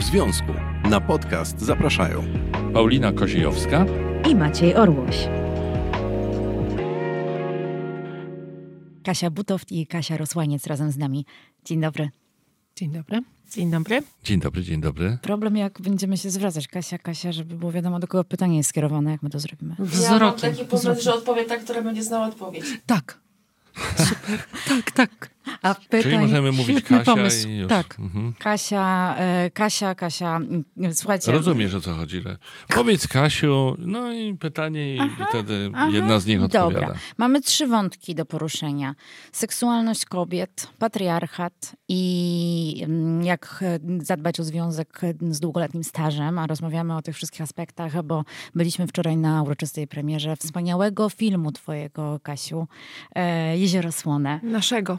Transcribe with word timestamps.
w 0.00 0.04
związku. 0.04 0.52
Na 0.90 1.00
podcast 1.00 1.60
zapraszają 1.60 2.24
Paulina 2.72 3.12
Koziejowska 3.12 3.86
i 4.30 4.34
Maciej 4.34 4.74
Orłoś. 4.74 5.28
Kasia 9.04 9.30
Butow 9.30 9.72
i 9.72 9.86
Kasia 9.86 10.16
Rosłaniec 10.16 10.66
razem 10.66 10.90
z 10.90 10.96
nami. 10.96 11.26
Dzień 11.64 11.80
dobry. 11.80 12.10
Dzień 12.76 12.90
dobry. 12.90 13.22
Dzień 13.50 13.70
dobry. 13.70 14.02
Dzień 14.24 14.40
dobry, 14.40 14.62
dzień 14.62 14.80
dobry. 14.80 15.18
Problem, 15.22 15.56
jak 15.56 15.80
będziemy 15.80 16.16
się 16.16 16.30
zwracać, 16.30 16.68
Kasia, 16.68 16.98
Kasia, 16.98 17.32
żeby 17.32 17.54
było 17.54 17.72
wiadomo, 17.72 17.98
do 17.98 18.06
kogo 18.06 18.24
pytanie 18.24 18.56
jest 18.56 18.68
skierowane, 18.68 19.10
jak 19.10 19.22
my 19.22 19.30
to 19.30 19.40
zrobimy. 19.40 19.74
Wzrokiem. 19.78 20.18
Ja 20.18 20.26
mam 20.26 20.34
taki 20.34 20.64
pomysł, 20.64 21.02
że 21.02 21.14
odpowie 21.14 21.44
ta, 21.44 21.56
która 21.56 21.82
będzie 21.82 22.02
znała 22.02 22.26
odpowiedź. 22.26 22.64
Tak. 22.86 23.20
Super. 23.96 24.38
tak, 24.68 24.90
tak. 24.90 25.30
A 25.62 25.74
pytań... 25.74 26.02
Czyli 26.02 26.18
możemy 26.18 26.52
mówić 26.52 26.84
Kasia 26.84 27.04
pomysł. 27.04 27.48
i 27.48 27.56
już. 27.56 27.68
Tak. 27.68 27.96
Mhm. 27.98 28.34
Kasia, 28.38 29.14
e, 29.18 29.50
Kasia, 29.50 29.94
Kasia, 29.94 30.36
mm, 30.36 30.64
słuchajcie. 30.92 31.32
Rozumiesz, 31.32 31.74
o 31.74 31.80
co 31.80 31.94
chodzi. 31.94 32.22
Że 32.22 32.36
powiedz 32.68 33.08
Kasiu, 33.08 33.76
no 33.78 34.12
i 34.12 34.34
pytanie 34.34 34.96
i 34.96 34.98
aha, 35.00 35.26
wtedy 35.28 35.70
aha. 35.74 35.88
jedna 35.92 36.20
z 36.20 36.26
nich 36.26 36.42
odpowiada. 36.42 36.80
Dobra. 36.80 36.94
Mamy 37.18 37.40
trzy 37.40 37.66
wątki 37.66 38.14
do 38.14 38.26
poruszenia. 38.26 38.94
Seksualność 39.32 40.04
kobiet, 40.04 40.68
patriarchat 40.78 41.76
i 41.88 42.82
mm, 42.84 43.24
jak 43.24 43.58
e, 43.62 43.78
zadbać 44.02 44.40
o 44.40 44.44
związek 44.44 45.00
z 45.30 45.40
długoletnim 45.40 45.84
stażem, 45.84 46.38
a 46.38 46.46
rozmawiamy 46.46 46.96
o 46.96 47.02
tych 47.02 47.16
wszystkich 47.16 47.40
aspektach, 47.40 48.02
bo 48.02 48.24
byliśmy 48.54 48.86
wczoraj 48.86 49.16
na 49.16 49.42
uroczystej 49.42 49.86
premierze 49.86 50.36
wspaniałego 50.36 51.08
filmu 51.08 51.52
twojego, 51.52 52.20
Kasiu, 52.22 52.68
e, 53.14 53.58
Jezioro 53.58 53.92
Słone. 53.92 54.40
Naszego 54.42 54.98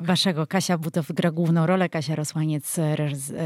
waszego. 0.00 0.46
Kasia 0.46 0.78
Butow 0.78 1.12
gra 1.12 1.30
główną 1.30 1.66
rolę, 1.66 1.88
Kasia 1.88 2.14
Rosłaniec 2.14 2.78
e, 2.78 2.96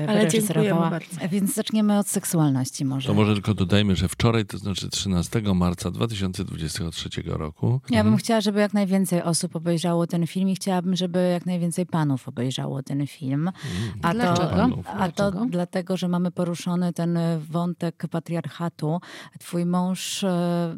reżyserowała. 0.06 0.98
Więc 1.30 1.54
zaczniemy 1.54 1.98
od 1.98 2.08
seksualności 2.08 2.84
może. 2.84 3.08
To 3.08 3.14
może 3.14 3.34
tylko 3.34 3.54
dodajmy, 3.54 3.96
że 3.96 4.08
wczoraj, 4.08 4.46
to 4.46 4.58
znaczy 4.58 4.88
13 4.88 5.42
marca 5.54 5.90
2023 5.90 7.08
roku. 7.26 7.80
Ja 7.90 7.98
bym 7.98 7.98
mhm. 7.98 8.16
chciała, 8.16 8.40
żeby 8.40 8.60
jak 8.60 8.74
najwięcej 8.74 9.22
osób 9.22 9.56
obejrzało 9.56 10.06
ten 10.06 10.26
film 10.26 10.48
i 10.48 10.54
chciałabym, 10.54 10.96
żeby 10.96 11.28
jak 11.32 11.46
najwięcej 11.46 11.86
panów 11.86 12.28
obejrzało 12.28 12.82
ten 12.82 13.06
film. 13.06 13.48
Mhm. 13.48 13.98
A 14.02 14.14
Dlaczego? 14.14 14.82
To, 14.82 14.90
a 14.90 15.12
to 15.12 15.30
dlatego, 15.30 15.96
że 15.96 16.08
mamy 16.08 16.30
poruszony 16.30 16.92
ten 16.92 17.18
wątek 17.50 18.04
patriarchatu. 18.10 19.00
Twój 19.38 19.66
mąż 19.66 20.24
e, 20.24 20.76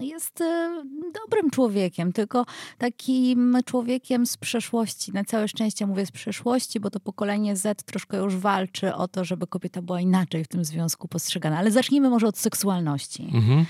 jest 0.00 0.40
e, 0.40 0.84
dobrym 1.22 1.50
człowiekiem, 1.50 2.12
tylko 2.12 2.46
takim 2.78 3.58
człowiekiem 3.64 4.26
z 4.26 4.36
przeszłości 4.36 5.03
przeszłości. 5.04 5.12
Na 5.12 5.24
całe 5.24 5.48
szczęście 5.48 5.86
mówię 5.86 6.06
z 6.06 6.10
przeszłości, 6.10 6.80
bo 6.80 6.90
to 6.90 7.00
pokolenie 7.00 7.56
Z 7.56 7.84
troszkę 7.84 8.16
już 8.16 8.36
walczy 8.36 8.94
o 8.94 9.08
to, 9.08 9.24
żeby 9.24 9.46
kobieta 9.46 9.82
była 9.82 10.00
inaczej 10.00 10.44
w 10.44 10.48
tym 10.48 10.64
związku 10.64 11.08
postrzegana. 11.08 11.58
Ale 11.58 11.70
zacznijmy 11.70 12.10
może 12.10 12.26
od 12.26 12.38
seksualności. 12.38 13.22
Mhm. 13.34 13.66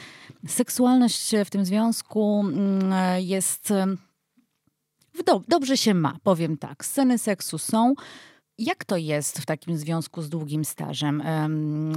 Seksualność 0.46 1.34
w 1.44 1.50
tym 1.50 1.64
związku 1.64 2.40
mm, 2.40 2.92
jest. 3.18 3.72
Do, 5.26 5.42
dobrze 5.48 5.76
się 5.76 5.94
ma, 5.94 6.16
powiem 6.22 6.56
tak. 6.56 6.84
Sceny 6.84 7.18
seksu 7.18 7.58
są. 7.58 7.94
Jak 8.58 8.84
to 8.84 8.96
jest 8.96 9.38
w 9.38 9.46
takim 9.46 9.76
związku 9.76 10.22
z 10.22 10.28
długim 10.28 10.64
stażem? 10.64 11.22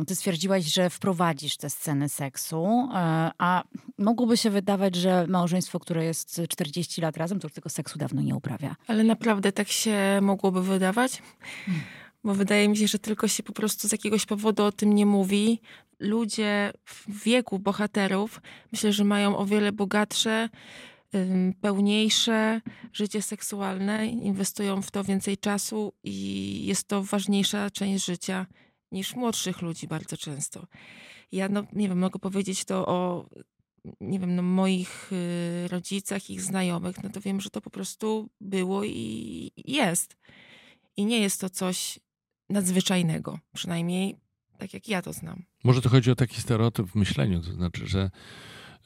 Ty 0.07 0.15
stwierdziłaś, 0.15 0.65
że 0.65 0.89
wprowadzisz 0.89 1.57
te 1.57 1.69
sceny 1.69 2.09
seksu, 2.09 2.89
e, 2.93 3.31
a 3.37 3.63
mogłoby 3.97 4.37
się 4.37 4.49
wydawać, 4.49 4.95
że 4.95 5.27
małżeństwo, 5.27 5.79
które 5.79 6.05
jest 6.05 6.41
40 6.49 7.01
lat 7.01 7.17
razem, 7.17 7.39
to 7.39 7.45
już 7.47 7.53
tego 7.53 7.69
seksu 7.69 7.99
dawno 7.99 8.21
nie 8.21 8.35
uprawia. 8.35 8.75
Ale 8.87 9.03
naprawdę 9.03 9.51
tak 9.51 9.67
się 9.67 10.19
mogłoby 10.21 10.63
wydawać? 10.63 11.21
Hmm. 11.65 11.83
Bo 12.23 12.33
wydaje 12.33 12.69
mi 12.69 12.77
się, 12.77 12.87
że 12.87 12.99
tylko 12.99 13.27
się 13.27 13.43
po 13.43 13.53
prostu 13.53 13.87
z 13.87 13.91
jakiegoś 13.91 14.25
powodu 14.25 14.63
o 14.63 14.71
tym 14.71 14.93
nie 14.93 15.05
mówi. 15.05 15.61
Ludzie 15.99 16.73
w 16.85 17.23
wieku 17.23 17.59
bohaterów 17.59 18.41
myślę, 18.71 18.93
że 18.93 19.03
mają 19.03 19.37
o 19.37 19.45
wiele 19.45 19.71
bogatsze 19.71 20.49
pełniejsze 21.61 22.61
życie 22.93 23.21
seksualne, 23.21 24.07
inwestują 24.07 24.81
w 24.81 24.91
to 24.91 25.03
więcej 25.03 25.37
czasu 25.37 25.93
i 26.03 26.65
jest 26.65 26.87
to 26.87 27.03
ważniejsza 27.03 27.69
część 27.69 28.05
życia 28.05 28.45
niż 28.91 29.15
młodszych 29.15 29.61
ludzi 29.61 29.87
bardzo 29.87 30.17
często. 30.17 30.67
Ja, 31.31 31.49
no, 31.49 31.63
nie 31.73 31.89
wiem, 31.89 31.99
mogę 31.99 32.19
powiedzieć 32.19 32.65
to 32.65 32.85
o, 32.85 33.29
nie 34.01 34.19
wiem, 34.19 34.35
no, 34.35 34.41
moich 34.41 35.11
y, 35.11 35.67
rodzicach, 35.67 36.29
ich 36.29 36.41
znajomych, 36.41 37.03
no 37.03 37.09
to 37.09 37.21
wiem, 37.21 37.41
że 37.41 37.49
to 37.49 37.61
po 37.61 37.69
prostu 37.69 38.29
było 38.41 38.83
i 38.83 39.51
jest. 39.65 40.17
I 40.97 41.05
nie 41.05 41.19
jest 41.19 41.41
to 41.41 41.49
coś 41.49 41.99
nadzwyczajnego, 42.49 43.39
przynajmniej 43.53 44.17
tak 44.57 44.73
jak 44.73 44.87
ja 44.87 45.01
to 45.01 45.13
znam. 45.13 45.43
Może 45.63 45.81
to 45.81 45.89
chodzi 45.89 46.11
o 46.11 46.15
taki 46.15 46.41
stereotyp 46.41 46.87
w 46.87 46.95
myśleniu, 46.95 47.41
to 47.41 47.53
znaczy, 47.53 47.87
że 47.87 48.11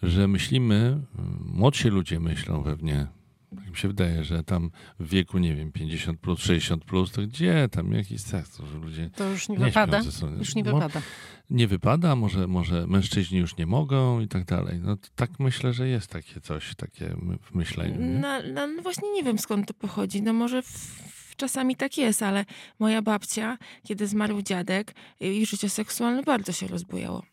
że 0.04 0.28
myślimy, 0.28 1.02
młodsi 1.46 1.88
ludzie 1.88 2.20
myślą 2.20 2.64
pewnie, 2.64 3.08
tak 3.56 3.70
mi 3.70 3.78
się 3.78 3.88
wydaje, 3.88 4.24
że 4.24 4.44
tam 4.44 4.72
w 5.00 5.10
wieku, 5.10 5.38
nie 5.38 5.56
wiem, 5.56 5.72
50 5.72 6.20
plus, 6.20 6.40
60 6.40 6.86
plus, 6.86 7.12
to 7.12 7.22
gdzie 7.22 7.70
tam 7.72 7.92
jakiś 7.94 8.22
seks, 8.22 8.58
to 8.58 8.66
że 8.66 8.78
ludzie 8.78 9.10
To 9.16 9.30
już 9.30 9.50
nie, 9.50 9.58
nie 9.58 9.66
wypada, 9.66 10.02
już 10.40 10.56
nie 10.56 10.64
wypada. 10.64 11.02
Nie 11.50 11.68
wypada, 11.68 12.16
może, 12.16 12.48
może 12.48 12.88
mężczyźni 12.88 13.38
już 13.40 13.58
nie 13.58 13.66
mogą 13.66 14.20
i 14.20 14.28
tak 14.28 14.46
dalej. 14.46 14.80
No 14.84 14.98
tak 15.16 15.40
myślę, 15.40 15.74
że 15.74 15.88
jest 15.88 16.08
takie 16.08 16.42
coś, 16.42 16.76
takie 16.76 17.16
w 17.42 17.56
myśleniu. 17.56 17.96
No, 18.00 18.40
no, 18.54 18.82
właśnie 18.84 19.12
nie 19.12 19.24
wiem 19.24 19.40
skąd 19.40 19.68
to 19.68 19.74
pochodzi. 19.74 20.22
No 20.22 20.34
może 20.34 20.62
w, 20.62 21.36
czasami 21.38 21.76
tak 21.76 21.98
jest, 21.98 22.24
ale 22.24 22.46
moja 22.80 23.02
babcia, 23.02 23.58
kiedy 23.84 24.08
zmarł 24.08 24.42
dziadek, 24.42 24.96
jej 25.20 25.46
życie 25.46 25.70
seksualne 25.70 26.24
bardzo 26.24 26.52
się 26.52 26.68
rozbujało. 26.68 27.24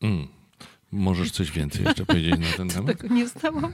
Mm. 0.00 0.37
Możesz 0.92 1.30
coś 1.30 1.50
więcej 1.50 1.84
jeszcze 1.84 2.06
powiedzieć 2.06 2.38
na 2.38 2.56
ten 2.56 2.68
temat? 2.74 2.98
Tego 2.98 3.14
nie 3.14 3.28
znałam. 3.28 3.72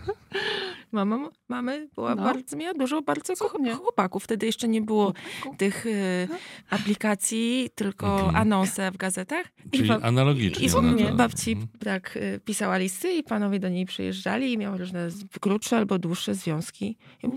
Mama, 0.92 1.30
mamy 1.48 1.88
była 1.94 2.14
no. 2.14 2.22
bardzo, 2.22 2.56
miała 2.56 2.74
dużo 2.74 3.02
bardzo 3.02 3.36
Cudnie. 3.36 3.74
chłopaków. 3.74 4.24
Wtedy 4.24 4.46
jeszcze 4.46 4.68
nie 4.68 4.82
było 4.82 5.12
tych 5.58 5.86
y, 5.86 6.28
aplikacji, 6.70 7.70
tylko 7.74 8.16
okay. 8.16 8.40
anonse 8.40 8.90
w 8.90 8.96
gazetach. 8.96 9.46
Czyli 9.70 9.88
I 9.88 9.92
analogicznie. 9.92 10.66
I 10.66 10.82
mnie 10.82 11.12
babci 11.12 11.52
mhm. 11.52 11.68
tak 11.84 12.16
y, 12.16 12.40
pisała 12.44 12.76
listy 12.76 13.12
i 13.12 13.22
panowie 13.22 13.58
do 13.58 13.68
niej 13.68 13.86
przyjeżdżali 13.86 14.52
i 14.52 14.58
miała 14.58 14.76
różne 14.76 15.08
krótsze 15.40 15.76
albo 15.76 15.98
dłuższe 15.98 16.34
związki. 16.34 16.96
I 17.22 17.28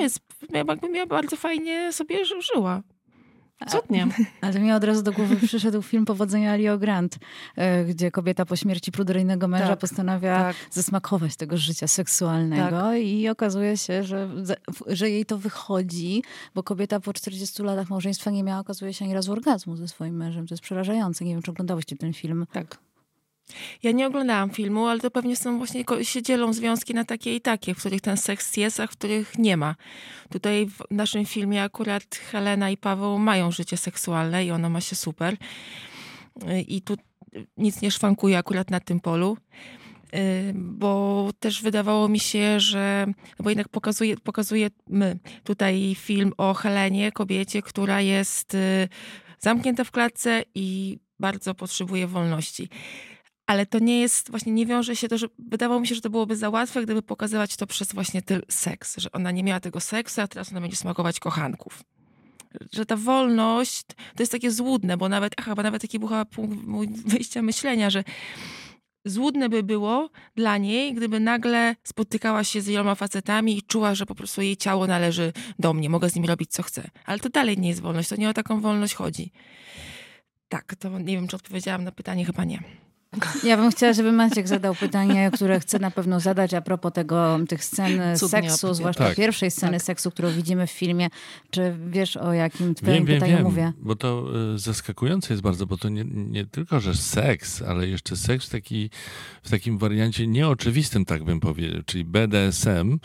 jest, 0.00 0.20
jakby 0.52 0.88
miała 0.88 1.06
bardzo 1.06 1.36
fajnie 1.36 1.92
sobie 1.92 2.18
żyła. 2.24 2.82
Cudnie. 3.68 4.08
Ale 4.40 4.60
mi 4.60 4.72
od 4.72 4.84
razu 4.84 5.02
do 5.02 5.12
głowy 5.12 5.36
przyszedł 5.36 5.82
film 5.82 6.04
Powodzenia 6.04 6.56
Rio 6.56 6.78
Grant, 6.78 7.18
e, 7.56 7.84
gdzie 7.84 8.10
kobieta 8.10 8.46
po 8.46 8.56
śmierci 8.56 8.92
pruderyjnego 8.92 9.48
męża 9.48 9.68
tak, 9.68 9.78
postanawia 9.78 10.38
tak. 10.38 10.56
zasmakować 10.70 11.36
tego 11.36 11.56
życia 11.56 11.86
seksualnego 11.86 12.80
tak. 12.80 12.98
i 13.02 13.28
okazuje 13.28 13.76
się, 13.76 14.04
że, 14.04 14.28
że 14.86 15.10
jej 15.10 15.26
to 15.26 15.38
wychodzi, 15.38 16.22
bo 16.54 16.62
kobieta 16.62 17.00
po 17.00 17.12
40 17.12 17.62
latach 17.62 17.90
małżeństwa 17.90 18.30
nie 18.30 18.42
miała, 18.42 18.60
okazuje 18.60 18.94
się, 18.94 19.04
ani 19.04 19.14
razu 19.14 19.32
orgazmu 19.32 19.76
ze 19.76 19.88
swoim 19.88 20.16
mężem. 20.16 20.46
To 20.46 20.54
jest 20.54 20.62
przerażające. 20.62 21.24
Nie 21.24 21.32
wiem, 21.32 21.42
czy 21.42 21.50
oglądałyście 21.50 21.96
ten 21.96 22.12
film. 22.12 22.46
Tak. 22.52 22.78
Ja 23.82 23.92
nie 23.92 24.06
oglądałam 24.06 24.50
filmu, 24.50 24.86
ale 24.86 25.00
to 25.00 25.10
pewnie 25.10 25.36
są 25.36 25.58
właśnie, 25.58 25.84
się 26.02 26.22
dzielą 26.22 26.52
związki 26.52 26.94
na 26.94 27.04
takie 27.04 27.36
i 27.36 27.40
takie, 27.40 27.74
w 27.74 27.78
których 27.78 28.00
ten 28.00 28.16
seks 28.16 28.56
jest, 28.56 28.80
a 28.80 28.86
w 28.86 28.90
których 28.90 29.38
nie 29.38 29.56
ma. 29.56 29.74
Tutaj 30.30 30.66
w 30.66 30.82
naszym 30.90 31.26
filmie 31.26 31.62
akurat 31.62 32.14
Helena 32.14 32.70
i 32.70 32.76
Paweł 32.76 33.18
mają 33.18 33.50
życie 33.50 33.76
seksualne 33.76 34.44
i 34.44 34.50
ono 34.50 34.70
ma 34.70 34.80
się 34.80 34.96
super. 34.96 35.36
I 36.66 36.82
tu 36.82 36.96
nic 37.56 37.82
nie 37.82 37.90
szwankuje 37.90 38.38
akurat 38.38 38.70
na 38.70 38.80
tym 38.80 39.00
polu 39.00 39.36
bo 40.54 41.30
też 41.40 41.62
wydawało 41.62 42.08
mi 42.08 42.20
się, 42.20 42.60
że, 42.60 43.06
bo 43.38 43.50
jednak 43.50 43.68
pokazuje, 43.68 44.16
pokazujemy 44.16 45.18
tutaj 45.44 45.96
film 45.98 46.32
o 46.36 46.54
Helenie, 46.54 47.12
kobiecie, 47.12 47.62
która 47.62 48.00
jest 48.00 48.54
y, 48.54 48.88
zamknięta 49.38 49.84
w 49.84 49.90
klatce 49.90 50.42
i 50.54 50.98
bardzo 51.20 51.54
potrzebuje 51.54 52.06
wolności 52.06 52.68
ale 53.46 53.66
to 53.66 53.78
nie 53.78 54.00
jest, 54.00 54.30
właśnie 54.30 54.52
nie 54.52 54.66
wiąże 54.66 54.96
się 54.96 55.08
to, 55.08 55.18
że 55.18 55.26
wydawało 55.38 55.80
mi 55.80 55.86
się, 55.86 55.94
że 55.94 56.00
to 56.00 56.10
byłoby 56.10 56.36
za 56.36 56.50
łatwe, 56.50 56.82
gdyby 56.82 57.02
pokazywać 57.02 57.56
to 57.56 57.66
przez 57.66 57.92
właśnie 57.92 58.22
ten 58.22 58.42
seks, 58.48 58.96
że 58.96 59.12
ona 59.12 59.30
nie 59.30 59.44
miała 59.44 59.60
tego 59.60 59.80
seksu, 59.80 60.20
a 60.20 60.28
teraz 60.28 60.52
ona 60.52 60.60
będzie 60.60 60.76
smakować 60.76 61.20
kochanków. 61.20 61.82
Że 62.72 62.86
ta 62.86 62.96
wolność 62.96 63.86
to 63.86 64.22
jest 64.22 64.32
takie 64.32 64.50
złudne, 64.50 64.96
bo 64.96 65.08
nawet, 65.08 65.32
aha, 65.36 65.54
bo 65.54 65.62
nawet 65.62 65.82
taki 65.82 65.98
był 65.98 66.08
punkt 66.30 66.98
wyjścia 67.10 67.42
myślenia, 67.42 67.90
że 67.90 68.04
złudne 69.04 69.48
by 69.48 69.62
było 69.62 70.10
dla 70.36 70.58
niej, 70.58 70.94
gdyby 70.94 71.20
nagle 71.20 71.76
spotykała 71.82 72.44
się 72.44 72.60
z 72.60 72.66
wieloma 72.66 72.94
facetami 72.94 73.58
i 73.58 73.62
czuła, 73.62 73.94
że 73.94 74.06
po 74.06 74.14
prostu 74.14 74.42
jej 74.42 74.56
ciało 74.56 74.86
należy 74.86 75.32
do 75.58 75.74
mnie, 75.74 75.90
mogę 75.90 76.10
z 76.10 76.14
nim 76.14 76.24
robić 76.24 76.50
co 76.50 76.62
chcę. 76.62 76.90
Ale 77.04 77.18
to 77.18 77.28
dalej 77.28 77.58
nie 77.58 77.68
jest 77.68 77.80
wolność, 77.80 78.08
to 78.08 78.16
nie 78.16 78.28
o 78.28 78.34
taką 78.34 78.60
wolność 78.60 78.94
chodzi. 78.94 79.32
Tak, 80.48 80.74
to 80.74 80.98
nie 80.98 81.16
wiem, 81.16 81.28
czy 81.28 81.36
odpowiedziałam 81.36 81.84
na 81.84 81.92
pytanie, 81.92 82.24
chyba 82.24 82.44
nie. 82.44 82.83
Ja 83.44 83.56
bym 83.56 83.70
chciała, 83.70 83.92
żeby 83.92 84.12
Maciek 84.12 84.48
zadał 84.48 84.74
pytanie, 84.74 85.30
które 85.34 85.60
chcę 85.60 85.78
na 85.78 85.90
pewno 85.90 86.20
zadać 86.20 86.54
a 86.54 86.60
propos 86.60 86.92
tego, 86.92 87.38
tych 87.48 87.64
scen 87.64 87.92
Cudnie 88.16 88.28
seksu, 88.28 88.56
opowiada. 88.56 88.74
zwłaszcza 88.74 89.04
Tak. 89.04 89.16
pierwszej 89.16 89.50
sceny 89.50 89.72
Tak. 89.72 89.82
seksu, 89.82 90.10
którą 90.10 90.30
widzimy 90.30 90.66
w 90.66 90.70
filmie. 90.70 91.08
Czy 91.50 91.76
wiesz 91.90 92.16
o 92.16 92.32
jakim 92.32 92.74
twoim 92.74 92.92
Wiem, 92.94 93.04
wiem, 93.04 93.16
pytaniu 93.16 93.36
wiem, 93.36 93.44
mówię? 93.44 93.72
bo 93.78 93.96
to 93.96 94.24
y, 94.54 94.58
zaskakujące 94.58 95.34
jest 95.34 95.42
bardzo, 95.42 95.66
bo 95.66 95.76
to 95.76 95.88
nie, 95.88 96.04
nie 96.14 96.46
tylko, 96.46 96.80
że 96.80 96.94
seks, 96.94 97.62
ale 97.62 97.88
jeszcze 97.88 98.16
seks 98.16 98.46
w, 98.46 98.50
taki, 98.50 98.90
w 99.42 99.50
takim 99.50 99.78
wariancie 99.78 100.26
nieoczywistym, 100.26 101.04
tak 101.04 101.24
bym 101.24 101.40
powiedział, 101.40 101.82
czyli 101.86 102.04
BDSM 102.04 102.98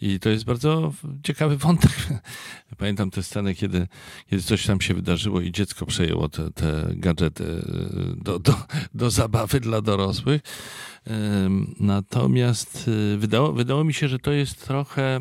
i 0.00 0.20
to 0.20 0.28
jest 0.28 0.44
bardzo 0.44 0.92
ciekawy 1.22 1.56
wątek. 1.56 1.90
Pamiętam 2.78 3.10
tę 3.10 3.22
scenę, 3.22 3.54
kiedy, 3.54 3.86
kiedy 4.30 4.42
coś 4.42 4.66
tam 4.66 4.80
się 4.80 4.94
wydarzyło 4.94 5.40
i 5.40 5.52
dziecko 5.52 5.86
przejęło 5.86 6.28
te, 6.28 6.50
te 6.50 6.86
gadżety 6.90 7.44
y, 7.44 8.24
do, 8.24 8.38
do, 8.38 8.54
do 8.94 9.10
zabawy 9.10 9.55
dla 9.60 9.80
dorosłych. 9.80 10.42
Natomiast 11.80 12.88
y, 12.88 13.16
wydało, 13.16 13.52
wydało 13.52 13.84
mi 13.84 13.94
się, 13.94 14.08
że 14.08 14.18
to 14.18 14.32
jest 14.32 14.64
trochę 14.64 15.20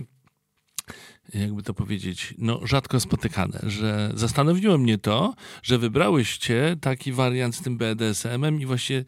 jakby 1.33 1.63
to 1.63 1.73
powiedzieć, 1.73 2.33
no 2.37 2.59
rzadko 2.63 2.99
spotykane, 2.99 3.59
że 3.63 4.11
zastanowiło 4.13 4.77
mnie 4.77 4.97
to, 4.97 5.33
że 5.63 5.77
wybrałyście 5.77 6.75
taki 6.81 7.11
wariant 7.11 7.55
z 7.55 7.61
tym 7.61 7.77
BDSM-em 7.77 8.61
i 8.61 8.65
właśnie 8.65 9.05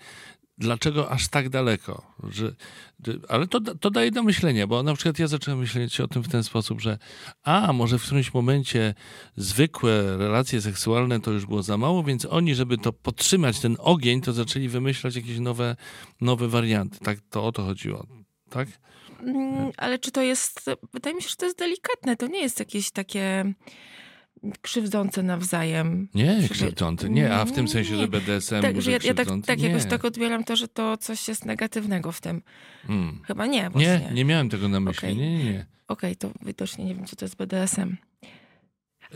dlaczego 0.57 1.11
aż 1.11 1.27
tak 1.27 1.49
daleko? 1.49 2.13
Że, 2.29 2.55
ale 3.29 3.47
to, 3.47 3.59
to 3.61 3.91
daje 3.91 4.11
do 4.11 4.23
myślenia, 4.23 4.67
bo 4.67 4.83
na 4.83 4.93
przykład 4.93 5.19
ja 5.19 5.27
zacząłem 5.27 5.59
myśleć 5.59 6.01
o 6.01 6.07
tym 6.07 6.23
w 6.23 6.27
ten 6.27 6.43
sposób, 6.43 6.81
że 6.81 6.97
a, 7.43 7.73
może 7.73 7.99
w 7.99 8.03
którymś 8.03 8.33
momencie 8.33 8.93
zwykłe 9.35 10.17
relacje 10.17 10.61
seksualne 10.61 11.19
to 11.19 11.31
już 11.31 11.45
było 11.45 11.63
za 11.63 11.77
mało, 11.77 12.03
więc 12.03 12.25
oni, 12.25 12.55
żeby 12.55 12.77
to 12.77 12.93
podtrzymać, 12.93 13.59
ten 13.59 13.77
ogień, 13.79 14.21
to 14.21 14.33
zaczęli 14.33 14.69
wymyślać 14.69 15.15
jakieś 15.15 15.39
nowe, 15.39 15.75
nowe 16.21 16.47
warianty. 16.47 16.99
Tak, 16.99 17.19
to 17.29 17.45
o 17.45 17.51
to 17.51 17.63
chodziło, 17.63 18.07
tak? 18.49 18.67
Mm, 19.21 19.71
Ale 19.77 19.99
czy 19.99 20.11
to 20.11 20.21
jest, 20.21 20.65
wydaje 20.93 21.15
mi 21.15 21.21
się, 21.21 21.29
że 21.29 21.35
to 21.35 21.45
jest 21.45 21.57
delikatne, 21.57 22.15
to 22.15 22.27
nie 22.27 22.41
jest 22.41 22.59
jakieś 22.59 22.91
takie 22.91 23.53
krzywdzące 24.61 25.23
nawzajem. 25.23 26.07
Nie, 26.15 26.49
krzywdzący. 26.49 27.09
Nie, 27.09 27.33
a 27.33 27.45
w 27.45 27.51
tym 27.51 27.67
sensie, 27.67 27.95
że 27.95 28.01
Nie. 28.01 28.07
BDSM 28.07 28.61
Tak, 28.61 28.81
że 28.81 28.91
ja, 28.91 28.97
ja 29.03 29.13
tak, 29.13 29.27
tak 29.45 29.61
jakoś 29.61 29.85
tak 29.85 30.05
odbieram 30.05 30.43
to, 30.43 30.55
że 30.55 30.67
to 30.67 30.97
coś 30.97 31.27
jest 31.27 31.45
negatywnego 31.45 32.11
w 32.11 32.21
tym. 32.21 32.41
Mm. 32.89 33.21
Chyba 33.23 33.45
nie, 33.45 33.69
właśnie. 33.69 34.01
Nie, 34.09 34.13
nie 34.13 34.25
miałem 34.25 34.49
tego 34.49 34.67
na 34.67 34.79
myśli. 34.79 35.07
Okej. 35.07 35.17
Nie, 35.17 35.37
nie, 35.37 35.43
nie. 35.43 35.65
Okej, 35.87 36.15
to 36.15 36.31
widocznie 36.45 36.85
nie 36.85 36.95
wiem, 36.95 37.05
co 37.05 37.15
to 37.15 37.25
jest 37.25 37.35
BDSM. 37.35 37.95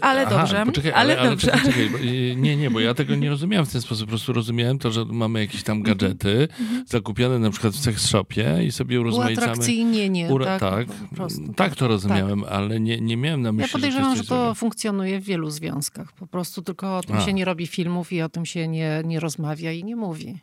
Ale 0.02 0.26
Aha, 0.28 0.38
dobrze, 0.38 0.64
Poczekaj, 0.66 0.92
ale, 0.92 1.14
ale, 1.14 1.20
ale 1.22 1.30
dobrze. 1.30 1.52
Czekaj, 1.52 1.90
y, 2.32 2.36
nie, 2.36 2.56
nie, 2.56 2.72
bo 2.72 2.80
ja 2.80 2.94
tego 2.94 3.16
nie 3.16 3.30
rozumiałem 3.30 3.66
w 3.66 3.72
ten 3.72 3.82
sposób. 3.82 4.06
Po 4.06 4.10
prostu 4.10 4.34
rozumiałem 4.34 4.80
to, 4.80 4.92
że 4.92 5.06
mamy 5.06 5.40
jakieś 5.40 5.64
tam 5.64 5.82
gadżety 5.84 6.48
Mhm. 6.60 6.84
zakupione 6.88 7.40
na 7.40 7.50
przykład 7.50 7.74
w 7.74 7.80
sex 7.80 8.06
shopie 8.08 8.60
i 8.68 8.72
sobie 8.72 9.02
urozmaicamy. 9.02 9.48
Uatrakcyjnienie, 9.48 10.28
Ura- 10.30 10.60
tak? 10.60 10.88
tak, 11.18 11.28
tak 11.56 11.76
to 11.76 11.88
rozumiałem, 11.88 12.44
ale 12.44 12.80
nie, 12.80 13.02
nie 13.02 13.18
miałem 13.18 13.42
na 13.42 13.52
myśli, 13.52 13.70
Ja 13.70 13.74
podejrzewam, 13.74 14.16
że 14.16 14.24
że 14.24 14.30
to, 14.30 14.50
coś 14.50 14.58
funkcjonuje 14.58 15.20
w 15.20 15.24
wielu 15.24 15.50
związkach. 15.50 16.14
Po 16.14 16.28
prostu 16.28 16.62
tylko 16.62 16.98
o 16.98 17.02
tym 17.04 17.16
A. 17.16 17.22
się 17.22 17.34
nie 17.34 17.46
robi 17.46 17.68
filmów 17.68 18.14
i 18.14 18.22
o 18.22 18.30
tym 18.30 18.46
się 18.46 18.68
nie, 18.68 19.02
nie 19.06 19.20
rozmawia 19.20 19.72
i 19.72 19.84
nie 19.84 19.96
mówi. 19.96 20.40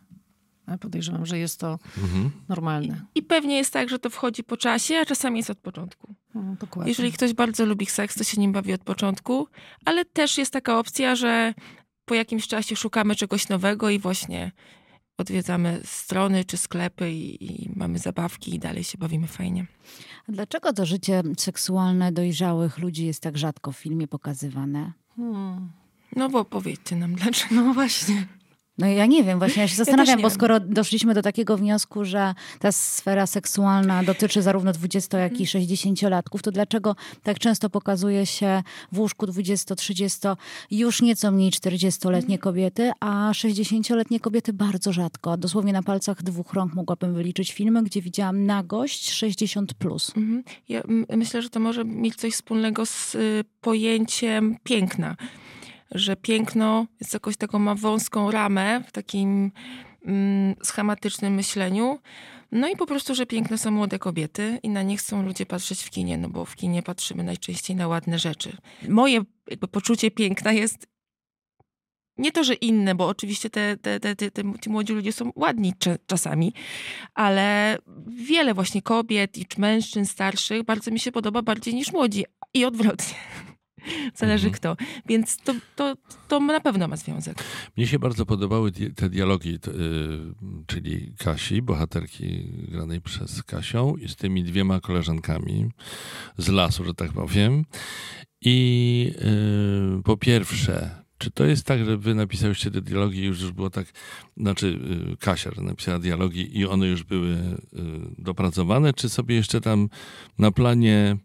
Podejrzewam, 0.77 1.27
że 1.27 1.39
jest 1.39 1.61
to. 1.61 1.79
Mhm. 1.99 2.31
normalne. 2.49 3.01
I 3.15 3.23
pewnie 3.23 3.57
jest 3.57 3.73
tak, 3.73 3.89
że 3.89 3.99
to 3.99 4.11
wchodzi 4.11 4.45
po 4.45 4.57
czasie, 4.57 4.97
a 4.97 5.05
czasami 5.05 5.37
jest 5.37 5.51
od 5.51 5.59
początku. 5.59 6.15
No, 6.35 6.57
dokładnie. 6.61 6.91
Jeżeli 6.91 7.13
ktoś 7.13 7.33
bardzo 7.35 7.67
lubi 7.67 7.87
seks, 7.87 8.15
to 8.15 8.25
się 8.25 8.41
nim 8.41 8.53
bawi 8.53 8.73
od 8.73 8.85
początku, 8.85 9.49
ale 9.85 10.05
też 10.05 10.39
jest 10.39 10.53
taka 10.53 10.79
opcja, 10.79 11.17
że 11.17 11.55
po 12.05 12.15
jakimś 12.15 12.49
czasie 12.49 12.77
szukamy 12.77 13.17
czegoś 13.17 13.49
nowego 13.49 13.91
i 13.91 13.99
właśnie 13.99 14.53
odwiedzamy 15.19 15.81
strony 15.85 16.45
czy 16.45 16.57
sklepy 16.57 17.13
i, 17.13 17.63
i 17.65 17.71
mamy 17.77 17.99
zabawki 17.99 18.55
i 18.55 18.59
dalej 18.59 18.85
się 18.85 18.99
bawimy 18.99 19.27
fajnie. 19.27 19.67
A 20.29 20.33
Dlaczego 20.33 20.73
to 20.73 20.87
życie 20.87 21.23
seksualne 21.39 22.13
dojrzałych 22.13 22.79
ludzi 22.79 23.07
jest 23.07 23.23
tak 23.23 23.39
rzadko 23.39 23.73
w 23.73 23.77
filmie 23.77 24.09
pokazywane? 24.09 24.93
Hmm. 25.17 25.73
No 26.17 26.29
bo 26.29 26.45
powiedzcie 26.45 26.97
nam 26.97 27.15
dlaczego. 27.15 27.55
No 27.55 27.75
właśnie. 27.75 28.27
No 28.79 28.87
ja 28.87 29.07
nie 29.07 29.25
wiem, 29.25 29.39
właśnie 29.39 29.63
ja 29.63 29.69
się 29.69 29.77
zastanawiam, 29.77 30.17
nie 30.17 30.23
bo 30.23 30.29
wiem. 30.29 30.35
skoro 30.37 30.61
doszliśmy 30.61 31.15
do 31.15 31.23
takiego 31.23 31.57
wniosku, 31.57 32.05
że 32.05 32.35
ta 32.59 32.73
sfera 32.73 33.27
seksualna 33.27 34.03
dotyczy 34.03 34.43
zarówno 34.43 34.73
20, 34.73 35.19
jak 35.19 35.41
i 35.41 35.45
60-latków, 35.45 36.41
to 36.43 36.51
dlaczego 36.51 36.97
tak 37.23 37.39
często 37.39 37.71
pokazuje 37.71 38.27
się 38.27 38.63
w 38.93 38.99
łóżku 38.99 39.27
20-30 39.27 40.37
już 40.71 41.03
nieco 41.03 41.31
mniej 41.31 41.51
40-letnie 41.51 42.39
kobiety, 42.39 42.91
a 43.01 43.31
60-letnie 43.33 44.21
kobiety 44.21 44.53
bardzo 44.53 44.93
rzadko. 44.93 45.37
Dosłownie 45.37 45.73
na 45.73 45.83
palcach 45.83 46.23
dwóch 46.23 46.53
rąk 46.53 46.75
mogłabym 46.75 47.15
wyliczyć 47.15 47.53
filmy, 47.53 47.83
gdzie 47.83 48.03
widziałam 48.03 48.47
nagość 48.47 49.13
60+. 49.25 49.67
Plus. 49.79 50.13
Mhm. 50.17 50.43
Ja 50.69 50.83
myślę, 51.17 51.43
że 51.43 51.51
to 51.51 51.61
może 51.61 51.85
mieć 51.85 52.17
coś 52.17 52.33
wspólnego 52.33 52.87
z 52.87 53.15
y, 53.15 53.45
pojęciem 53.61 54.57
piękna. 54.65 55.17
Że 55.91 56.17
piękno 56.17 56.87
jest 57.01 57.15
jakoś 57.15 57.37
taką 57.37 57.59
ma 57.59 57.75
wąską 57.75 58.31
ramę 58.31 58.83
w 58.87 58.93
takim 58.93 59.53
mm, 60.05 60.55
schematycznym 60.63 61.35
myśleniu. 61.35 61.99
No 62.53 62.69
i 62.69 62.77
po 62.77 62.87
prostu, 62.87 63.15
że 63.15 63.27
piękne 63.27 63.59
są 63.59 63.71
młode 63.71 63.99
kobiety 63.99 64.59
i 64.63 64.69
na 64.69 64.83
nie 64.83 64.97
chcą 64.97 65.23
ludzie 65.23 65.47
patrzeć 65.47 65.83
w 65.83 65.91
kinie, 65.91 66.19
no 66.19 66.29
bo 66.29 66.45
w 66.45 66.57
kinie 66.57 66.83
patrzymy 66.83 67.25
najczęściej 67.25 67.77
na 67.77 67.89
ładne 67.89 68.19
rzeczy. 68.19 68.57
Moje 68.89 69.25
jakby 69.51 69.69
poczucie 69.69 70.11
piękna 70.11 70.53
jest 70.53 70.87
nie 72.19 72.33
to, 72.33 72.45
że 72.45 72.55
inne, 72.55 72.95
bo 72.95 73.09
oczywiście 73.09 73.51
te, 73.51 73.77
te, 73.77 74.01
te, 74.01 74.17
te, 74.17 74.31
ci 74.63 74.71
młodzi 74.71 74.93
ludzie 74.93 75.13
są 75.13 75.33
ładni 75.37 75.73
czasami, 76.07 76.53
ale 77.15 77.79
wiele 78.07 78.55
właśnie 78.55 78.83
kobiet 78.83 79.39
i 79.39 79.47
czy 79.47 79.61
mężczyzn 79.61 80.05
starszych 80.05 80.63
bardzo 80.63 80.91
mi 80.91 81.01
się 81.01 81.13
podoba 81.13 81.43
bardziej 81.43 81.75
niż 81.75 81.93
młodzi 81.93 82.25
i 82.55 82.65
odwrotnie. 82.65 83.15
Zależy 84.15 84.47
Mhm. 84.47 84.55
kto. 84.55 84.77
Więc 85.07 85.37
to, 85.37 85.55
to, 85.77 85.95
to 86.29 86.41
na 86.41 86.61
pewno 86.61 86.89
ma 86.89 86.97
związek. 86.97 87.45
Mnie 87.77 87.87
się 87.87 87.99
bardzo 87.99 88.27
podobały 88.27 88.73
te 88.73 89.09
dialogi, 89.09 89.55
y, 89.55 89.59
czyli 90.67 91.13
Kasi, 91.19 91.63
bohaterki 91.63 92.45
granej 92.69 93.01
przez 93.01 93.43
Kasią 93.43 93.97
i 93.97 94.09
z 94.09 94.17
tymi 94.17 94.45
dwiema 94.45 94.81
koleżankami 94.81 95.71
z 96.39 96.49
lasu, 96.49 96.85
że 96.85 96.95
tak 96.95 97.13
powiem. 97.13 97.65
I 98.41 99.13
y, 99.99 100.03
po 100.03 100.17
pierwsze, 100.17 100.91
czy 101.19 101.31
to 101.31 101.45
jest 101.45 101.67
tak, 101.67 101.85
że 101.85 101.97
wy 101.97 102.15
napisałyście 102.15 102.71
te 102.71 102.81
dialogi 102.83 103.19
i 103.21 103.25
już, 103.25 103.41
już 103.41 103.53
było 103.53 103.71
tak, 103.71 103.87
znaczy 104.37 104.67
y, 105.13 105.17
Kasia, 105.17 105.51
napisała 105.57 105.99
dialogi 105.99 106.59
i 106.59 106.67
one 106.67 106.87
już 106.87 107.03
były 107.05 107.37
dopracowane, 108.19 108.93
czy 108.93 109.09
sobie 109.09 109.35
jeszcze 109.35 109.61
tam 109.61 109.89
na 110.39 110.51
planie 110.51 111.17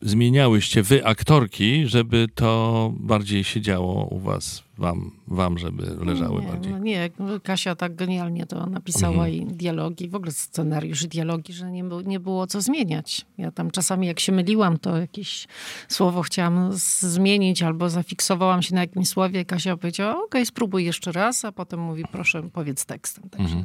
zmieniałyście 0.00 0.82
wy 0.82 1.06
aktorki, 1.06 1.86
żeby 1.86 2.26
to 2.34 2.92
bardziej 2.96 3.44
się 3.44 3.60
działo 3.60 4.04
u 4.10 4.18
was, 4.18 4.62
wam, 4.78 5.10
wam 5.26 5.58
żeby 5.58 5.82
leżały 6.04 6.40
nie, 6.42 6.46
bardziej? 6.48 6.72
No 6.72 6.78
nie, 6.78 7.10
Kasia 7.42 7.74
tak 7.76 7.94
genialnie 7.94 8.46
to 8.46 8.66
napisała 8.66 9.26
Mhm. 9.26 9.32
i 9.50 9.54
dialogi, 9.54 10.08
w 10.08 10.14
ogóle 10.14 10.32
scenariusz 10.32 11.02
i 11.02 11.08
dialogi, 11.08 11.52
że 11.52 11.70
nie, 11.70 11.84
było- 11.84 12.02
nie 12.02 12.20
było 12.20 12.46
co 12.46 12.60
zmieniać. 12.60 13.26
Ja 13.38 13.50
tam 13.50 13.70
czasami 13.70 14.06
jak 14.06 14.20
się 14.20 14.32
myliłam, 14.32 14.78
to 14.78 14.96
jakieś 14.96 15.46
słowo 15.88 16.22
chciałam 16.22 16.68
zmienić 17.00 17.62
albo 17.62 17.90
zafiksowałam 17.90 18.62
się 18.62 18.74
na 18.74 18.80
jakimś 18.80 19.08
słowie. 19.08 19.44
Kasia 19.44 19.76
powiedziała, 19.76 20.24
okej, 20.24 20.46
spróbuj 20.46 20.84
jeszcze 20.84 21.12
raz, 21.12 21.44
a 21.44 21.52
potem 21.52 21.80
mówi, 21.80 22.04
proszę, 22.12 22.42
powiedz 22.52 22.84
tekstem. 22.84 23.30
Także 23.30 23.44
Mhm. 23.56 23.64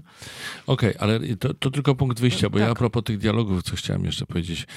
Okej, 0.67 0.93
ale 0.99 1.19
to, 1.39 1.53
to 1.53 1.71
tylko 1.71 1.95
punkt 1.95 2.19
wyjścia, 2.19 2.49
bo 2.49 2.59
ja 2.59 2.65
Tak. 2.65 2.71
a 2.71 2.79
propos 2.79 3.03
tych 3.03 3.17
dialogów, 3.17 3.63
co 3.63 3.75
chciałem 3.75 4.05
jeszcze 4.05 4.25
powiedzieć, 4.25 4.67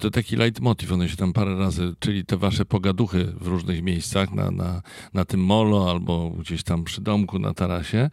to 0.00 0.09
taki 0.10 0.36
leitmotiv, 0.36 0.92
one 0.92 1.08
się 1.08 1.16
tam 1.16 1.32
parę 1.32 1.56
razy, 1.58 1.94
czyli 1.98 2.24
te 2.24 2.36
wasze 2.36 2.64
pogaduchy 2.64 3.32
w 3.40 3.46
różnych 3.46 3.82
miejscach, 3.82 4.32
na, 4.32 4.50
na, 4.50 4.82
na 5.14 5.24
tym 5.24 5.40
molo 5.44 5.90
albo 5.90 6.30
gdzieś 6.30 6.62
tam 6.62 6.84
przy 6.84 7.00
domku 7.00 7.38
na 7.38 7.54
tarasie. 7.54 8.10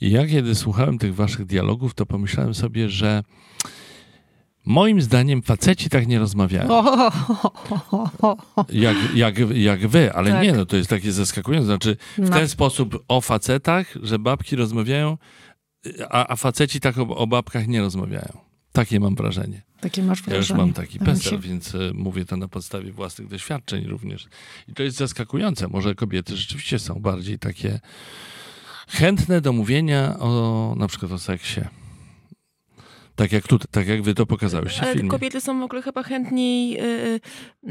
I 0.00 0.10
ja 0.10 0.26
kiedy 0.26 0.54
słuchałem 0.54 0.98
tych 0.98 1.14
waszych 1.14 1.44
dialogów, 1.46 1.94
to 1.94 2.06
pomyślałem 2.06 2.54
sobie, 2.54 2.88
że 2.90 3.22
moim 4.66 5.00
zdaniem 5.02 5.42
faceci 5.42 5.88
tak 5.90 6.06
nie 6.06 6.18
rozmawiają. 6.18 6.68
Jak, 8.72 8.96
jak, 9.14 9.38
jak 9.54 9.86
wy, 9.86 10.12
ale 10.12 10.30
Tak. 10.30 10.42
nie, 10.42 10.52
no 10.52 10.66
to 10.66 10.76
jest 10.76 10.90
takie 10.90 11.12
zaskakujące. 11.12 11.66
Znaczy, 11.66 11.96
w 12.18 12.30
No. 12.30 12.36
ten 12.36 12.48
sposób 12.48 13.04
o 13.08 13.20
facetach, 13.20 13.86
że 14.02 14.18
babki 14.18 14.56
rozmawiają, 14.56 15.18
a, 16.10 16.26
a 16.32 16.36
faceci 16.36 16.80
tak 16.80 16.98
o, 16.98 17.02
o 17.16 17.26
babkach 17.26 17.66
nie 17.68 17.80
rozmawiają. 17.80 18.47
Takie 18.78 19.00
mam 19.00 19.14
wrażenie. 19.14 19.62
Takie 19.80 20.02
masz 20.02 20.18
Ja 20.18 20.36
już 20.36 20.46
wrażenie. 20.48 20.60
mam 20.60 20.72
taki 20.72 20.98
Tak 20.98 21.08
PESEL, 21.08 21.30
się- 21.32 21.38
więc 21.38 21.74
e, 21.74 21.78
mówię 21.94 22.24
to 22.24 22.36
na 22.36 22.48
podstawie 22.48 22.92
własnych 22.92 23.28
doświadczeń 23.28 23.84
również. 23.86 24.26
I 24.68 24.74
to 24.74 24.82
jest 24.82 24.96
zaskakujące. 24.96 25.68
Może 25.68 25.94
kobiety 25.94 26.36
rzeczywiście 26.36 26.78
są 26.78 26.94
bardziej 26.94 27.38
takie 27.38 27.80
chętne 28.88 29.40
do 29.40 29.52
mówienia 29.52 30.18
o 30.18 30.74
na 30.78 30.88
przykład 30.88 31.12
o 31.12 31.18
seksie. 31.18 31.60
Tak 33.16 33.32
jak, 33.32 33.46
tu, 33.48 33.58
tak 33.58 33.86
jak 33.88 34.02
wy 34.02 34.14
to 34.14 34.26
pokazałyście 34.26 34.80
w 34.80 34.82
Ale 34.82 35.04
kobiety 35.08 35.40
są 35.40 35.60
w 35.60 35.62
ogóle 35.62 35.82
chyba 35.82 36.02
chętniej, 36.02 36.80
y, 36.80 37.20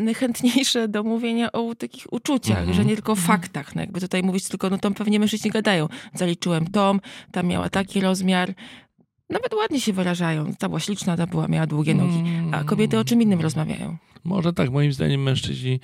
y, 0.09 0.13
chętniejsze 0.13 0.87
do 0.87 1.03
mówienia 1.03 1.51
o 1.51 1.75
takich 1.75 2.13
uczuciach, 2.13 2.57
Mhm. 2.57 2.73
że 2.77 2.85
nie 2.85 2.95
tylko 2.95 3.11
o 3.11 3.15
faktach. 3.15 3.75
No 3.75 3.81
jakby 3.81 4.01
tutaj 4.01 4.23
mówić 4.23 4.47
tylko, 4.47 4.69
no 4.69 4.77
to 4.77 4.91
pewnie 4.91 5.19
mężczyźni 5.19 5.51
gadają. 5.51 5.87
Zaliczyłem 6.13 6.67
tom, 6.67 7.01
tam 7.31 7.47
miała 7.47 7.69
taki 7.69 8.01
rozmiar. 8.01 8.53
Nawet 9.29 9.53
ładnie 9.53 9.81
się 9.81 9.93
wyrażają. 9.93 10.53
Ta 10.59 10.67
była 10.67 10.79
śliczna, 10.79 11.17
ta 11.17 11.27
była, 11.27 11.47
miała 11.47 11.67
długie 11.67 11.95
nogi. 11.95 12.23
A 12.51 12.63
kobiety 12.63 12.99
o 12.99 13.05
czym 13.05 13.21
innym 13.21 13.41
rozmawiają. 13.41 13.97
Może 14.23 14.53
tak, 14.53 14.69
moim 14.69 14.93
zdaniem 14.93 15.23
mężczyźni 15.23 15.79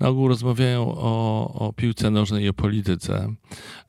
na 0.00 0.08
ogół 0.08 0.28
rozmawiają 0.28 0.94
o, 0.96 1.54
o 1.54 1.72
piłce 1.72 2.10
nożnej 2.10 2.44
i 2.44 2.48
o 2.48 2.52
polityce, 2.52 3.28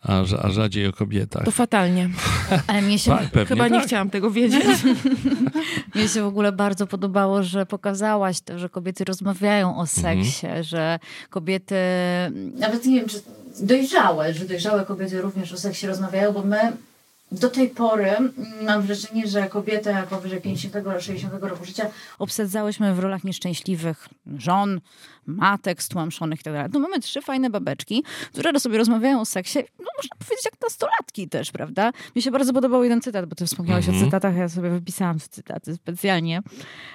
a, 0.02 0.20
a 0.42 0.50
rzadziej 0.50 0.88
o 0.88 0.94
kobietach. 0.94 1.46
To 1.46 1.52
fatalnie. 1.52 2.10
Ale 2.68 2.82
mnie 2.82 3.00
się, 3.00 3.12
Tak, 3.12 3.32
pewnie 3.32 3.46
Chyba 3.46 3.68
nie 3.68 3.80
tak. 3.80 3.88
chciałam 3.88 4.10
tego 4.10 4.32
wiedzieć. 4.32 4.64
mnie 5.96 6.08
się 6.08 6.22
w 6.22 6.26
ogóle 6.26 6.52
bardzo 6.52 6.88
podobało, 6.88 7.44
że 7.44 7.66
pokazałaś 7.66 8.42
to, 8.42 8.60
że 8.60 8.70
kobiety 8.70 9.04
rozmawiają 9.04 9.78
o 9.78 9.88
seksie, 9.88 10.48
że 10.62 11.00
kobiety, 11.30 11.76
nawet 12.60 12.86
nie 12.86 13.00
wiem, 13.00 13.10
czy 13.10 13.22
dojrzałe, 13.62 14.34
że 14.34 14.46
dojrzałe 14.46 14.86
kobiety 14.86 15.22
również 15.22 15.54
o 15.54 15.58
seksie 15.58 15.88
rozmawiają, 15.88 16.34
bo 16.34 16.44
my 16.44 16.58
do 17.31 17.50
tej 17.50 17.69
pory 17.69 18.10
mm, 18.10 18.34
mam 18.62 18.81
wrażenie, 18.81 19.27
że 19.27 19.50
kobiety 19.50 19.93
powyżej 20.10 20.41
50-60 20.41 21.43
roku 21.43 21.65
życia 21.65 21.89
obsadzałyśmy 22.19 22.93
w 22.93 23.00
rolach 23.00 23.24
nieszczęśliwych 23.24 24.10
żon, 24.38 24.81
matek 25.27 25.84
stłamszonych 25.84 26.39
itd. 26.39 26.69
No 26.74 26.79
mamy 26.79 27.00
trzy 27.00 27.22
fajne 27.22 27.50
babeczki, 27.50 28.03
które 28.34 28.60
sobie 28.60 28.77
rozmawiają 28.77 29.22
o 29.22 29.25
seksie, 29.25 29.60
no 29.79 29.86
można 29.98 30.15
powiedzieć 30.19 30.46
jak 30.46 30.53
nastolatki 30.62 31.29
też, 31.29 31.51
prawda? 31.51 31.91
Mi 32.15 32.22
się 32.22 32.31
bardzo 32.31 32.53
podobał 32.53 32.84
jeden 32.84 33.01
cytat, 33.01 33.25
bo 33.25 33.36
ty 33.36 33.46
wspomniałeś 33.46 33.86
Mhm. 33.88 34.03
o 34.03 34.05
cytatach, 34.05 34.36
ja 34.36 34.50
sobie 34.50 34.69
wypisałam 34.69 35.19
cytaty 35.19 35.75
specjalnie, 35.75 36.41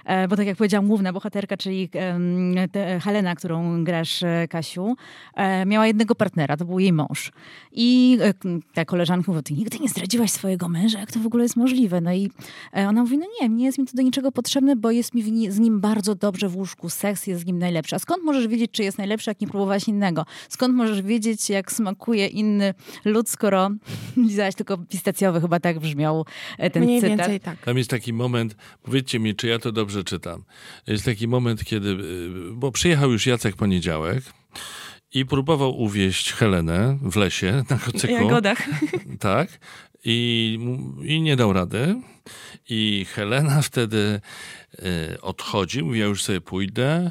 e, 0.04 0.28
bo 0.28 0.36
tak 0.36 0.46
jak 0.46 0.56
powiedziałam, 0.56 0.88
główna 0.88 1.12
bohaterka, 1.12 1.56
czyli 1.56 1.88
em, 1.92 2.54
te, 2.72 3.00
Helena, 3.00 3.34
którą 3.34 3.84
grasz, 3.84 4.22
e, 4.22 4.48
Kasiu, 4.50 4.96
e, 5.34 5.66
miała 5.66 5.86
jednego 5.86 6.14
partnera, 6.14 6.56
to 6.56 6.64
był 6.64 6.78
jej 6.78 6.92
mąż. 6.92 7.32
I 7.72 8.18
e, 8.20 8.34
ta 8.74 8.84
koleżanka 8.84 9.32
mówi, 9.32 9.44
ty 9.44 9.54
nigdy 9.54 9.78
nie 9.78 9.88
zdradziłaś 9.88 10.30
swojego 10.30 10.68
męża, 10.68 10.98
jak 11.00 11.12
to 11.12 11.20
w 11.20 11.26
ogóle 11.26 11.42
jest 11.42 11.56
możliwe? 11.56 12.00
No 12.00 12.12
i 12.12 12.30
e, 12.76 12.88
ona 12.88 13.00
mówi, 13.00 13.18
no 13.18 13.26
nie, 13.40 13.48
nie 13.48 13.64
jest 13.64 13.78
mi 13.78 13.86
to 13.86 13.92
do 13.96 14.02
niczego 14.02 14.32
potrzebne, 14.32 14.76
bo 14.76 14.90
jest 14.90 15.14
mi 15.14 15.32
ni- 15.32 15.50
z 15.50 15.58
nim 15.58 15.80
bardzo 15.80 16.14
dobrze 16.14 16.48
w 16.48 16.56
łóżku, 16.56 16.90
seks 16.90 17.26
jest 17.26 17.42
z 17.42 17.46
nim 17.46 17.58
najlepszy. 17.58 17.96
A 17.96 17.98
skąd 17.98 18.22
możesz 18.25 18.49
wiedzieć, 18.49 18.71
czy 18.71 18.83
jest 18.83 18.99
najlepszy, 18.99 19.31
jak 19.31 19.41
nie 19.41 19.49
próbowałaś 19.49 19.88
innego? 19.88 20.26
Skąd 20.49 20.75
możesz 20.75 21.02
wiedzieć, 21.02 21.50
jak 21.50 21.73
smakuje 21.73 22.26
inny 22.26 22.75
lód, 23.05 23.29
skoro 23.29 23.71
lizałaś 24.17 24.55
tylko 24.55 24.79
pistacjowy, 24.79 25.41
chyba 25.41 25.61
tak 25.61 25.79
brzmiał 25.81 26.26
e, 26.59 26.71
ten 26.71 26.83
Mniej 26.85 27.00
cytat. 27.00 27.19
więcej 27.19 27.41
tak. 27.41 27.59
Tam 27.64 27.79
jest 27.79 27.91
taki 27.91 28.12
moment, 28.12 28.57
powiedzcie 28.83 29.19
mi, 29.19 29.35
czy 29.35 29.47
ja 29.47 29.59
to 29.59 29.73
dobrze 29.73 30.05
czytam. 30.05 30.45
Jest 30.87 31.05
taki 31.05 31.29
moment, 31.29 31.64
kiedy, 31.64 31.88
y, 31.88 32.31
bo 32.55 32.73
przyjechał 32.73 33.12
już 33.12 33.26
Jacek 33.26 33.57
Poniedziałek 33.57 34.23
i 35.14 35.26
próbował 35.26 35.81
uwieść 35.81 36.33
Helenę 36.33 36.99
w 37.02 37.17
lesie 37.17 37.64
na 37.71 37.76
W 37.76 37.85
kocyku. 37.85 38.12
jagodach. 38.14 38.69
Tak. 39.21 39.49
I, 40.05 40.59
I 41.05 41.21
nie 41.21 41.37
dał 41.37 41.52
rady. 41.52 42.00
I 42.69 43.07
Helena 43.12 43.62
wtedy 43.62 44.21
y, 44.75 45.21
odchodzi, 45.21 45.83
mówi, 45.83 45.99
ja 46.00 46.07
już 46.07 46.23
sobie 46.23 46.41
pójdę. 46.41 47.11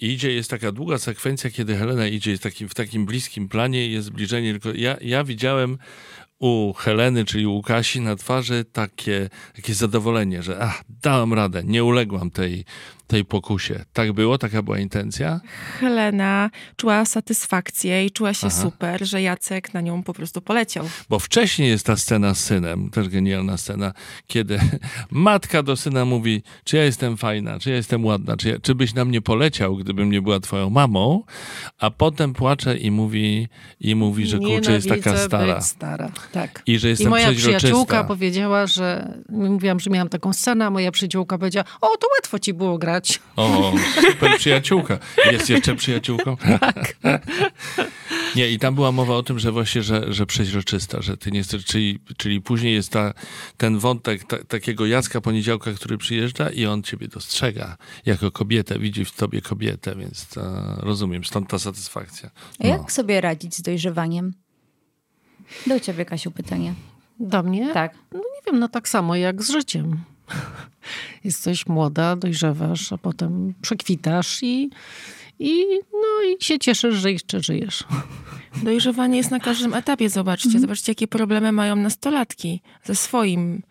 Idzie, 0.00 0.32
jest 0.32 0.50
taka 0.50 0.72
długa 0.72 0.98
sekwencja, 0.98 1.50
kiedy 1.50 1.76
Helena 1.76 2.06
idzie 2.06 2.36
w 2.68 2.74
takim 2.74 3.06
bliskim 3.06 3.48
planie, 3.48 3.88
jest 3.88 4.06
zbliżenie. 4.06 4.52
Tylko 4.52 4.78
ja, 4.78 4.96
ja 5.00 5.24
widziałem 5.24 5.78
u 6.38 6.72
Heleny, 6.72 7.24
czyli 7.24 7.46
u 7.46 7.62
Kasi 7.62 8.00
na 8.00 8.16
twarzy 8.16 8.64
takie, 8.72 9.30
takie 9.54 9.74
zadowolenie, 9.74 10.42
że 10.42 10.58
ach, 10.60 10.84
dałam 11.02 11.34
radę, 11.34 11.62
nie 11.64 11.84
uległam 11.84 12.30
tej, 12.30 12.64
tej 13.10 13.24
pokusie. 13.24 13.84
Tak 13.92 14.12
było? 14.12 14.38
Taka 14.38 14.62
była 14.62 14.78
intencja? 14.78 15.40
Helena 15.80 16.50
czuła 16.76 17.04
satysfakcję 17.04 18.04
i 18.06 18.10
czuła 18.10 18.34
się 18.34 18.46
Aha. 18.46 18.62
super, 18.62 19.06
że 19.06 19.22
Jacek 19.22 19.74
na 19.74 19.80
nią 19.80 20.02
po 20.02 20.12
prostu 20.14 20.40
poleciał. 20.40 20.88
Bo 21.08 21.18
wcześniej 21.18 21.68
jest 21.68 21.86
ta 21.86 21.96
scena 21.96 22.34
z 22.34 22.44
synem, 22.44 22.90
też 22.90 23.08
genialna 23.08 23.56
scena, 23.56 23.92
kiedy 24.26 24.60
matka 25.10 25.62
do 25.62 25.76
syna 25.76 26.04
mówi, 26.04 26.42
czy 26.64 26.76
ja 26.76 26.84
jestem 26.84 27.16
fajna, 27.16 27.58
czy 27.58 27.70
ja 27.70 27.76
jestem 27.76 28.04
ładna, 28.04 28.36
czy, 28.36 28.48
ja, 28.48 28.58
czy 28.62 28.74
byś 28.74 28.94
na 28.94 29.04
mnie 29.04 29.20
poleciał, 29.20 29.76
gdybym 29.76 30.10
nie 30.10 30.22
była 30.22 30.40
twoją 30.40 30.70
mamą, 30.70 31.22
a 31.78 31.90
potem 31.90 32.32
płacze 32.32 32.76
i 32.78 32.90
mówi, 32.90 33.48
i 33.80 33.94
mówi 33.94 34.26
że 34.26 34.38
kurczę 34.38 34.72
jest 34.72 34.88
taka 34.88 35.16
stara. 35.16 35.54
Być 35.54 35.64
stara. 35.64 36.10
Tak. 36.32 36.62
I 36.66 36.78
że 36.78 36.88
I 36.88 36.90
jestem 36.90 37.08
moja 37.08 37.24
przeźroczysta. 37.26 37.58
przyjaciółka 37.58 38.04
powiedziała, 38.04 38.66
że 38.66 39.18
mówiłam, 39.28 39.80
że 39.80 39.90
miałam 39.90 40.08
taką 40.08 40.32
scenę, 40.32 40.66
a 40.66 40.70
moja 40.70 40.92
przyjaciółka 40.92 41.38
powiedziała, 41.38 41.64
o, 41.80 41.96
to 41.96 42.06
łatwo 42.16 42.38
ci 42.38 42.54
było 42.54 42.78
grać. 42.78 42.99
O, 43.36 43.72
super 44.10 44.38
przyjaciółka. 44.38 44.98
Jest 45.32 45.50
jeszcze 45.50 45.76
przyjaciółką? 45.76 46.36
Tak. 46.60 46.96
Nie, 48.36 48.48
i 48.48 48.58
tam 48.58 48.74
była 48.74 48.92
mowa 48.92 49.14
o 49.14 49.22
tym, 49.22 49.38
że 49.38 49.52
właśnie, 49.52 49.82
że, 49.82 50.12
że 50.12 50.26
przeźroczysta, 50.26 51.02
że 51.02 51.16
ty 51.16 51.30
nie 51.30 51.38
jesteś, 51.38 51.64
czyli, 51.64 51.98
czyli 52.16 52.40
później 52.40 52.74
jest 52.74 52.90
ta, 52.90 53.12
ten 53.56 53.78
wątek 53.78 54.24
ta, 54.24 54.44
takiego 54.44 54.86
Jacka 54.86 55.20
Poniedziałka, 55.20 55.72
który 55.72 55.98
przyjeżdża 55.98 56.50
i 56.50 56.66
on 56.66 56.82
ciebie 56.82 57.08
dostrzega 57.08 57.76
jako 58.06 58.30
kobietę, 58.30 58.78
widzi 58.78 59.04
w 59.04 59.12
tobie 59.12 59.40
kobietę, 59.40 59.96
więc 59.96 60.26
to, 60.26 60.40
rozumiem, 60.76 61.24
stąd 61.24 61.48
ta 61.48 61.58
satysfakcja. 61.58 62.30
A 62.60 62.66
Jak 62.66 62.92
sobie 62.92 63.20
radzić 63.20 63.56
z 63.56 63.62
dojrzewaniem? 63.62 64.34
Do 65.66 65.80
ciebie, 65.80 66.04
Kasiu, 66.04 66.30
pytanie. 66.30 66.74
Do 67.20 67.42
mnie? 67.42 67.74
Tak. 67.74 67.94
No 68.12 68.18
nie 68.18 68.52
wiem, 68.52 68.60
no 68.60 68.68
tak 68.68 68.88
samo 68.88 69.16
jak 69.16 69.42
z 69.42 69.50
życiem. 69.50 70.04
Jesteś 71.24 71.66
młoda, 71.66 72.16
dojrzewasz, 72.16 72.92
a 72.92 72.98
potem 72.98 73.54
przekwitasz 73.62 74.42
i, 74.42 74.70
i, 75.38 75.64
no, 75.92 76.28
i 76.28 76.44
się 76.44 76.58
cieszysz, 76.58 76.94
że 76.94 77.12
jeszcze 77.12 77.40
żyjesz. 77.40 77.84
Dojrzewanie 78.62 79.16
jest 79.16 79.30
na 79.30 79.40
każdym 79.40 79.74
etapie, 79.74 80.10
zobaczcie. 80.10 80.48
Mhm. 80.48 80.60
Zobaczcie, 80.60 80.90
jakie 80.92 81.08
problemy 81.08 81.52
mają 81.52 81.76
nastolatki 81.76 82.60
ze 82.84 82.94
swoim 82.94 83.62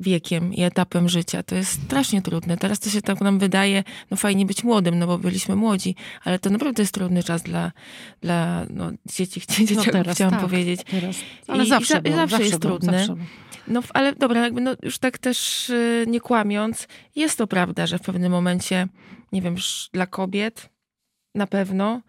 wiekiem 0.00 0.54
i 0.54 0.62
etapem 0.62 1.08
życia. 1.08 1.42
To 1.42 1.54
jest 1.54 1.82
strasznie 1.84 2.22
trudne. 2.22 2.56
Teraz 2.56 2.80
to 2.80 2.90
się 2.90 3.02
tak 3.02 3.20
nam 3.20 3.38
wydaje, 3.38 3.84
no 4.10 4.16
fajnie 4.16 4.46
być 4.46 4.64
młodym, 4.64 4.98
no 4.98 5.06
bo 5.06 5.18
byliśmy 5.18 5.56
młodzi, 5.56 5.94
ale 6.24 6.38
to 6.38 6.50
naprawdę 6.50 6.82
jest 6.82 6.94
trudny 6.94 7.22
czas 7.22 7.42
dla, 7.42 7.72
dla 8.20 8.66
no, 8.70 8.90
dzieci, 9.06 9.42
No 9.76 9.82
teraz 9.82 10.16
chciałam 10.16 10.34
tak, 10.34 10.42
powiedzieć. 10.42 10.80
Teraz. 10.90 11.16
Ale 11.48 11.64
I- 11.64 11.68
zawsze, 11.68 11.98
i 11.98 12.02
było, 12.02 12.16
zawsze 12.16 12.42
jest 12.42 12.58
było, 12.58 12.78
trudne. 12.78 13.06
Zawsze. 13.06 13.24
No 13.68 13.82
ale 13.94 14.14
dobra, 14.14 14.40
jakby 14.40 14.60
no, 14.60 14.74
już 14.82 14.98
tak 14.98 15.18
też 15.18 15.70
y, 15.70 16.04
nie 16.08 16.20
kłamiąc, 16.20 16.88
jest 17.16 17.38
to 17.38 17.46
prawda, 17.46 17.86
że 17.86 17.98
w 17.98 18.02
pewnym 18.02 18.32
momencie, 18.32 18.88
nie 19.32 19.42
wiem, 19.42 19.56
dla 19.92 20.06
kobiet 20.06 20.68
na 21.34 21.46
pewno 21.46 22.00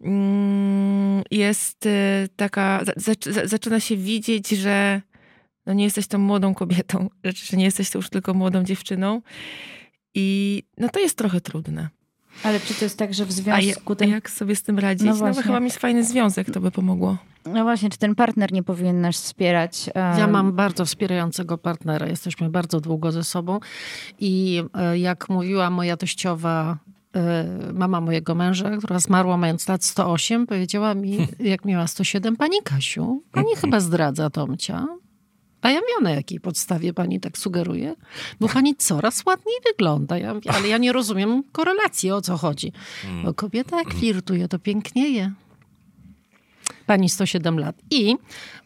mm, 0.00 1.22
jest 1.30 1.86
y, 1.86 2.28
taka, 2.36 2.84
za, 2.84 3.12
za, 3.32 3.46
zaczyna 3.46 3.80
się 3.80 3.96
widzieć, 3.96 4.48
że 4.48 5.02
no 5.70 5.74
nie 5.74 5.84
jesteś 5.84 6.06
tą 6.06 6.18
młodą 6.18 6.54
kobietą, 6.54 7.10
że, 7.24 7.32
że 7.50 7.56
nie 7.56 7.64
jesteś 7.64 7.90
to 7.90 7.98
już 7.98 8.10
tylko 8.10 8.34
młodą 8.34 8.64
dziewczyną 8.64 9.22
i 10.14 10.62
no 10.78 10.88
to 10.88 11.00
jest 11.00 11.18
trochę 11.18 11.40
trudne. 11.40 11.88
Ale 12.42 12.60
czy 12.60 12.74
to 12.74 12.84
jest 12.84 12.98
tak, 12.98 13.14
że 13.14 13.26
w 13.26 13.32
związku 13.32 13.92
a 13.92 13.96
ten... 13.96 14.10
jak 14.10 14.30
sobie 14.30 14.56
z 14.56 14.62
tym 14.62 14.78
radzić? 14.78 15.06
No 15.06 15.14
No, 15.36 15.42
chyba 15.42 15.60
mieć 15.60 15.74
fajny 15.74 16.04
związek, 16.04 16.50
to 16.50 16.60
by 16.60 16.70
pomogło. 16.70 17.16
No 17.46 17.62
właśnie, 17.62 17.90
czy 17.90 17.98
ten 17.98 18.14
partner 18.14 18.52
nie 18.52 18.62
powinien 18.62 19.00
nas 19.00 19.16
wspierać? 19.16 19.90
Ja 19.94 20.26
mam 20.26 20.52
bardzo 20.52 20.84
wspierającego 20.84 21.58
partnera. 21.58 22.06
Jesteśmy 22.06 22.50
bardzo 22.50 22.80
długo 22.80 23.12
ze 23.12 23.24
sobą. 23.24 23.60
I 24.18 24.62
e, 24.74 24.98
jak 24.98 25.28
mówiła 25.28 25.70
moja 25.70 25.96
teściowa, 25.96 26.78
e, 27.16 27.44
mama 27.72 28.00
mojego 28.00 28.34
męża, 28.34 28.76
która 28.76 28.98
zmarła 28.98 29.36
mając 29.36 29.68
lat 29.68 29.84
108, 29.84 30.46
powiedziała 30.46 30.94
mi, 30.94 31.26
jak 31.40 31.64
miała 31.64 31.86
107, 31.86 32.36
pani 32.36 32.56
Kasiu, 32.64 33.22
pani 33.32 33.56
chyba 33.60 33.80
zdradza 33.80 34.30
Tomcia. 34.30 34.86
A 35.62 35.70
ja 35.70 35.80
miałam 35.88 36.02
na 36.04 36.10
jakiej 36.10 36.40
podstawie 36.40 36.92
pani 36.92 37.20
tak 37.20 37.38
sugeruje? 37.38 37.94
Bo 38.40 38.48
pani 38.48 38.76
coraz 38.76 39.26
ładniej 39.26 39.56
wygląda. 39.66 40.18
Ja 40.18 40.34
mówię, 40.34 40.52
ale 40.52 40.68
ja 40.68 40.78
nie 40.78 40.92
rozumiem 40.92 41.42
korelacji, 41.52 42.10
o 42.10 42.20
co 42.20 42.36
chodzi. 42.36 42.72
Bo 43.24 43.34
kobieta 43.34 43.78
jak 43.78 43.94
flirtuje, 43.94 44.48
to 44.48 44.58
pięknieje. 44.58 45.32
Pani 46.86 47.08
107 47.08 47.58
lat. 47.58 47.76
I 47.90 48.16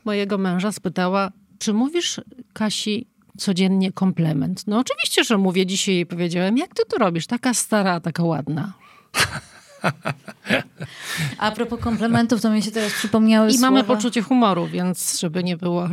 mojego 0.04 0.38
męża 0.38 0.72
spytała, 0.72 1.30
czy 1.58 1.72
mówisz 1.72 2.20
Kasi 2.52 3.06
codziennie 3.38 3.92
komplement? 3.92 4.66
No 4.66 4.78
oczywiście, 4.78 5.24
że 5.24 5.38
mówię. 5.38 5.66
Dzisiaj 5.66 5.94
jej 5.94 6.06
powiedziałem, 6.06 6.58
jak 6.58 6.74
ty 6.74 6.82
to 6.88 6.98
robisz? 6.98 7.26
Taka 7.26 7.54
stara, 7.54 8.00
taka 8.00 8.22
ładna. 8.22 8.72
A 11.38 11.50
propos 11.50 11.80
komplementów, 11.80 12.40
to 12.40 12.50
mi 12.50 12.62
się 12.62 12.70
teraz 12.70 12.92
przypomniały 12.92 13.48
I 13.48 13.52
słowa... 13.52 13.70
mamy 13.70 13.84
poczucie 13.84 14.22
humoru, 14.22 14.66
więc 14.66 15.20
żeby 15.20 15.44
nie 15.44 15.56
było... 15.56 15.88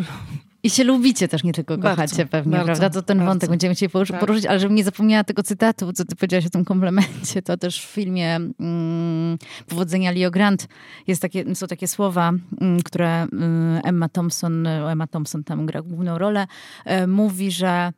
I 0.64 0.70
się 0.70 0.84
lubicie 0.84 1.28
też, 1.28 1.44
nie 1.44 1.54
tylko 1.54 1.78
Bardzo, 1.78 1.90
kochacie 1.96 2.26
pewnie, 2.26 2.52
bardzo, 2.52 2.66
prawda? 2.66 2.90
To 2.90 3.02
ten 3.02 3.18
bardzo. 3.18 3.32
wątek 3.32 3.50
będziemy 3.50 3.76
chcieli 3.76 3.90
poruszyć, 3.90 4.12
Tak. 4.12 4.20
poruszyć, 4.20 4.46
ale 4.46 4.60
żebym 4.60 4.76
nie 4.76 4.84
zapomniała 4.84 5.24
tego 5.24 5.44
cytatu, 5.44 5.94
co 5.94 6.06
ty 6.06 6.16
powiedziałaś 6.16 6.46
o 6.46 6.50
tym 6.50 6.66
komplemencie, 6.66 7.42
to 7.42 7.58
też 7.58 7.86
w 7.86 7.90
filmie 7.90 8.36
mm, 8.36 9.38
Powodzenia 9.68 10.12
Leo 10.12 10.32
Grant 10.32 10.68
jest 11.08 11.22
takie, 11.22 11.56
są 11.56 11.68
takie 11.68 11.88
słowa, 11.88 12.32
mm, 12.62 12.82
które 12.84 13.22
mm, 13.22 13.82
Emma 13.84 14.10
Thompson, 14.10 14.68
Emma 14.68 15.08
Thompson 15.08 15.44
tam 15.44 15.66
gra 15.66 15.82
główną 15.82 16.18
rolę, 16.18 16.48
e, 16.86 17.08
mówi, 17.08 17.52
że 17.52 17.94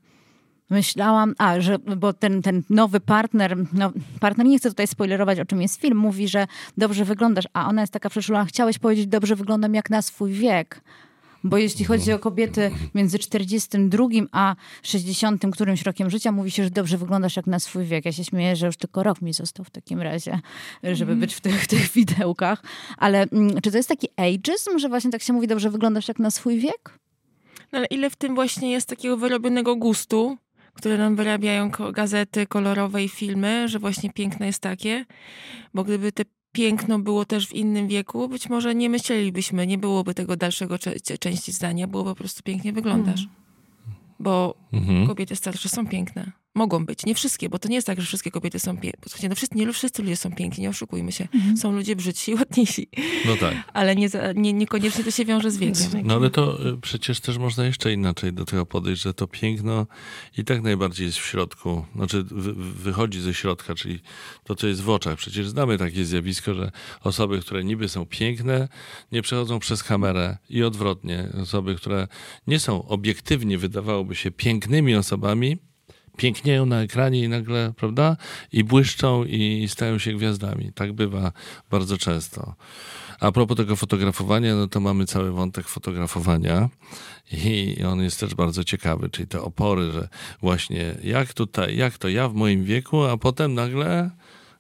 myślałam, 0.70 1.34
a, 1.38 1.60
że, 1.60 1.80
bo 1.80 2.14
ten, 2.14 2.42
ten 2.42 2.64
nowy 2.70 3.00
partner, 3.00 3.58
no, 3.74 3.92
partner, 4.20 4.48
nie 4.48 4.58
chcę 4.60 4.70
tutaj 4.70 4.88
spoilerować, 4.88 5.40
o 5.40 5.46
czym 5.46 5.62
jest 5.62 5.82
film, 5.82 5.98
mówi, 5.98 6.28
że 6.28 6.48
dobrze 6.78 7.06
wyglądasz, 7.06 7.46
a 7.54 7.68
ona 7.70 7.82
jest 7.82 7.94
taka 7.94 8.10
przeszulona, 8.10 8.46
chciałeś 8.46 8.80
powiedzieć, 8.80 9.08
dobrze 9.08 9.36
wyglądam 9.36 9.74
jak 9.74 9.90
na 9.90 10.02
swój 10.02 10.32
wiek. 10.32 10.82
Bo 11.44 11.58
jeśli 11.58 11.86
chodzi 11.86 12.12
o 12.14 12.20
kobiety 12.20 12.72
między 12.96 13.20
42 13.20 14.08
a 14.32 14.56
60 14.84 15.44
którymś 15.54 15.82
rokiem 15.82 16.10
życia, 16.10 16.32
mówi 16.32 16.52
się, 16.52 16.64
że 16.64 16.70
dobrze 16.70 16.98
wyglądasz 16.98 17.36
jak 17.36 17.48
na 17.48 17.60
swój 17.60 17.86
wiek. 17.86 18.06
Ja 18.06 18.12
się 18.12 18.24
śmieję, 18.24 18.56
że 18.56 18.66
już 18.66 18.78
tylko 18.78 19.04
rok 19.04 19.22
mi 19.22 19.34
został 19.34 19.66
w 19.66 19.70
takim 19.70 20.02
razie, 20.02 20.40
żeby 20.84 21.16
być 21.16 21.34
w 21.36 21.42
tych, 21.42 21.68
tych 21.68 21.92
widełkach. 21.92 22.64
Ale 22.98 23.22
mm, 23.32 23.62
czy 23.62 23.72
to 23.72 23.78
jest 23.78 23.90
taki 23.90 24.08
ageism, 24.18 24.80
że 24.80 24.90
właśnie 24.90 25.12
tak 25.12 25.22
się 25.22 25.34
mówi, 25.34 25.48
dobrze 25.48 25.70
wyglądasz 25.70 26.08
jak 26.08 26.20
na 26.20 26.32
swój 26.32 26.60
wiek? 26.60 27.00
No 27.72 27.78
ale 27.78 27.88
ile 27.88 28.10
w 28.10 28.16
tym 28.16 28.36
właśnie 28.36 28.72
jest 28.72 28.90
takiego 28.90 29.18
wyrobionego 29.18 29.76
gustu, 29.76 30.38
które 30.74 30.98
nam 30.98 31.16
wyrabiają 31.16 31.72
gazety 31.94 32.48
kolorowe 32.48 33.04
i 33.04 33.10
filmy, 33.10 33.68
że 33.68 33.80
właśnie 33.80 34.14
piękne 34.14 34.46
jest 34.46 34.60
takie? 34.60 35.06
Bo 35.74 35.84
gdyby 35.84 36.12
te 36.12 36.24
piękno 36.54 37.00
było 37.00 37.26
też 37.26 37.48
w 37.48 37.54
innym 37.54 37.88
wieku, 37.88 38.30
być 38.30 38.50
może 38.50 38.76
nie 38.76 38.90
myślelibyśmy, 38.90 39.68
nie 39.68 39.78
byłoby 39.78 40.14
tego 40.14 40.36
dalszego 40.36 40.78
cze- 40.80 41.18
części 41.18 41.52
zdania, 41.52 41.88
było 41.88 42.04
po 42.04 42.16
prostu 42.16 42.44
pięknie 42.44 42.74
wyglądasz. 42.74 43.28
Bo 44.20 44.56
Mhm. 44.74 45.08
kobiety 45.08 45.36
starsze 45.36 45.70
są 45.70 45.88
piękne. 45.88 46.32
Mogą 46.56 46.86
być. 46.86 47.06
Nie 47.06 47.16
wszystkie, 47.16 47.50
bo 47.50 47.60
to 47.60 47.68
nie 47.70 47.76
jest 47.76 47.88
tak, 47.88 48.02
że 48.02 48.08
wszystkie 48.08 48.32
kobiety 48.32 48.60
są 48.60 48.78
piękne. 48.78 49.30
No 49.30 49.36
wszyscy, 49.36 49.58
nie 49.58 49.74
wszyscy 49.74 50.02
ludzie 50.02 50.16
są 50.18 50.32
piękni, 50.36 50.62
nie 50.62 50.70
oszukujmy 50.70 51.12
się. 51.12 51.28
Są 51.58 51.72
ludzie 51.72 51.96
brzydsi 51.96 52.32
i 52.32 52.36
ładniejsi, 52.40 52.88
No 53.26 53.36
tak. 53.36 53.54
ale 53.74 53.96
nie, 53.96 54.10
za- 54.10 54.32
nie, 54.32 54.54
niekoniecznie 54.54 55.04
to 55.04 55.12
się 55.12 55.26
wiąże 55.26 55.52
z 55.52 55.58
wiekiem. 55.58 55.74
No 56.04 56.14
ale 56.16 56.30
to 56.30 56.68
y, 56.68 56.78
przecież 56.78 57.20
też 57.20 57.38
można 57.38 57.66
jeszcze 57.66 57.94
inaczej 57.94 58.34
do 58.34 58.46
tego 58.46 58.66
podejść, 58.66 59.02
że 59.02 59.14
to 59.14 59.28
piękno 59.28 59.88
i 60.38 60.44
tak 60.44 60.62
najbardziej 60.62 61.06
jest 61.06 61.18
w 61.18 61.26
środku, 61.26 61.86
znaczy 61.96 62.24
wy, 62.24 62.54
wychodzi 62.54 63.22
ze 63.22 63.34
środka, 63.34 63.76
czyli 63.76 64.00
to, 64.44 64.56
co 64.56 64.68
jest 64.68 64.82
w 64.82 64.90
oczach. 64.90 65.18
Przecież 65.18 65.48
znamy 65.50 65.78
takie 65.78 66.06
zjawisko, 66.06 66.54
że 66.54 66.72
osoby, 67.02 67.40
które 67.40 67.64
niby 67.64 67.90
są 67.90 68.06
piękne, 68.06 68.68
nie 69.12 69.22
przechodzą 69.22 69.60
przez 69.60 69.84
kamerę 69.84 70.38
i 70.50 70.64
odwrotnie. 70.64 71.30
Osoby, 71.42 71.76
które 71.76 72.08
nie 72.48 72.60
są 72.60 72.88
obiektywnie, 72.88 73.58
wydawałoby 73.58 74.16
się, 74.16 74.32
pięknymi 74.32 74.96
osobami, 74.96 75.58
pięknieją 76.18 76.66
na 76.66 76.82
ekranie 76.82 77.24
i 77.24 77.30
nagle, 77.30 77.74
prawda? 77.78 78.18
I 78.52 78.64
błyszczą 78.64 79.24
i 79.24 79.68
stają 79.70 79.98
się 79.98 80.14
gwiazdami. 80.14 80.72
Tak 80.76 80.94
bywa 80.94 81.32
bardzo 81.72 81.98
często. 81.98 82.56
A 83.20 83.32
propos 83.32 83.58
tego 83.58 83.76
fotografowania, 83.76 84.56
no 84.56 84.68
to 84.68 84.80
mamy 84.80 85.06
cały 85.06 85.32
wątek 85.32 85.68
fotografowania 85.68 86.70
i 87.32 87.78
on 87.88 88.02
jest 88.02 88.20
też 88.20 88.36
bardzo 88.36 88.64
ciekawy, 88.64 89.10
czyli 89.10 89.28
te 89.28 89.42
opory, 89.42 89.92
że 89.92 90.08
właśnie 90.42 90.96
jak 91.04 91.34
tutaj, 91.34 91.78
jak 91.78 91.98
to 91.98 92.10
ja 92.10 92.30
w 92.30 92.34
moim 92.34 92.64
wieku, 92.64 93.04
a 93.04 93.18
potem 93.18 93.54
nagle 93.54 94.10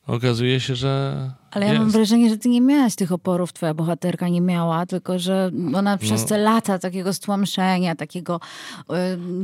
okazuje 0.07 0.59
się, 0.59 0.75
że 0.75 1.31
Ale 1.53 1.65
ja 1.65 1.71
jest. 1.71 1.81
mam 1.83 1.91
wrażenie, 1.91 2.29
że 2.29 2.37
ty 2.37 2.49
nie 2.49 2.61
miałaś 2.61 2.95
tych 2.95 3.11
oporów, 3.11 3.53
twoja 3.53 3.73
bohaterka 3.73 4.29
nie 4.29 4.41
miała, 4.41 4.85
tylko 4.85 5.19
że 5.19 5.51
ona 5.75 5.97
przez 5.97 6.21
No. 6.21 6.27
te 6.27 6.37
lata 6.37 6.79
takiego 6.79 7.13
stłamszenia, 7.13 7.95
takiego 7.95 8.39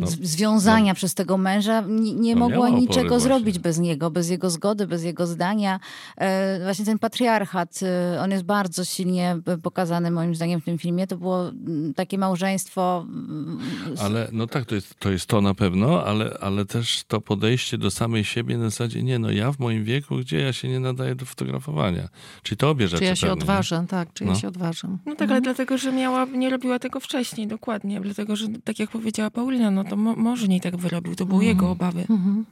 y, 0.04 0.08
z- 0.08 0.20
związania 0.30 0.94
przez 0.94 1.14
tego 1.14 1.38
męża 1.38 1.82
nie, 1.88 2.14
nie 2.14 2.36
No, 2.36 2.50
mogła 2.50 2.70
niczego 2.70 3.10
właśnie. 3.10 3.20
zrobić 3.20 3.60
bez 3.60 3.80
niego, 3.80 4.12
bez 4.12 4.30
jego 4.30 4.50
zgody, 4.50 4.88
bez 4.88 5.04
jego 5.04 5.28
zdania. 5.28 5.80
E, 6.18 6.60
właśnie 6.64 6.86
ten 6.86 7.00
patriarchat, 7.00 7.80
y, 8.16 8.20
on 8.20 8.32
jest 8.32 8.44
bardzo 8.44 8.86
silnie 8.86 9.38
y, 9.54 9.58
pokazany 9.58 10.12
moim 10.12 10.36
zdaniem 10.36 10.62
w 10.62 10.66
tym 10.66 10.78
filmie. 10.78 11.08
To 11.08 11.18
było 11.18 11.50
mm, 11.50 11.94
takie 11.94 12.18
małżeństwo 12.18 13.06
mm, 13.10 13.60
Ale 14.02 14.28
no 14.32 14.48
tak, 14.48 14.66
to 14.66 14.76
jest, 14.76 14.96
to 15.00 15.12
jest 15.12 15.26
to 15.26 15.42
na 15.42 15.54
pewno, 15.54 16.04
ale, 16.06 16.38
ale 16.42 16.66
też 16.66 17.04
to 17.08 17.22
podejście 17.22 17.78
do 17.78 17.92
samej 17.92 18.24
siebie 18.26 18.58
na 18.58 18.64
zasadzie, 18.70 19.04
nie 19.04 19.20
no, 19.20 19.32
ja 19.32 19.52
w 19.52 19.60
moim 19.60 19.84
wieku, 19.84 20.16
gdzie 20.18 20.40
ja 20.40 20.54
się 20.54 20.68
nie 20.68 20.80
nadaję 20.80 21.16
do 21.16 21.26
fotografowania. 21.26 21.99
Czyli 22.44 22.58
to 22.58 22.70
obie 22.70 22.88
rzeczy 22.88 23.00
Czy 23.00 23.06
ja 23.06 23.16
się 23.16 23.22
pewnie, 23.22 23.36
nie? 23.36 23.42
odważę, 23.42 23.86
tak, 23.90 24.14
czy 24.14 24.26
No. 24.26 24.32
ja 24.32 24.40
się 24.40 24.48
odważę. 24.48 24.98
No 25.06 25.16
tak, 25.16 25.32
ale 25.32 25.42
dlatego, 25.42 25.78
że 25.78 25.92
miała, 25.92 26.26
nie 26.26 26.50
robiła 26.50 26.80
tego 26.80 27.00
wcześniej, 27.00 27.48
dokładnie. 27.48 28.02
Dlatego, 28.02 28.36
że 28.36 28.48
tak 28.64 28.80
jak 28.80 28.90
powiedziała 28.90 29.32
Paulina, 29.32 29.72
no 29.72 29.84
to 29.84 29.96
mo, 29.96 30.16
może 30.16 30.48
nie 30.48 30.62
tak 30.62 30.78
wyrobił. 30.78 31.16
To 31.16 31.26
były 31.26 31.46
jego 31.46 31.72
obawy, 31.72 32.00
Mhm. 32.10 32.46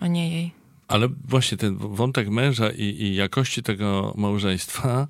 a 0.00 0.06
nie 0.06 0.30
jej. 0.30 0.52
Ale 0.88 1.08
właśnie 1.28 1.58
ten 1.58 1.76
wątek 1.76 2.28
męża 2.28 2.70
i, 2.70 2.82
i 2.82 3.14
jakości 3.14 3.62
tego 3.62 4.14
małżeństwa, 4.16 5.08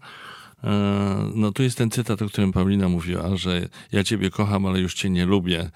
no 1.35 1.53
tu 1.53 1.63
jest 1.63 1.79
ten 1.79 1.91
cytat, 1.91 2.23
o 2.23 2.27
którym 2.29 2.53
Paulina 2.53 2.89
mówiła, 2.89 3.37
że 3.37 3.69
ja 3.93 4.05
ciebie 4.05 4.31
kocham, 4.31 4.67
ale 4.67 4.81
już 4.81 4.95
cię 4.95 5.11
nie 5.11 5.27
lubię. 5.27 5.71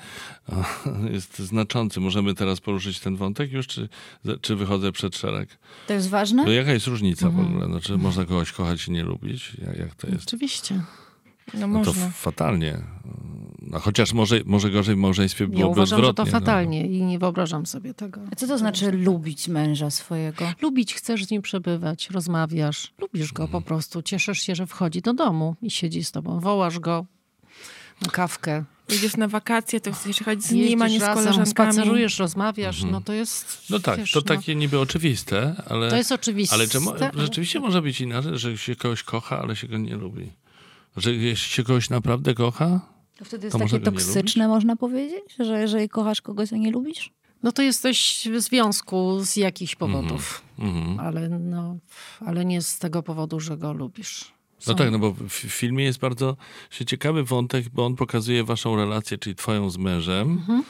E, 0.48 0.64
Jest 1.12 1.38
znaczący. 1.38 2.00
Możemy 2.00 2.34
teraz 2.34 2.60
poruszyć 2.60 3.00
ten 3.00 3.16
wątek 3.16 3.52
już, 3.52 3.66
czy, 3.66 3.88
czy 4.40 4.56
wychodzę 4.56 4.92
przed 4.92 5.16
szereg? 5.16 5.58
to 5.86 5.94
jest 5.94 6.08
ważne? 6.08 6.44
No 6.44 6.52
jaka 6.52 6.72
jest 6.72 6.86
różnica 6.86 7.30
w 7.30 7.40
ogóle? 7.40 7.68
No, 7.68 7.80
czy 7.80 7.98
można 7.98 8.24
kogoś 8.24 8.52
kochać 8.52 8.88
i 8.88 8.92
nie 8.92 9.02
lubić? 9.02 9.52
Jak, 9.66 9.78
jak 9.78 9.94
to 9.94 10.06
jest? 10.06 10.26
Oczywiście. 10.28 10.82
No 11.54 11.66
No 11.66 11.84
to 11.84 11.92
fatalnie. 12.12 12.78
No, 13.72 13.78
chociaż 13.80 14.12
może, 14.12 14.40
może 14.44 14.70
gorzej 14.70 14.94
w 14.94 14.98
małżeństwie 14.98 15.44
Ja 15.44 15.50
byłoby 15.50 15.70
uważam, 15.70 15.98
że 15.98 16.02
to 16.04 16.08
odwrotnie. 16.10 16.32
no. 16.32 16.40
fatalnie 16.40 16.86
i 16.86 17.02
nie 17.02 17.18
wyobrażam 17.18 17.66
sobie 17.66 17.94
tego. 17.94 18.20
A 18.32 18.36
co 18.36 18.46
to 18.46 18.58
znaczy 18.58 18.92
lubić 18.92 19.48
męża 19.48 19.90
swojego? 19.90 20.52
Lubić, 20.62 20.94
chcesz 20.94 21.24
z 21.24 21.30
nim 21.30 21.42
przebywać, 21.42 22.10
rozmawiasz, 22.10 22.92
lubisz 22.98 23.32
go 23.32 23.48
po 23.48 23.60
prostu, 23.60 24.02
cieszysz 24.02 24.40
się, 24.40 24.54
że 24.54 24.66
wchodzi 24.66 25.02
do 25.02 25.14
domu 25.14 25.56
i 25.62 25.70
siedzi 25.70 26.04
z 26.04 26.12
tobą, 26.12 26.40
wołasz 26.40 26.78
go 26.78 27.06
na 28.02 28.08
kawkę, 28.08 28.64
Jedziesz 28.88 29.16
na 29.16 29.28
wakacje, 29.28 29.80
to 29.80 29.92
chcesz 29.92 30.20
jechać 30.20 30.42
z 30.42 30.50
nim, 30.52 30.82
a 30.82 30.88
nie 30.88 30.98
z 30.98 31.02
razem, 31.02 31.14
koleżankami. 31.14 31.50
spacerujesz, 31.50 32.18
rozmawiasz, 32.18 32.82
no 32.82 33.00
to 33.00 33.12
jest, 33.12 33.62
No 33.70 33.78
tak, 33.80 33.98
wiesz, 33.98 34.12
to 34.12 34.18
no, 34.18 34.24
takie 34.24 34.54
niby 34.54 34.78
oczywiste, 34.78 35.62
ale... 35.68 35.90
to 35.90 35.96
jest 35.96 36.12
oczywiste. 36.12 36.54
Ale 36.56 36.66
ale- 37.14 37.22
rzeczywiście 37.22 37.60
może 37.60 37.82
być 37.82 38.00
inaczej, 38.00 38.38
że 38.38 38.58
się 38.58 38.76
kogoś 38.76 39.02
kocha, 39.02 39.38
ale 39.42 39.56
się 39.56 39.68
go 39.68 39.78
nie 39.78 39.96
lubi? 39.96 40.32
Że 40.96 41.14
jeśli 41.14 41.52
się 41.52 41.62
kogoś 41.64 41.90
naprawdę 41.90 42.34
kocha? 42.34 42.80
To 43.22 43.26
wtedy 43.26 43.46
jest 43.46 43.52
To 43.58 43.64
takie 43.64 43.80
toksyczne, 43.80 44.48
można 44.48 44.76
powiedzieć? 44.76 45.22
Że 45.38 45.60
jeżeli 45.60 45.88
kochasz 45.88 46.20
kogoś, 46.20 46.52
a 46.52 46.56
nie 46.56 46.70
lubisz? 46.70 47.10
No 47.42 47.52
to 47.52 47.62
jesteś 47.62 48.28
w 48.32 48.40
związku 48.40 49.20
z 49.24 49.36
jakichś 49.36 49.74
powodów, 49.76 50.42
Mhm. 50.58 51.00
ale, 51.00 51.28
no, 51.28 51.76
ale 52.26 52.44
nie 52.44 52.62
z 52.62 52.78
tego 52.78 53.02
powodu, 53.02 53.40
że 53.40 53.56
go 53.56 53.72
lubisz. 53.72 54.32
No 54.66 54.72
Są- 54.72 54.74
tak, 54.74 54.90
no 54.90 54.98
bo 54.98 55.12
w 55.12 55.32
filmie 55.32 55.84
jest 55.84 55.98
bardzo 55.98 56.36
ciekawy 56.86 57.24
wątek, 57.24 57.68
bo 57.68 57.86
on 57.86 57.96
pokazuje 57.96 58.44
waszą 58.44 58.76
relację, 58.76 59.18
czyli 59.18 59.36
twoją 59.36 59.70
z 59.70 59.78
mężem, 59.78 60.30
Mhm. 60.30 60.62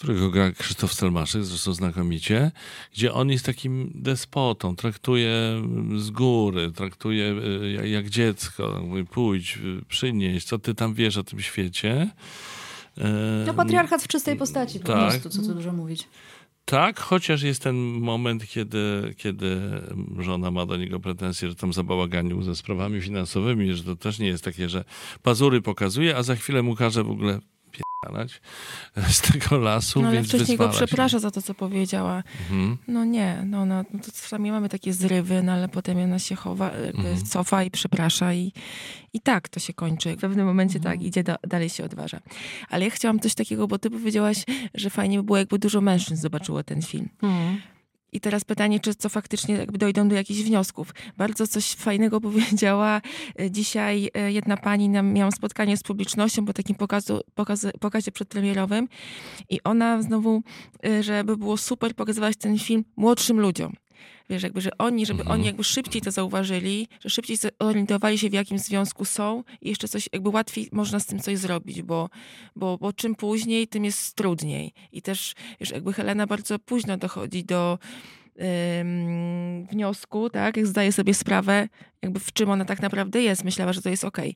Którego 0.00 0.30
gra 0.30 0.52
Krzysztof 0.52 0.92
Stelmaszyk, 0.92 1.44
zresztą 1.44 1.72
znakomicie, 1.72 2.52
gdzie 2.92 3.12
on 3.12 3.30
jest 3.30 3.46
takim 3.46 3.92
despotą, 3.94 4.76
traktuje 4.76 5.32
z 5.96 6.10
góry, 6.10 6.72
traktuje 6.72 7.34
y, 7.82 7.88
jak, 7.88 8.10
dziecko, 8.10 8.82
mówi 8.84 9.04
pójdź, 9.04 9.56
y, 9.56 9.84
przynieś, 9.88 10.44
co 10.44 10.58
ty 10.58 10.74
tam 10.74 10.94
wiesz 10.94 11.16
o 11.16 11.24
tym 11.24 11.40
świecie. 11.40 12.10
No 13.46 13.54
patriarchat 13.54 14.02
w 14.02 14.08
czystej 14.08 14.36
postaci 14.36 14.80
po 14.80 14.86
tak. 14.86 15.10
prostu, 15.10 15.28
co 15.28 15.48
tu 15.48 15.54
dużo 15.54 15.72
mówić. 15.72 16.08
Tak, 16.64 17.00
chociaż 17.00 17.42
jest 17.42 17.62
ten 17.62 17.76
moment, 17.76 18.46
kiedy, 18.46 19.14
kiedy 19.16 19.60
żona 20.18 20.50
ma 20.50 20.66
do 20.66 20.76
niego 20.76 21.00
pretensje, 21.00 21.48
że 21.48 21.54
tam 21.54 21.72
zabałaganił 21.72 22.42
ze 22.42 22.56
sprawami 22.56 23.00
finansowymi, 23.00 23.74
że 23.74 23.84
to 23.84 23.96
też 23.96 24.18
nie 24.18 24.28
jest 24.28 24.44
takie, 24.44 24.68
że 24.68 24.84
pazury 25.22 25.62
pokazuje, 25.62 26.16
a 26.16 26.22
za 26.22 26.36
chwilę 26.36 26.62
mu 26.62 26.76
każe 26.76 27.04
w 27.04 27.10
ogóle 27.10 27.40
z 29.08 29.20
tego 29.20 29.58
lasu, 29.58 30.00
No 30.02 30.08
ale 30.08 30.16
więc 30.16 30.28
wcześniej 30.28 30.58
go 30.58 30.68
przeprasza 30.68 31.18
za 31.18 31.30
to, 31.30 31.42
co 31.42 31.54
powiedziała. 31.54 32.22
Mhm. 32.40 32.76
No 32.88 33.04
nie, 33.04 33.42
no, 33.46 33.66
no, 33.66 33.84
no 33.92 33.98
to 34.00 34.12
czasami 34.12 34.50
mamy 34.50 34.68
takie 34.68 34.92
zrywy, 34.92 35.42
no 35.42 35.52
ale 35.52 35.68
potem 35.68 35.98
ona 35.98 36.18
się 36.18 36.34
chowa, 36.34 36.70
jakby 36.86 37.08
Mhm. 37.08 37.26
cofa 37.26 37.62
i 37.64 37.70
przeprasza 37.70 38.34
i, 38.34 38.52
i 39.12 39.20
tak 39.20 39.48
to 39.48 39.60
się 39.60 39.72
kończy. 39.74 40.16
W 40.16 40.20
pewnym 40.20 40.46
momencie 40.46 40.80
tak, 40.80 41.02
idzie, 41.02 41.22
do, 41.24 41.34
dalej 41.48 41.68
się 41.68 41.84
odważa. 41.84 42.20
Ale 42.70 42.84
ja 42.84 42.90
chciałam 42.90 43.20
coś 43.20 43.34
takiego, 43.34 43.68
bo 43.68 43.78
ty 43.78 43.90
powiedziałaś, 43.90 44.44
że 44.74 44.90
fajnie 44.90 45.16
by 45.16 45.22
było, 45.22 45.38
jakby 45.38 45.58
dużo 45.58 45.80
mężczyzn 45.80 46.22
zobaczyło 46.22 46.62
ten 46.62 46.82
film. 46.82 47.08
Mhm. 47.22 47.60
I 48.12 48.20
teraz 48.20 48.44
pytanie, 48.44 48.80
czy 48.80 48.94
co 48.94 49.08
faktycznie 49.08 49.54
jakby 49.54 49.78
dojdą 49.78 50.08
do 50.08 50.14
jakichś 50.14 50.40
wniosków. 50.40 50.94
Bardzo 51.16 51.46
coś 51.46 51.74
fajnego 51.74 52.20
powiedziała 52.30 53.00
e, 53.40 53.50
dzisiaj 53.50 54.10
e, 54.14 54.32
jedna 54.32 54.56
pani, 54.56 54.88
miałam 54.88 55.32
spotkanie 55.32 55.76
z 55.76 55.82
publicznością 55.82 56.44
po 56.44 56.52
takim 56.52 56.76
pokazu, 56.76 57.20
pokazy, 57.34 57.70
pokazie 57.80 58.12
przedpremierowym 58.12 58.88
i 59.50 59.62
ona 59.62 60.02
znowu, 60.02 60.42
e, 60.86 61.02
żeby 61.02 61.36
było 61.36 61.56
super 61.56 61.94
pokazywać 61.94 62.36
ten 62.36 62.58
film 62.58 62.84
młodszym 62.96 63.40
ludziom. 63.40 63.72
Wiesz, 64.30 64.42
jakby, 64.42 64.60
że 64.60 64.70
oni, 64.78 65.06
żeby 65.06 65.20
Mhm. 65.20 65.38
oni 65.40 65.46
jakby 65.46 65.64
szybciej 65.64 66.02
to 66.02 66.10
zauważyli, 66.10 66.88
że 67.00 67.10
szybciej 67.10 67.36
zorientowali 67.62 68.18
się, 68.18 68.30
w 68.30 68.32
jakim 68.32 68.58
związku 68.58 69.04
są 69.04 69.44
i 69.60 69.68
jeszcze 69.68 69.88
coś, 69.88 70.08
jakby 70.12 70.28
łatwiej 70.28 70.68
można 70.72 71.00
z 71.00 71.06
tym 71.06 71.18
coś 71.20 71.38
zrobić, 71.38 71.82
bo, 71.82 72.08
bo, 72.56 72.78
bo 72.78 72.92
czym 72.92 73.14
później, 73.14 73.68
tym 73.68 73.84
jest 73.84 74.14
trudniej. 74.16 74.72
I 74.92 75.02
też, 75.02 75.34
wiesz, 75.60 75.70
jakby 75.70 75.92
Helena 75.92 76.26
bardzo 76.26 76.58
późno 76.58 76.96
dochodzi 76.96 77.44
do 77.44 77.78
ym, 78.80 79.66
wniosku, 79.66 80.30
tak, 80.30 80.56
jak 80.56 80.66
zdaje 80.66 80.92
sobie 80.92 81.14
sprawę, 81.14 81.68
jakby 82.02 82.20
w 82.20 82.32
czym 82.32 82.50
ona 82.50 82.64
tak 82.64 82.82
naprawdę 82.82 83.22
jest. 83.22 83.44
Myślała, 83.44 83.72
że 83.72 83.82
to 83.82 83.88
jest 83.88 84.04
okej. 84.04 84.34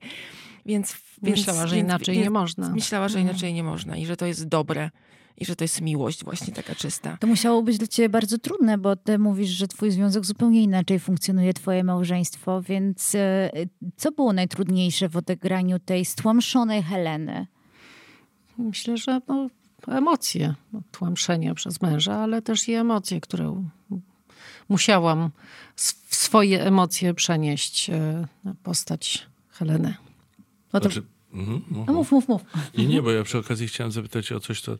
Więc, 0.66 0.96
więc 1.22 1.38
Myślała, 1.38 1.66
że 1.66 1.76
więc- 1.76 1.88
inaczej 1.88 2.14
więc 2.14 2.24
nie 2.24 2.30
można. 2.30 2.68
Myślała, 2.70 3.08
że 3.08 3.18
Mhm. 3.18 3.30
inaczej 3.36 3.54
nie 3.54 3.62
można 3.64 3.96
i 3.96 4.06
że 4.06 4.16
to 4.16 4.26
jest 4.26 4.48
dobre. 4.48 4.90
I 5.36 5.44
że 5.44 5.56
to 5.56 5.64
jest 5.64 5.80
miłość 5.80 6.24
właśnie 6.24 6.54
taka 6.54 6.74
czysta. 6.74 7.16
To 7.20 7.26
musiało 7.26 7.62
być 7.62 7.78
dla 7.78 7.86
ciebie 7.86 8.08
bardzo 8.08 8.38
trudne, 8.38 8.78
bo 8.78 8.96
ty 8.96 9.18
mówisz, 9.18 9.50
że 9.50 9.68
twój 9.68 9.90
związek 9.90 10.24
zupełnie 10.24 10.62
inaczej 10.62 11.00
funkcjonuje, 11.00 11.54
twoje 11.54 11.84
małżeństwo, 11.84 12.62
więc 12.62 13.14
e, 13.14 13.50
co 13.96 14.12
było 14.12 14.32
najtrudniejsze 14.32 15.08
w 15.08 15.16
odegraniu 15.16 15.78
tej 15.78 16.04
stłamszonej 16.04 16.82
Heleny? 16.82 17.46
Myślę, 18.58 18.96
że 18.96 19.20
no, 19.28 19.48
emocje, 19.88 20.54
no, 20.72 20.82
tłamszenie 20.92 21.54
przez 21.54 21.82
męża, 21.82 22.14
ale 22.14 22.42
też 22.42 22.68
i 22.68 22.72
emocje, 22.72 23.20
które 23.20 23.64
musiałam 24.68 25.30
swoje 26.10 26.64
emocje 26.64 27.14
przenieść 27.14 27.90
e, 27.90 28.26
na 28.44 28.54
postać 28.62 29.26
Heleny. 29.48 29.94
No 30.72 30.80
to... 30.80 30.90
Znaczy, 30.90 31.06
mhm, 31.34 31.62
no 31.86 31.92
mów, 31.92 32.12
mów, 32.12 32.28
mów. 32.28 32.42
Nie, 32.78 32.86
nie, 32.86 33.02
bo 33.02 33.10
ja 33.10 33.24
przy 33.24 33.38
okazji 33.38 33.68
chciałem 33.68 33.92
zapytać 33.92 34.32
o 34.32 34.40
coś, 34.40 34.62
to 34.62 34.78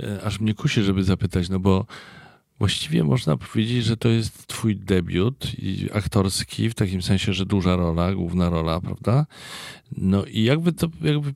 e, 0.00 0.22
aż 0.24 0.40
mnie 0.40 0.54
kusi, 0.54 0.82
żeby 0.82 1.04
zapytać, 1.04 1.48
no 1.48 1.60
bo 1.60 1.86
Właściwie 2.58 3.04
można 3.04 3.36
powiedzieć, 3.36 3.84
że 3.84 3.96
to 3.96 4.08
jest 4.08 4.46
twój 4.46 4.76
debiut 4.76 5.46
aktorski, 5.92 6.70
w 6.70 6.74
takim 6.74 7.02
sensie, 7.02 7.32
że 7.32 7.46
duża 7.46 7.76
rola, 7.76 8.14
główna 8.14 8.50
rola, 8.50 8.80
prawda? 8.80 9.26
No 9.96 10.24
i 10.24 10.42
jakby 10.42 10.72
to 10.72 10.88
jakby 11.02 11.32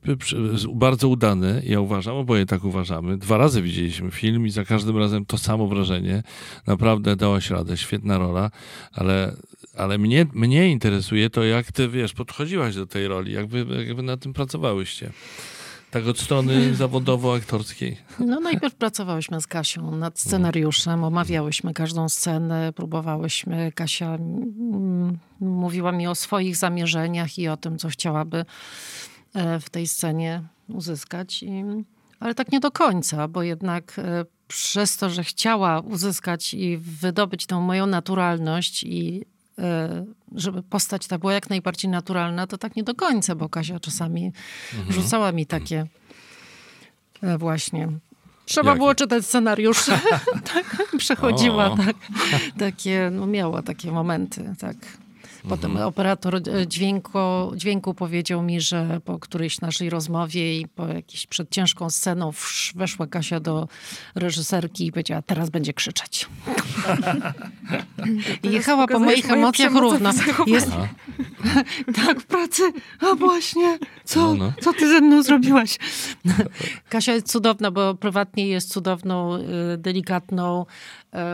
bardzo 0.73 1.07
udany, 1.07 1.61
ja 1.65 1.79
uważam, 1.79 2.15
oboje 2.15 2.45
tak 2.45 2.63
uważamy. 2.63 3.17
Dwa 3.17 3.37
razy 3.37 3.61
widzieliśmy 3.61 4.11
film 4.11 4.47
i 4.47 4.49
za 4.49 4.65
każdym 4.65 4.97
razem 4.97 5.25
to 5.25 5.37
samo 5.37 5.67
wrażenie. 5.67 6.23
Naprawdę 6.67 7.15
dałaś 7.15 7.49
radę, 7.49 7.77
świetna 7.77 8.17
rola, 8.17 8.51
ale, 8.93 9.35
ale 9.79 9.97
mnie, 9.97 10.25
mnie 10.33 10.69
interesuje 10.69 11.29
to, 11.29 11.43
jak 11.43 11.71
ty, 11.71 11.89
wiesz, 11.89 12.13
podchodziłaś 12.13 12.75
do 12.75 12.85
tej 12.85 13.07
roli, 13.07 13.33
jakby, 13.33 13.85
jakby 13.85 14.03
na 14.03 14.17
tym 14.17 14.33
pracowałyście. 14.33 15.11
Tak 15.91 16.07
od 16.07 16.19
strony 16.19 16.53
zawodowo-aktorskiej. 16.75 17.97
No 18.19 18.39
najpierw 18.39 18.75
pracowałyśmy 18.75 19.41
z 19.41 19.47
Kasią 19.47 19.95
nad 19.95 20.19
scenariuszem, 20.19 21.03
omawiałyśmy 21.03 21.73
każdą 21.73 22.09
scenę, 22.09 22.73
próbowałyśmy. 22.73 23.71
Kasia 23.71 24.17
mówiła 25.39 25.91
mi 25.91 26.07
o 26.07 26.15
swoich 26.15 26.55
zamierzeniach 26.55 27.39
i 27.39 27.47
o 27.47 27.57
tym, 27.57 27.77
co 27.77 27.89
chciałaby 27.89 28.45
e, 29.33 29.59
w 29.59 29.69
tej 29.69 29.87
scenie 29.87 30.43
uzyskać. 30.67 31.43
I, 31.43 31.63
ale 32.19 32.35
tak 32.35 32.51
nie 32.51 32.59
do 32.59 32.71
końca, 32.71 33.27
bo 33.27 33.43
jednak 33.43 33.99
e, 33.99 34.25
przez 34.47 34.97
to, 34.97 35.09
że 35.09 35.23
chciała 35.23 35.79
uzyskać 35.79 36.53
i 36.53 36.77
wydobyć 36.77 37.45
tą 37.45 37.61
moją 37.61 37.85
naturalność 37.85 38.83
i 38.83 39.25
żeby 40.35 40.63
postać 40.63 41.07
ta 41.07 41.17
była 41.17 41.33
jak 41.33 41.49
najbardziej 41.49 41.91
naturalna, 41.91 42.47
to 42.47 42.57
tak 42.57 42.75
nie 42.75 42.83
do 42.83 42.95
końca, 42.95 43.35
bo 43.35 43.49
Kasia 43.49 43.79
czasami 43.79 44.31
mhm. 44.73 44.93
rzucała 44.93 45.31
mi 45.31 45.45
takie 45.45 45.87
e, 47.21 47.37
właśnie. 47.37 47.87
Trzeba 48.45 48.69
Jakie? 48.69 48.79
było 48.79 48.95
czytać 48.95 49.25
scenariusze. 49.25 49.99
tak, 50.53 50.95
przechodziła, 50.97 51.77
tak. 51.77 51.95
Takie, 52.59 53.09
no 53.11 53.27
miała 53.27 53.61
takie 53.61 53.91
momenty, 53.91 54.55
tak. 54.59 54.75
Potem 55.49 55.71
mhm. 55.71 55.87
operator 55.87 56.35
e, 56.35 56.67
dźwięku, 56.67 57.19
dźwięku 57.55 57.93
powiedział 57.93 58.41
mi, 58.41 58.61
że 58.61 59.01
po 59.05 59.19
którejś 59.19 59.61
naszej 59.61 59.89
rozmowie 59.89 60.59
i 60.59 60.67
po 60.67 60.87
jakiejś 60.87 61.27
przed 61.27 61.49
ciężką 61.49 61.89
sceną 61.89 62.31
weszła 62.75 63.07
Kasia 63.07 63.39
do 63.39 63.67
reżyserki 64.15 64.85
i 64.85 64.91
powiedziała, 64.91 65.21
teraz 65.21 65.49
będzie 65.49 65.73
krzyczeć. 65.73 66.27
I 68.43 68.51
jechała 68.51 68.87
po 68.87 68.99
moich 68.99 69.31
emocjach 69.31 69.73
równo. 69.73 70.11
Jest... 70.47 70.71
tak, 72.05 72.21
w 72.21 72.25
pracy. 72.25 72.63
A 73.11 73.15
właśnie, 73.15 73.79
co, 74.03 74.19
no, 74.19 74.33
no. 74.35 74.53
co 74.61 74.73
ty 74.73 74.89
ze 74.89 75.01
mną 75.01 75.23
zrobiłaś? 75.23 75.77
Kasia 76.89 77.13
jest 77.13 77.31
cudowna, 77.31 77.71
bo 77.71 77.95
prywatnie 77.95 78.47
jest 78.47 78.71
cudowną, 78.71 79.35
y, 79.35 79.77
delikatną, 79.77 80.65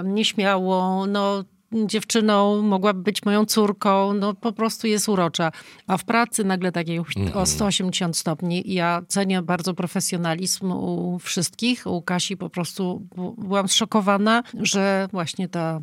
nieśmiałą, 0.04 1.06
no 1.06 1.44
dziewczyną, 1.72 2.62
mogłaby 2.62 3.02
być 3.02 3.26
moją 3.26 3.46
córką, 3.46 4.14
no 4.14 4.34
po 4.34 4.52
prostu 4.52 4.88
jest 4.88 5.10
urocza. 5.10 5.52
A 5.88 5.98
w 5.98 6.04
pracy 6.04 6.44
nagle 6.44 6.72
takie 6.72 7.04
o 7.34 7.46
180 7.46 8.02
mhm. 8.02 8.14
stopni. 8.14 8.64
Ja 8.66 9.02
cenię 9.08 9.42
bardzo 9.42 9.74
profesjonalizm 9.74 10.72
u 10.72 11.20
wszystkich. 11.20 11.88
U 11.88 12.02
Kasi 12.02 12.38
po 12.38 12.50
prostu 12.50 13.08
byłam 13.38 13.68
zszokowana, 13.68 14.44
że 14.54 15.08
właśnie 15.12 15.50
ta 15.50 15.82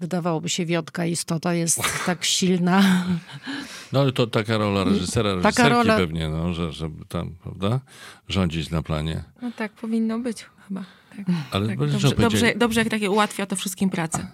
wydawałoby 0.00 0.48
się 0.48 0.66
wiotka 0.66 1.06
istota 1.06 1.54
jest 1.54 1.82
tak 2.06 2.24
silna. 2.24 3.04
No 3.92 4.00
ale 4.00 4.12
to 4.12 4.26
taka 4.26 4.58
rola 4.58 4.84
reżysera, 4.84 5.34
reżyserki 5.34 5.56
taka 5.56 5.68
rola... 5.68 5.96
pewnie, 5.96 6.28
no, 6.28 6.54
że, 6.54 6.72
żeby 6.72 7.04
tam, 7.04 7.34
prawda, 7.42 7.80
rządzić 8.28 8.70
na 8.70 8.82
planie. 8.82 9.24
No 9.42 9.50
tak 9.56 9.72
powinno 9.72 10.18
być 10.18 10.46
chyba. 10.68 10.84
Tak, 11.16 11.26
ale 11.50 11.66
tak. 11.66 11.78
Dobrze, 11.78 12.14
dobrze, 12.14 12.54
dobrze, 12.56 12.80
jak 12.80 12.88
takie 12.88 13.10
ułatwia 13.10 13.46
to 13.46 13.56
wszystkim 13.56 13.90
pracę. 13.90 14.26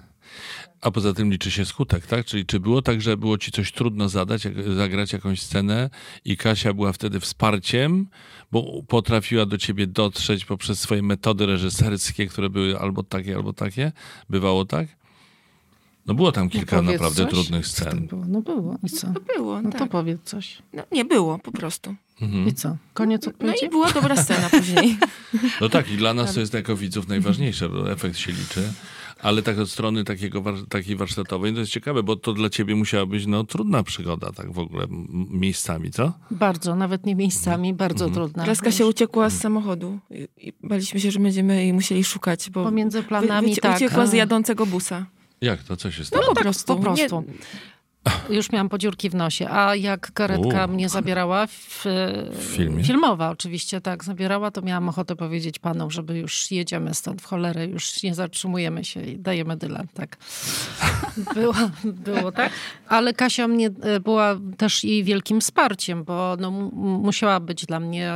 A 0.84 0.90
poza 0.90 1.12
tym 1.12 1.30
liczy 1.30 1.50
się 1.50 1.64
skutek, 1.64 2.06
tak? 2.06 2.26
Czyli 2.26 2.46
czy 2.46 2.60
było 2.60 2.82
tak, 2.82 3.00
że 3.02 3.16
było 3.16 3.38
ci 3.38 3.52
coś 3.52 3.72
trudno 3.72 4.08
zadać, 4.08 4.44
jak, 4.44 4.54
zagrać 4.76 5.12
jakąś 5.12 5.42
scenę 5.42 5.90
i 6.24 6.36
Kasia 6.36 6.72
była 6.72 6.92
wtedy 6.92 7.20
wsparciem, 7.20 8.06
bo 8.52 8.82
potrafiła 8.88 9.46
do 9.46 9.58
ciebie 9.58 9.86
dotrzeć 9.86 10.44
poprzez 10.44 10.80
swoje 10.80 11.02
metody 11.02 11.46
reżyserskie, 11.46 12.26
które 12.26 12.50
były 12.50 12.78
albo 12.78 13.02
takie, 13.02 13.36
albo 13.36 13.52
takie? 13.52 13.92
Bywało 14.30 14.64
tak? 14.64 14.88
No 16.06 16.14
było 16.14 16.32
tam 16.32 16.48
kilka 16.48 16.82
no 16.82 16.92
naprawdę 16.92 17.24
coś? 17.24 17.32
trudnych 17.32 17.66
scen. 17.66 18.06
Było? 18.06 18.24
No 18.28 18.40
było. 18.40 18.76
I 18.82 18.90
co? 18.90 19.06
No 19.06 19.20
było, 19.36 19.62
No 19.62 19.70
tak. 19.70 19.78
to 19.80 19.86
powiedz 19.86 20.20
coś. 20.24 20.58
No 20.72 20.82
nie 20.92 21.04
było, 21.04 21.38
po 21.38 21.52
prostu. 21.52 21.94
Mhm. 22.20 22.48
I 22.48 22.52
co? 22.52 22.76
Koniec 22.94 23.28
odpowiedzi? 23.28 23.58
No 23.62 23.68
i 23.68 23.70
była 23.70 23.92
dobra 23.92 24.16
scena 24.16 24.50
później. 24.58 24.96
No 25.60 25.68
tak, 25.68 25.90
i 25.90 25.96
dla 25.96 26.14
nas 26.14 26.34
to 26.34 26.40
jest 26.40 26.54
jako 26.54 26.76
widzów 26.76 27.08
najważniejsze, 27.08 27.68
bo 27.68 27.92
efekt 27.92 28.18
się 28.18 28.32
liczy. 28.32 28.72
Ale 29.22 29.42
tak 29.42 29.58
od 29.58 29.70
strony 29.70 30.04
takiego, 30.04 30.42
takiej 30.68 30.96
warsztatowej, 30.96 31.54
to 31.54 31.60
jest 31.60 31.72
ciekawe, 31.72 32.02
bo 32.02 32.16
to 32.16 32.32
dla 32.32 32.50
ciebie 32.50 32.74
musiała 32.74 33.06
być 33.06 33.26
no, 33.26 33.44
trudna 33.44 33.82
przygoda, 33.82 34.32
tak 34.32 34.52
w 34.52 34.58
ogóle 34.58 34.86
miejscami, 35.30 35.90
co? 35.90 36.12
Bardzo, 36.30 36.76
nawet 36.76 37.06
nie 37.06 37.14
miejscami, 37.14 37.68
mhm. 37.68 37.76
bardzo 37.76 38.04
mhm. 38.04 38.14
trudna. 38.14 38.46
Laska 38.46 38.72
się 38.72 38.86
uciekła 38.86 39.30
z 39.30 39.40
samochodu 39.40 39.98
i 40.36 40.52
baliśmy 40.62 41.00
się, 41.00 41.10
że 41.10 41.20
będziemy 41.20 41.56
jej 41.56 41.72
musieli 41.72 42.04
szukać, 42.04 42.50
bo 42.50 42.64
Pomiędzy 42.64 43.02
planami, 43.02 43.48
wy, 43.48 43.54
wy, 43.54 43.60
tak. 43.60 43.76
Uciekła 43.76 44.06
z 44.06 44.12
jadącego 44.12 44.66
busa. 44.66 45.06
Jak 45.40 45.62
to? 45.62 45.76
Co 45.76 45.90
się 45.90 46.04
stało? 46.04 46.24
No, 46.28 46.34
po 46.34 46.40
prostu. 46.40 46.76
Po 46.76 46.82
prostu. 46.82 47.24
Nie, 47.28 47.34
już 48.30 48.52
miałam 48.52 48.68
podziurki 48.68 49.10
w 49.10 49.14
nosie. 49.14 49.48
A 49.50 49.74
jak 49.74 50.12
karetka 50.12 50.64
U. 50.64 50.68
mnie 50.68 50.88
zabierała, 50.88 51.46
w, 51.46 51.84
w 52.30 52.84
filmowa 52.86 53.30
oczywiście, 53.30 53.80
tak, 53.80 54.04
zabierała, 54.04 54.50
to 54.50 54.62
miałam 54.62 54.88
ochotę 54.88 55.16
powiedzieć 55.16 55.58
panom, 55.58 55.90
żeby 55.90 56.18
już 56.18 56.50
jedziemy 56.50 56.94
stąd 56.94 57.22
w 57.22 57.24
cholerę, 57.24 57.66
już 57.66 58.02
nie 58.02 58.14
zatrzymujemy 58.14 58.84
się 58.84 59.02
i 59.02 59.18
dajemy 59.18 59.56
dylan, 59.56 59.86
tak. 59.94 60.16
Było, 61.34 61.54
było 61.84 62.32
tak. 62.32 62.52
Ale 62.88 63.14
Kasia 63.14 63.48
mnie 63.48 63.70
e, 63.82 64.00
była 64.00 64.36
też 64.56 64.84
i 64.84 65.04
wielkim 65.04 65.40
wsparciem, 65.40 66.04
bo 66.04 66.36
no, 66.40 66.50
musiała 66.80 67.40
być 67.40 67.66
dla 67.66 67.80
mnie 67.80 68.12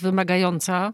wymagająca 0.00 0.92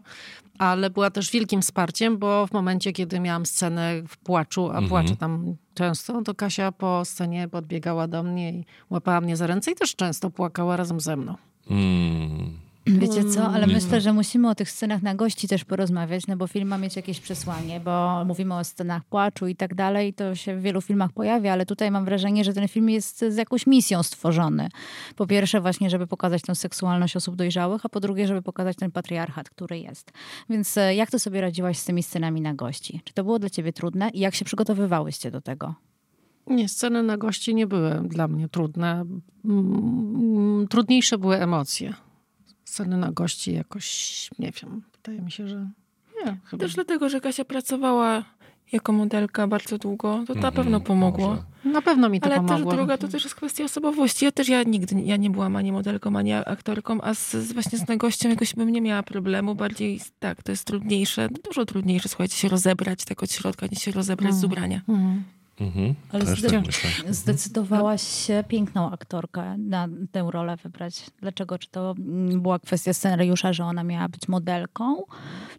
ale 0.59 0.89
była 0.89 1.09
też 1.11 1.31
wielkim 1.31 1.61
wsparciem, 1.61 2.17
bo 2.17 2.47
w 2.47 2.51
momencie, 2.51 2.93
kiedy 2.93 3.19
miałam 3.19 3.45
scenę 3.45 4.01
w 4.07 4.17
płaczu, 4.17 4.65
a 4.65 4.69
mhm. 4.69 4.89
płaczę 4.89 5.15
tam 5.15 5.55
często, 5.73 6.21
to 6.21 6.35
Kasia 6.35 6.71
po 6.71 7.05
scenie 7.05 7.47
podbiegała 7.47 8.07
do 8.07 8.23
mnie 8.23 8.51
i 8.51 8.65
łapała 8.89 9.21
mnie 9.21 9.37
za 9.37 9.47
ręce 9.47 9.71
i 9.71 9.75
też 9.75 9.95
często 9.95 10.29
płakała 10.29 10.77
razem 10.77 10.99
ze 10.99 11.15
mną. 11.17 11.35
Mm. 11.69 12.68
Wiecie 12.97 13.23
co, 13.23 13.47
ale 13.47 13.63
mm. 13.63 13.75
myślę, 13.75 14.01
że 14.01 14.13
musimy 14.13 14.49
o 14.49 14.55
tych 14.55 14.71
scenach 14.71 15.01
na 15.01 15.15
gości 15.15 15.47
też 15.47 15.65
porozmawiać, 15.65 16.27
no 16.27 16.37
bo 16.37 16.47
film 16.47 16.67
ma 16.67 16.77
mieć 16.77 16.95
jakieś 16.95 17.19
przesłanie, 17.19 17.79
bo 17.79 18.25
mówimy 18.25 18.55
o 18.55 18.63
scenach 18.63 19.03
płaczu 19.03 19.47
i 19.47 19.55
tak 19.55 19.75
dalej, 19.75 20.13
to 20.13 20.35
się 20.35 20.55
w 20.55 20.61
wielu 20.61 20.81
filmach 20.81 21.11
pojawia, 21.11 21.53
ale 21.53 21.65
tutaj 21.65 21.91
mam 21.91 22.05
wrażenie, 22.05 22.43
że 22.43 22.53
ten 22.53 22.67
film 22.67 22.89
jest 22.89 23.25
z 23.29 23.35
jakąś 23.35 23.67
misją 23.67 24.03
stworzony. 24.03 24.69
Po 25.15 25.27
pierwsze 25.27 25.61
właśnie, 25.61 25.89
żeby 25.89 26.07
pokazać 26.07 26.41
tę 26.41 26.55
seksualność 26.55 27.15
osób 27.15 27.35
dojrzałych, 27.35 27.85
a 27.85 27.89
po 27.89 27.99
drugie, 27.99 28.27
żeby 28.27 28.41
pokazać 28.41 28.77
ten 28.77 28.91
patriarchat, 28.91 29.49
który 29.49 29.79
jest. 29.79 30.11
Więc 30.49 30.77
e, 30.77 30.95
jak 30.95 31.11
to 31.11 31.19
sobie 31.19 31.41
radziłaś 31.41 31.77
z 31.77 31.85
tymi 31.85 32.03
scenami 32.03 32.41
na 32.41 32.53
gości? 32.53 33.01
Czy 33.03 33.13
to 33.13 33.23
było 33.23 33.39
dla 33.39 33.49
ciebie 33.49 33.73
trudne 33.73 34.09
i 34.09 34.19
jak 34.19 34.35
się 34.35 34.45
przygotowywałyście 34.45 35.31
do 35.31 35.41
tego? 35.41 35.75
Nie, 36.47 36.69
sceny 36.69 37.03
na 37.03 37.17
gości 37.17 37.55
nie 37.55 37.67
były 37.67 38.01
dla 38.05 38.27
mnie 38.27 38.49
trudne. 38.49 39.05
Trudniejsze 40.69 41.17
były 41.17 41.35
emocje 41.35 41.93
sceny 42.69 42.97
na 42.97 43.11
gości 43.11 43.53
jakoś, 43.53 44.29
nie 44.39 44.51
wiem, 44.51 44.81
wydaje 44.95 45.21
mi 45.21 45.31
się, 45.31 45.47
że 45.47 45.69
nie. 46.25 46.37
Chyba. 46.43 46.61
Też 46.61 46.75
dlatego, 46.75 47.09
że 47.09 47.21
Kasia 47.21 47.45
pracowała 47.45 48.25
jako 48.71 48.93
modelka 48.93 49.47
bardzo 49.47 49.77
długo, 49.77 50.23
to 50.27 50.33
na 50.33 50.39
mm, 50.39 50.53
pewno 50.53 50.79
pomogło. 50.79 51.27
Może. 51.27 51.43
Na 51.65 51.81
pewno 51.81 52.09
mi 52.09 52.19
to 52.19 52.25
Ale 52.25 52.35
pomogło. 52.35 52.55
Ale 52.55 52.65
też 52.65 52.75
druga, 52.75 52.97
to 52.97 53.07
też 53.07 53.23
jest 53.23 53.35
kwestia 53.35 53.63
osobowości. 53.63 54.25
Ja 54.25 54.31
też, 54.31 54.49
ja 54.49 54.63
nigdy, 54.63 55.01
ja 55.01 55.17
nie 55.17 55.29
byłam 55.29 55.55
ani 55.55 55.71
modelką, 55.71 56.15
ani 56.15 56.33
aktorką, 56.33 57.01
a 57.01 57.13
z, 57.13 57.31
z 57.31 57.53
właśnie 57.53 57.77
z 57.79 57.87
nagościem 57.87 58.31
jakoś 58.31 58.55
bym 58.55 58.69
nie 58.69 58.81
miała 58.81 59.03
problemu. 59.03 59.55
Bardziej, 59.55 60.01
tak, 60.19 60.43
to 60.43 60.51
jest 60.51 60.65
trudniejsze, 60.65 61.29
dużo 61.43 61.65
trudniejsze, 61.65 62.09
słuchajcie, 62.09 62.35
się 62.35 62.49
rozebrać 62.49 63.05
tak 63.05 63.23
od 63.23 63.31
środka, 63.31 63.67
niż 63.71 63.79
się 63.79 63.91
rozebrać 63.91 64.29
mm. 64.29 64.41
z 64.41 64.43
ubrania. 64.43 64.81
Mm. 64.89 65.23
Mhm. 65.61 65.95
Ale 66.11 66.25
zde- 66.25 66.49
tak 66.51 66.65
myślę. 66.65 67.13
Zdecydowałaś 67.13 68.01
się 68.01 68.43
piękną 68.47 68.91
aktorkę 68.91 69.57
na 69.57 69.87
tę 70.11 70.27
rolę 70.31 70.57
wybrać. 70.57 71.05
Dlaczego? 71.21 71.57
Czy 71.59 71.69
to 71.69 71.95
mm, 71.99 72.41
była 72.41 72.59
kwestia 72.59 72.93
scenariusza, 72.93 73.53
że 73.53 73.65
ona 73.65 73.83
miała 73.83 74.09
być 74.09 74.27
modelką? 74.27 75.03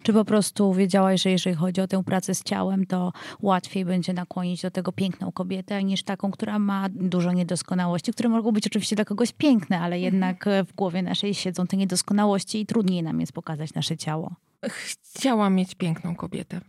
Czy 0.02 0.12
po 0.12 0.24
prostu 0.24 0.74
wiedziałaś, 0.74 1.22
że 1.22 1.30
jeżeli 1.30 1.56
chodzi 1.56 1.80
o 1.80 1.88
tę 1.88 2.04
pracę 2.04 2.34
z 2.34 2.42
ciałem, 2.42 2.86
to 2.86 3.12
łatwiej 3.42 3.84
będzie 3.84 4.12
nakłonić 4.12 4.62
do 4.62 4.70
tego 4.70 4.92
piękną 4.92 5.32
kobietę 5.32 5.84
niż 5.84 6.02
taką, 6.02 6.30
która 6.30 6.58
ma 6.58 6.88
dużo 6.88 7.32
niedoskonałości, 7.32 8.12
które 8.12 8.28
mogą 8.28 8.52
być 8.52 8.66
oczywiście 8.66 8.96
dla 8.96 9.04
kogoś 9.04 9.32
piękne, 9.32 9.80
ale 9.80 10.00
jednak 10.00 10.46
e, 10.46 10.64
w 10.64 10.72
głowie 10.74 11.02
naszej 11.02 11.34
siedzą 11.34 11.66
te 11.66 11.76
niedoskonałości 11.76 12.60
i 12.60 12.66
trudniej 12.66 13.02
nam 13.02 13.20
jest 13.20 13.32
pokazać 13.32 13.74
nasze 13.74 13.96
ciało. 13.96 14.34
Chciałam 15.14 15.54
mieć 15.54 15.74
piękną 15.74 16.16
kobietę. 16.16 16.60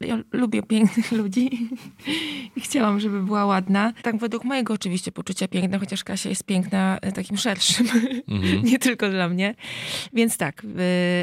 Ja 0.00 0.18
lubię 0.32 0.62
pięknych 0.62 1.12
ludzi 1.20 1.68
i 2.56 2.60
chciałam, 2.60 3.00
żeby 3.00 3.22
była 3.22 3.46
ładna. 3.46 3.92
Tak 4.02 4.16
według 4.16 4.44
mojego 4.44 4.74
oczywiście 4.74 5.12
poczucia 5.12 5.48
piękna, 5.48 5.78
chociaż 5.78 6.04
Kasia 6.04 6.28
jest 6.28 6.44
piękna 6.44 6.98
e, 7.02 7.12
takim 7.12 7.36
szerszym, 7.36 7.86
Mhm. 8.28 8.62
nie 8.70 8.78
tylko 8.78 9.08
dla 9.10 9.28
mnie. 9.28 9.54
Więc 10.12 10.36
tak, 10.36 10.62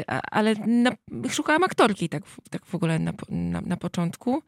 a- 0.06 0.20
ale 0.30 0.54
na, 0.66 0.90
szukałam 1.30 1.62
aktorki 1.64 2.08
tak, 2.08 2.26
w- 2.26 2.48
tak 2.50 2.66
w 2.66 2.74
ogóle 2.74 2.98
na, 2.98 3.12
na, 3.28 3.60
na 3.60 3.76
początku. 3.76 4.42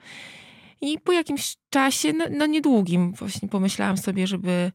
I 0.82 0.98
po 0.98 1.12
jakimś 1.12 1.56
czasie, 1.70 2.12
no, 2.12 2.24
no 2.30 2.46
niedługim, 2.46 3.12
właśnie 3.12 3.48
pomyślałam 3.48 3.96
sobie, 3.96 4.26
żeby 4.26 4.72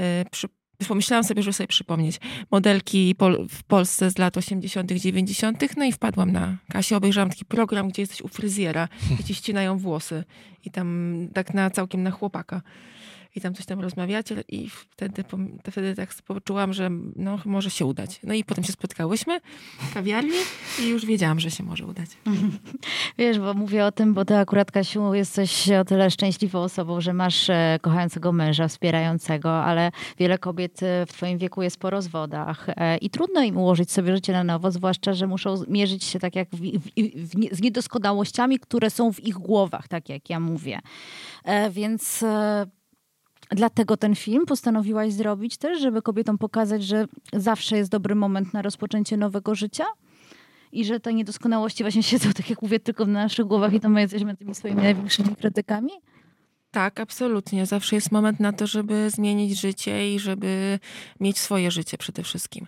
y, 0.00 0.04
przy, 0.30 0.46
pomyślałam 0.88 1.24
sobie, 1.24 1.42
żeby 1.42 1.52
sobie 1.52 1.66
przypomnieć 1.66 2.20
modelki 2.50 3.14
pol, 3.14 3.46
w 3.48 3.62
Polsce 3.62 4.10
z 4.10 4.18
lat 4.18 4.36
80., 4.36 4.92
90., 4.92 5.76
no 5.76 5.84
i 5.84 5.92
wpadłam 5.92 6.32
na 6.32 6.56
Kasię, 6.70 6.96
obejrzałam 6.96 7.30
taki 7.30 7.44
program, 7.44 7.88
gdzie 7.88 8.02
jesteś 8.02 8.22
u 8.22 8.28
fryzjera 8.28 8.88
i 9.20 9.24
ci 9.24 9.34
ścinają 9.34 9.78
włosy 9.78 10.24
i 10.64 10.70
tam 10.70 11.18
tak 11.34 11.54
na 11.54 11.70
całkiem 11.70 12.02
na 12.02 12.10
chłopaka. 12.10 12.62
I 13.36 13.40
tam 13.40 13.54
coś 13.54 13.66
tam 13.66 13.80
rozmawiacie 13.80 14.44
i 14.48 14.70
wtedy, 14.70 15.24
wtedy 15.70 15.94
tak 15.94 16.14
poczułam, 16.26 16.72
że 16.72 16.90
no, 17.16 17.38
może 17.44 17.70
się 17.70 17.86
udać. 17.86 18.20
No 18.22 18.34
i 18.34 18.44
potem 18.44 18.64
się 18.64 18.72
spotkałyśmy 18.72 19.40
w 19.78 19.94
kawiarni 19.94 20.38
i 20.82 20.88
już 20.88 21.06
wiedziałam, 21.06 21.40
że 21.40 21.50
się 21.50 21.64
może 21.64 21.86
udać. 21.86 22.10
Wiesz, 23.18 23.38
bo 23.38 23.54
mówię 23.54 23.84
o 23.84 23.92
tym, 23.92 24.14
bo 24.14 24.24
ty 24.24 24.36
akurat, 24.36 24.70
Kasiu, 24.70 25.14
jesteś 25.14 25.70
o 25.70 25.84
tyle 25.84 26.10
szczęśliwą 26.10 26.58
osobą, 26.58 27.00
że 27.00 27.12
masz 27.12 27.50
e, 27.50 27.78
kochającego 27.82 28.32
męża, 28.32 28.68
wspierającego, 28.68 29.64
ale 29.64 29.90
wiele 30.18 30.38
kobiet 30.38 30.82
e, 30.82 31.06
w 31.06 31.12
twoim 31.12 31.38
wieku 31.38 31.62
jest 31.62 31.76
po 31.76 31.90
rozwodach 31.90 32.66
e, 32.68 32.96
i 32.96 33.10
trudno 33.10 33.42
im 33.42 33.56
ułożyć 33.56 33.92
sobie 33.92 34.14
życie 34.14 34.32
na 34.32 34.44
nowo, 34.44 34.70
zwłaszcza, 34.70 35.12
że 35.12 35.26
muszą 35.26 35.54
mierzyć 35.68 36.04
się 36.04 36.18
tak 36.18 36.36
jak 36.36 36.48
w, 36.50 36.56
w, 36.56 36.90
w, 37.16 37.56
z 37.56 37.60
niedoskonałościami, 37.60 38.58
które 38.58 38.90
są 38.90 39.12
w 39.12 39.20
ich 39.20 39.34
głowach, 39.34 39.88
tak 39.88 40.08
jak 40.08 40.30
ja 40.30 40.40
mówię. 40.40 40.80
Więc... 41.70 42.24
Dlatego 43.50 43.96
ten 43.96 44.14
film 44.14 44.46
postanowiłaś 44.46 45.12
zrobić 45.12 45.56
też, 45.56 45.80
żeby 45.80 46.02
kobietom 46.02 46.38
pokazać, 46.38 46.84
że 46.84 47.06
zawsze 47.32 47.76
jest 47.76 47.90
dobry 47.90 48.14
moment 48.14 48.52
na 48.52 48.62
rozpoczęcie 48.62 49.16
nowego 49.16 49.54
życia? 49.54 49.84
I 50.72 50.84
że 50.84 51.00
te 51.00 51.14
niedoskonałości 51.14 51.84
właśnie 51.84 52.02
siedzą, 52.12 52.32
tak 52.32 52.50
jak 52.50 52.62
mówię, 52.62 52.80
tylko 52.80 53.04
w 53.04 53.08
naszych 53.08 53.46
głowach 53.46 53.72
i 53.72 53.80
to 53.80 53.88
my 53.88 54.00
jesteśmy 54.00 54.36
tymi 54.36 54.54
swoimi 54.54 54.82
największymi 54.82 55.36
krytykami? 55.36 55.92
Tak, 56.70 57.00
absolutnie. 57.00 57.66
Zawsze 57.66 57.96
jest 57.96 58.12
moment 58.12 58.40
na 58.40 58.52
to, 58.52 58.66
żeby 58.66 59.10
zmienić 59.10 59.60
życie 59.60 60.14
i 60.14 60.18
żeby 60.18 60.78
mieć 61.20 61.38
swoje 61.38 61.70
życie 61.70 61.98
przede 61.98 62.22
wszystkim. 62.22 62.66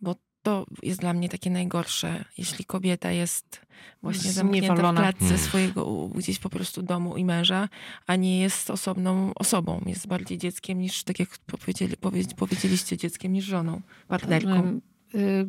Bo 0.00 0.14
to 0.46 0.66
jest 0.82 1.00
dla 1.00 1.12
mnie 1.12 1.28
takie 1.28 1.50
najgorsze, 1.50 2.24
jeśli 2.38 2.64
kobieta 2.64 3.10
jest 3.10 3.60
właśnie 4.02 4.32
zamknięta 4.32 4.74
w 4.74 4.94
klatce 4.96 5.24
Mm. 5.24 5.38
swojego 5.38 6.08
gdzieś 6.08 6.38
po 6.38 6.50
prostu 6.50 6.82
domu 6.82 7.16
i 7.16 7.24
męża, 7.24 7.68
a 8.06 8.16
nie 8.16 8.40
jest 8.40 8.70
osobną 8.70 9.34
osobą. 9.34 9.80
Jest 9.86 10.06
bardziej 10.06 10.38
dzieckiem 10.38 10.78
niż, 10.78 11.04
tak 11.04 11.18
jak 11.20 11.28
powiedzieli, 11.38 11.96
powie- 11.96 12.34
powiedzieliście, 12.36 12.96
dzieckiem 12.96 13.32
niż 13.32 13.44
żoną, 13.44 13.80
partnerką. 14.08 14.80
Y, 15.14 15.46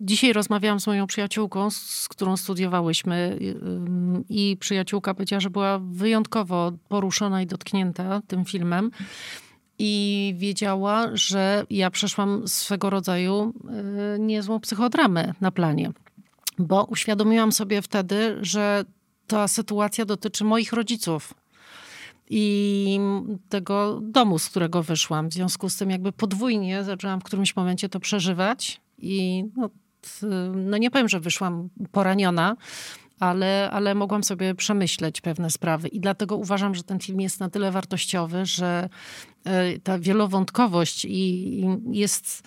Dzisiaj 0.00 0.32
rozmawiałam 0.32 0.80
z 0.80 0.86
moją 0.86 1.06
przyjaciółką, 1.06 1.70
z 1.70 2.08
którą 2.08 2.36
studiowałyśmy 2.36 3.38
y, 3.42 3.66
ym, 3.66 4.24
i 4.28 4.56
przyjaciółka 4.60 5.14
powiedziała, 5.14 5.40
że 5.40 5.50
była 5.50 5.78
wyjątkowo 5.78 6.72
poruszona 6.88 7.42
i 7.42 7.46
dotknięta 7.46 8.22
tym 8.26 8.44
filmem 8.44 8.90
i 9.78 10.34
wiedziała, 10.38 11.08
że 11.12 11.66
ja 11.70 11.90
przeszłam 11.90 12.48
swego 12.48 12.90
rodzaju 12.90 13.52
y, 14.16 14.18
niezłą 14.18 14.60
psychodramę 14.60 15.34
na 15.40 15.50
planie, 15.50 15.92
bo 16.58 16.84
uświadomiłam 16.84 17.52
sobie 17.52 17.82
wtedy, 17.82 18.38
że 18.40 18.84
ta 19.26 19.48
sytuacja 19.48 20.04
dotyczy 20.04 20.44
moich 20.44 20.72
rodziców 20.72 21.34
i 22.30 23.00
tego 23.48 24.00
domu, 24.02 24.38
z 24.38 24.48
którego 24.48 24.82
wyszłam. 24.82 25.28
W 25.28 25.32
związku 25.32 25.70
z 25.70 25.76
tym 25.76 25.90
jakby 25.90 26.12
podwójnie 26.12 26.84
zaczęłam 26.84 27.20
w 27.20 27.24
którymś 27.24 27.56
momencie 27.56 27.88
to 27.88 28.00
przeżywać 28.00 28.80
i 28.98 29.44
no, 29.56 29.70
no 30.54 30.76
nie 30.76 30.90
powiem, 30.90 31.08
że 31.08 31.20
wyszłam 31.20 31.68
poraniona, 31.92 32.56
ale, 33.20 33.70
ale 33.70 33.94
mogłam 33.94 34.24
sobie 34.24 34.54
przemyśleć 34.54 35.20
pewne 35.20 35.50
sprawy. 35.50 35.88
I 35.88 36.00
dlatego 36.00 36.36
uważam, 36.36 36.74
że 36.74 36.82
ten 36.82 37.00
film 37.00 37.20
jest 37.20 37.40
na 37.40 37.50
tyle 37.50 37.70
wartościowy, 37.70 38.46
że 38.46 38.88
e, 39.44 39.78
ta 39.78 39.98
wielowątkowość 39.98 41.04
i, 41.04 41.10
i 41.60 41.66
jest, 41.90 42.42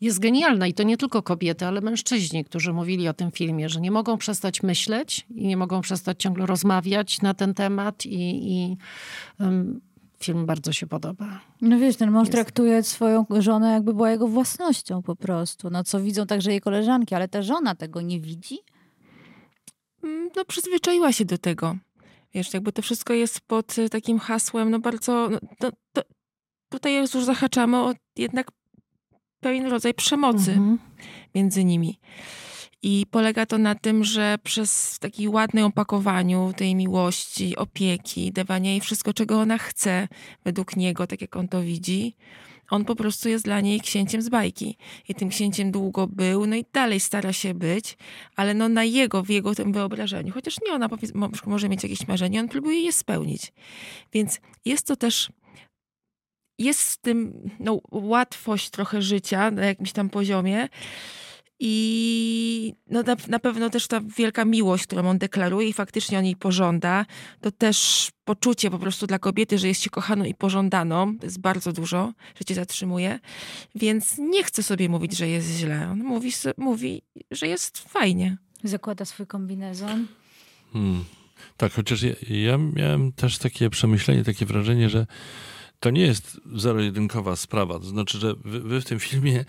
jest 0.00 0.18
genialna. 0.18 0.66
I 0.66 0.74
to 0.74 0.82
nie 0.82 0.96
tylko 0.96 1.22
kobiety, 1.22 1.66
ale 1.66 1.80
mężczyźni, 1.80 2.44
którzy 2.44 2.72
mówili 2.72 3.08
o 3.08 3.14
tym 3.14 3.30
filmie, 3.30 3.68
że 3.68 3.80
nie 3.80 3.90
mogą 3.90 4.16
przestać 4.16 4.62
myśleć 4.62 5.26
i 5.30 5.46
nie 5.46 5.56
mogą 5.56 5.80
przestać 5.80 6.22
ciągle 6.22 6.46
rozmawiać 6.46 7.22
na 7.22 7.34
ten 7.34 7.54
temat. 7.54 8.06
I, 8.06 8.52
i 8.52 8.76
em, 9.40 9.80
film 10.20 10.46
bardzo 10.46 10.72
się 10.72 10.86
podoba. 10.86 11.40
No 11.60 11.78
wiesz, 11.78 11.96
ten 11.96 12.10
mąż 12.10 12.28
Jest. 12.28 12.32
traktuje 12.32 12.82
swoją 12.82 13.26
żonę 13.38 13.72
jakby 13.72 13.94
była 13.94 14.10
jego 14.10 14.28
własnością 14.28 15.02
po 15.02 15.16
prostu. 15.16 15.70
No 15.70 15.84
co 15.84 16.00
widzą 16.00 16.26
także 16.26 16.50
jej 16.50 16.60
koleżanki, 16.60 17.14
ale 17.14 17.28
ta 17.28 17.42
żona 17.42 17.74
tego 17.74 18.00
nie 18.00 18.20
widzi. 18.20 18.58
Mm, 20.04 20.30
no, 20.36 20.44
przyzwyczaiła 20.44 21.12
się 21.12 21.24
do 21.24 21.38
tego. 21.38 21.76
Wiesz, 22.34 22.54
jakby 22.54 22.72
to 22.72 22.82
wszystko 22.82 23.14
jest 23.14 23.40
pod 23.40 23.78
y, 23.78 23.88
takim 23.88 24.18
hasłem, 24.18 24.70
no 24.70 24.78
bardzo, 24.78 25.28
no, 25.30 25.38
to, 25.58 25.70
to, 25.92 26.02
tutaj 26.68 26.96
już 26.96 27.10
zahaczamy 27.10 27.76
o 27.76 27.94
jednak 28.16 28.50
pewien 29.40 29.66
rodzaj 29.66 29.94
przemocy 29.94 30.50
Mhm. 30.50 30.78
między 31.34 31.64
nimi. 31.64 31.98
I 32.82 33.06
polega 33.10 33.46
to 33.46 33.58
na 33.58 33.74
tym, 33.74 34.04
że 34.04 34.38
przez 34.42 34.98
taki 34.98 35.28
ładny 35.28 35.64
opakowaniu 35.64 36.52
tej 36.56 36.74
miłości, 36.74 37.56
opieki, 37.56 38.32
dawania 38.32 38.70
jej 38.70 38.80
wszystko, 38.80 39.14
czego 39.14 39.40
ona 39.40 39.58
chce 39.58 40.08
według 40.44 40.76
niego, 40.76 41.06
tak 41.06 41.20
jak 41.20 41.36
on 41.36 41.48
to 41.48 41.62
widzi, 41.62 42.16
on 42.70 42.84
po 42.84 42.96
prostu 42.96 43.28
jest 43.28 43.44
dla 43.44 43.60
niej 43.60 43.80
księciem 43.80 44.22
z 44.22 44.28
bajki. 44.28 44.76
I 45.08 45.14
tym 45.14 45.28
księciem 45.28 45.70
długo 45.70 46.06
był, 46.06 46.46
no 46.46 46.56
i 46.56 46.64
dalej 46.72 47.00
stara 47.00 47.32
się 47.32 47.54
być, 47.54 47.96
ale 48.36 48.54
no 48.54 48.68
na 48.68 48.84
jego, 48.84 49.22
w 49.22 49.28
jego 49.28 49.54
tym 49.54 49.72
wyobrażeniu. 49.72 50.32
Chociaż 50.32 50.56
nie 50.66 50.72
ona 50.72 50.88
może 51.46 51.68
mieć 51.68 51.82
jakieś 51.82 52.08
marzenie, 52.08 52.40
on 52.40 52.48
próbuje 52.48 52.80
je 52.80 52.92
spełnić. 52.92 53.52
Więc 54.12 54.40
jest 54.64 54.86
to 54.86 54.96
też 54.96 55.28
jest 56.58 56.92
w 56.92 56.96
tym 56.96 57.50
no, 57.60 57.80
łatwość 57.90 58.70
trochę 58.70 59.02
życia 59.02 59.50
na 59.50 59.64
jakimś 59.64 59.92
tam 59.92 60.10
poziomie. 60.10 60.68
I 61.62 62.74
no, 62.90 63.02
na, 63.02 63.16
na 63.28 63.38
pewno 63.38 63.70
też 63.70 63.86
ta 63.86 64.00
wielka 64.16 64.44
miłość, 64.44 64.86
którą 64.86 65.08
on 65.08 65.18
deklaruje 65.18 65.68
i 65.68 65.72
faktycznie 65.72 66.18
on 66.18 66.24
jej 66.24 66.36
pożąda, 66.36 67.06
to 67.40 67.50
też 67.50 68.10
poczucie 68.24 68.70
po 68.70 68.78
prostu 68.78 69.06
dla 69.06 69.18
kobiety, 69.18 69.58
że 69.58 69.68
jest 69.68 69.82
się 69.82 69.90
kochaną 69.90 70.24
i 70.24 70.34
pożądaną, 70.34 71.18
to 71.18 71.26
jest 71.26 71.40
bardzo 71.40 71.72
dużo, 71.72 72.12
że 72.38 72.44
cię 72.44 72.54
zatrzymuje. 72.54 73.18
Więc 73.74 74.18
nie 74.18 74.44
chce 74.44 74.62
sobie 74.62 74.88
mówić, 74.88 75.16
że 75.16 75.28
jest 75.28 75.50
źle. 75.50 75.88
On 75.90 75.98
mówi, 75.98 76.32
mówi 76.56 77.02
że 77.30 77.46
jest 77.46 77.78
fajnie. 77.78 78.36
Zakłada 78.64 79.04
swój 79.04 79.26
kombinezon. 79.26 80.06
Hmm. 80.72 81.04
Tak, 81.56 81.72
chociaż 81.72 82.02
ja, 82.02 82.12
ja 82.28 82.58
miałem 82.58 83.12
też 83.12 83.38
takie 83.38 83.70
przemyślenie, 83.70 84.24
takie 84.24 84.46
wrażenie, 84.46 84.90
że 84.90 85.06
to 85.80 85.90
nie 85.90 86.02
jest 86.02 86.40
zero-jedynkowa 86.54 87.36
sprawa. 87.36 87.78
To 87.78 87.84
znaczy, 87.84 88.18
że 88.18 88.34
wy, 88.34 88.60
wy 88.60 88.80
w 88.80 88.84
tym 88.84 89.00
filmie 89.00 89.44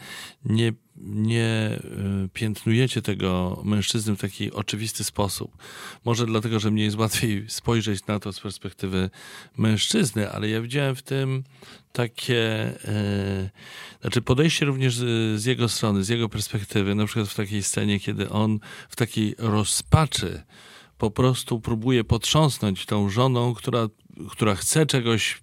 nie, 0.46 0.74
nie 0.96 1.80
y, 2.26 2.30
piętnujecie 2.34 3.02
tego 3.02 3.62
mężczyzny 3.66 4.16
w 4.16 4.22
taki 4.22 4.52
oczywisty 4.52 5.04
sposób. 5.04 5.58
Może 6.06 6.26
dlatego, 6.26 6.60
że 6.60 6.72
mnie 6.72 6.84
jest 6.84 6.98
łatwiej 6.98 7.46
spojrzeć 7.48 8.06
na 8.06 8.20
to 8.20 8.34
z 8.34 8.40
perspektywy 8.40 9.10
mężczyzny, 9.58 10.32
ale 10.32 10.50
ja 10.50 10.62
widziałem 10.62 10.96
w 10.96 11.02
tym 11.02 11.44
takie, 11.94 12.70
y, 12.70 13.50
znaczy 14.02 14.22
podejście 14.22 14.66
również 14.66 14.96
z, 14.96 15.42
z 15.42 15.46
jego 15.46 15.70
strony, 15.70 16.04
z 16.04 16.10
jego 16.10 16.30
perspektywy, 16.30 16.96
na 16.96 17.06
przykład 17.06 17.28
w 17.28 17.36
takiej 17.36 17.64
scenie, 17.64 18.00
kiedy 18.00 18.30
on 18.30 18.60
w 18.90 18.96
takiej 18.96 19.36
rozpaczy 19.38 20.44
po 20.98 21.12
prostu 21.12 21.60
próbuje 21.60 22.04
potrząsnąć 22.04 22.86
tą 22.86 23.10
żoną, 23.10 23.54
która, 23.54 23.88
która 24.30 24.56
chce 24.56 24.86
czegoś 24.86 25.42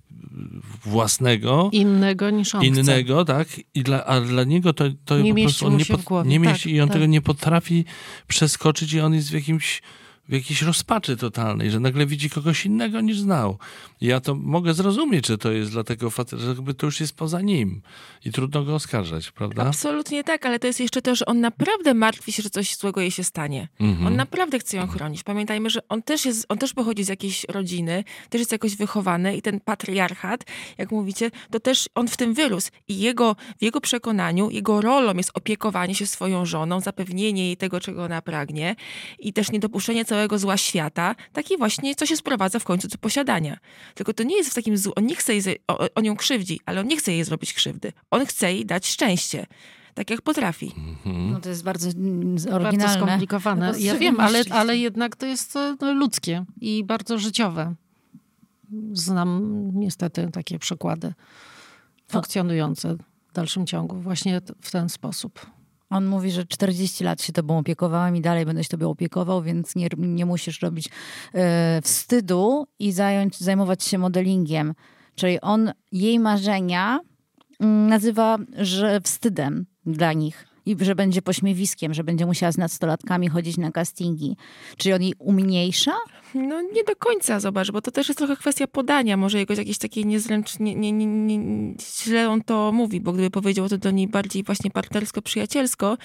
własnego, 0.85 1.69
Innego 1.73 2.31
niż 2.31 2.55
on 2.55 2.61
chce. 2.61 2.81
innego, 2.81 3.25
tak? 3.25 3.49
I 3.75 3.83
dla, 3.83 4.05
a 4.05 4.21
dla 4.21 4.45
niego 4.45 4.73
to, 4.73 4.85
to 5.05 5.19
Nie 5.19 5.35
po 5.35 5.41
prostu 5.41 5.67
on 5.67 5.77
nie, 5.77 5.85
głowie. 6.05 6.31
nie 6.31 6.41
Tak, 6.41 6.49
mieści 6.49 6.71
i 6.75 6.81
on 6.81 6.89
tak. 6.89 6.95
tego 6.95 7.07
nie 7.07 7.21
potrafi 7.21 7.85
przeskoczyć 8.29 8.93
i 8.93 9.01
on 9.01 9.15
jest 9.15 9.31
w 9.31 9.35
jakimś 9.35 9.83
w 10.29 10.33
jakiejś 10.33 10.63
rozpaczy 10.63 11.17
totalnej, 11.17 11.71
że 11.71 11.81
nagle 11.81 12.07
widzi 12.07 12.31
kogoś 12.31 12.67
innego 12.67 13.01
niż 13.01 13.21
znał. 13.21 13.59
Ja 14.01 14.21
to 14.21 14.35
mogę 14.35 14.75
zrozumieć, 14.75 15.27
że 15.27 15.39
to 15.39 15.53
jest 15.53 15.71
dlatego 15.71 16.11
faceta, 16.11 16.43
że 16.43 16.49
jakby 16.49 16.75
to 16.75 16.87
już 16.87 17.01
jest 17.01 17.17
poza 17.17 17.41
nim 17.41 17.83
i 18.25 18.33
trudno 18.33 18.65
go 18.65 18.75
oskarżać, 18.75 19.31
prawda? 19.31 19.67
Absolutnie 19.67 20.25
tak, 20.25 20.47
ale 20.47 20.59
to 20.59 20.67
jest 20.67 20.81
jeszcze 20.81 21.03
to, 21.03 21.15
że 21.15 21.27
on 21.27 21.41
naprawdę 21.41 21.95
martwi 21.95 22.33
się, 22.33 22.43
że 22.43 22.51
coś 22.51 22.77
złego 22.77 23.01
jej 23.01 23.11
się 23.11 23.25
stanie. 23.25 23.69
Mhm. 23.81 24.07
On 24.07 24.17
naprawdę 24.17 24.59
chce 24.59 24.77
ją 24.77 24.87
chronić. 24.87 25.23
Pamiętajmy, 25.23 25.71
że 25.71 25.81
on 25.89 26.03
też, 26.03 26.25
jest, 26.25 26.47
on 26.49 26.59
też 26.59 26.73
pochodzi 26.73 27.05
z 27.05 27.09
jakiejś 27.09 27.45
rodziny, 27.45 28.05
też 28.31 28.39
jest 28.39 28.53
jakoś 28.53 28.77
wychowany 28.77 29.37
i 29.37 29.43
ten 29.43 29.61
patriarchat, 29.61 30.45
jak 30.79 30.91
mówicie, 30.91 31.31
to 31.51 31.61
też 31.61 31.89
on 31.95 32.09
w 32.09 32.17
tym 32.17 32.35
wyrósł. 32.35 32.71
I 32.89 32.99
jego, 32.99 33.37
w 33.59 33.63
jego 33.63 33.81
przekonaniu, 33.81 34.51
jego 34.51 34.81
rolą 34.81 35.15
jest 35.15 35.31
opiekowanie 35.35 35.95
się 35.95 36.07
swoją 36.07 36.47
żoną, 36.47 36.81
zapewnienie 36.81 37.47
jej 37.47 37.57
tego, 37.57 37.81
czego 37.81 38.05
ona 38.05 38.23
pragnie 38.23 38.77
i 39.19 39.33
też 39.33 39.53
niedopuszczenie 39.53 40.05
całego 40.05 40.18
zła 40.35 40.57
świata, 40.57 41.15
taki 41.33 41.57
właśnie, 41.57 41.95
co 41.95 42.07
się 42.07 42.17
sprowadza 42.17 42.59
w 42.59 42.65
końcu 42.65 42.89
do 42.89 42.99
posiadania. 42.99 43.59
Tylko 43.95 44.13
to 44.13 44.23
nie 44.23 44.37
jest 44.37 44.51
w 44.51 44.55
takim 44.55 44.77
złu, 44.79 44.93
on 44.97 45.07
nie 45.07 45.17
chce 45.17 45.35
jej, 45.35 45.43
on 45.95 46.05
ją 46.05 46.17
krzywdzi, 46.17 46.61
ale 46.67 46.81
on 46.81 46.87
nie 46.87 46.97
chce 46.97 47.13
jej 47.13 47.25
zrobić 47.25 47.55
krzywdy. 47.55 47.93
On 48.11 48.27
chce 48.27 48.53
jej 48.53 48.67
dać 48.67 48.87
szczęście. 48.87 49.47
Tak 49.95 50.11
jak 50.11 50.23
potrafi. 50.23 50.73
Mhm. 50.77 51.31
No 51.33 51.41
to 51.41 51.49
jest 51.49 51.63
bardzo 51.65 51.91
mm, 51.91 52.35
Bardzo 52.35 52.51
oryginalne. 52.51 52.95
skomplikowane. 53.07 53.67
No 53.67 53.73
to 53.73 53.79
Ja 53.79 53.95
wiem, 53.95 54.21
ale, 54.21 54.43
ale 54.51 54.77
jednak 54.77 55.17
to 55.17 55.27
jest 55.27 55.57
e, 55.57 55.77
no, 55.81 55.93
ludzkie 55.93 56.45
i 56.61 56.85
bardzo 56.85 57.19
życiowe. 57.19 57.75
Znam 58.93 59.71
niestety 59.75 60.29
takie 60.33 60.59
przykłady 60.59 61.15
funkcjonujące 62.09 62.97
w 63.29 63.33
dalszym 63.33 63.67
ciągu 63.67 63.97
właśnie 63.97 64.41
w 64.61 64.71
ten 64.71 64.89
sposób. 64.89 65.47
On 65.91 66.07
mówi, 66.07 66.31
że 66.31 66.45
40 66.45 67.05
lat 67.05 67.23
się 67.23 67.33
tobą 67.33 67.59
opiekowałem 67.59 68.17
i 68.17 68.21
dalej 68.21 68.47
będę 68.47 68.65
się 68.65 68.71
tobą 68.71 68.91
opiekował, 68.91 69.43
więc 69.43 69.77
nie, 69.77 69.89
nie 69.99 70.27
musisz 70.27 70.63
robić 70.63 70.89
e, 71.35 71.81
wstydu 71.83 72.67
i 72.79 72.93
zająć, 72.93 73.39
zajmować 73.39 73.85
się 73.85 73.99
modelingiem. 73.99 74.75
Czyli 75.15 75.41
on 75.41 75.73
jej 75.93 76.19
marzenia 76.19 77.01
mm, 77.61 77.89
nazywa 77.89 78.39
że 78.57 79.01
wstydem 79.01 79.67
dla 79.87 80.13
nich. 80.13 80.49
I 80.69 80.77
że 80.81 80.95
będzie 80.95 81.23
pośmiewiskiem, 81.23 81.95
że 81.95 82.05
będzie 82.05 82.27
musiała 82.27 82.53
z 82.53 82.59
nastolatkami 82.59 83.29
chodzić 83.29 83.57
na 83.57 83.73
castingi. 83.73 84.37
Czyli 84.77 84.93
on 84.93 85.03
jej 85.03 85.15
umniejsza? 85.19 85.93
No 86.35 86.63
nie 86.63 86.85
do 86.85 86.97
końca, 86.97 87.41
zobacz, 87.41 87.71
bo 87.71 87.83
to 87.83 87.91
też 87.91 88.09
jest 88.09 88.19
trochę 88.19 88.37
kwestia 88.37 88.67
podania, 88.67 89.17
może 89.17 89.39
jakoś 89.39 89.59
jakieś 89.59 89.79
takie 89.79 90.05
niezręcznie, 90.05 90.75
nie, 90.75 90.93
nie, 90.93 91.07
nie, 91.07 91.75
źle 92.05 92.31
on 92.31 92.43
to 92.43 92.73
mówi, 92.73 93.01
bo 93.01 93.13
gdyby 93.13 93.31
powiedział 93.31 93.69
to 93.69 93.79
do 93.79 93.91
niej 93.91 94.09
bardziej 94.09 94.43
właśnie 94.43 94.71
partnersko-przyjacielsko, 94.71 95.97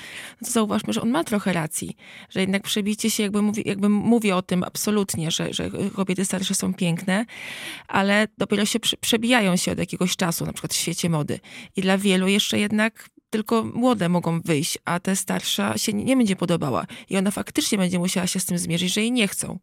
to 0.45 0.51
zauważmy, 0.51 0.93
że 0.93 1.01
on 1.01 1.09
ma 1.09 1.23
trochę 1.23 1.53
racji, 1.53 1.95
że 2.29 2.39
jednak 2.39 2.63
przebicie 2.63 3.09
się, 3.09 3.23
jakby 3.23 3.41
mówi, 3.41 3.63
jakby 3.65 3.89
mówi 3.89 4.31
o 4.31 4.41
tym 4.41 4.63
absolutnie, 4.63 5.31
że, 5.31 5.53
że 5.53 5.69
kobiety 5.95 6.25
starsze 6.25 6.55
są 6.55 6.73
piękne, 6.73 7.25
ale 7.87 8.27
dopiero 8.37 8.65
się 8.65 8.79
prze- 8.79 8.97
przebijają 8.97 9.55
się 9.55 9.71
od 9.71 9.77
jakiegoś 9.77 10.15
czasu, 10.15 10.45
na 10.45 10.53
przykład 10.53 10.73
w 10.73 10.77
świecie 10.77 11.09
mody. 11.09 11.39
I 11.75 11.81
dla 11.81 11.97
wielu 11.97 12.27
jeszcze 12.27 12.59
jednak 12.59 13.09
tylko 13.33 13.63
młode 13.63 14.09
mogą 14.09 14.41
wyjść, 14.41 14.77
a 14.85 14.99
te 14.99 15.15
starsza 15.15 15.77
się 15.77 15.93
nie 15.93 16.17
będzie 16.17 16.35
podobała. 16.35 16.85
I 17.09 17.17
ona 17.17 17.31
faktycznie 17.31 17.77
będzie 17.77 17.99
musiała 17.99 18.27
się 18.27 18.39
z 18.39 18.45
tym 18.45 18.57
zmierzyć, 18.57 18.93
że 18.93 19.01
jej 19.01 19.11
nie 19.11 19.27
chcą. 19.27 19.59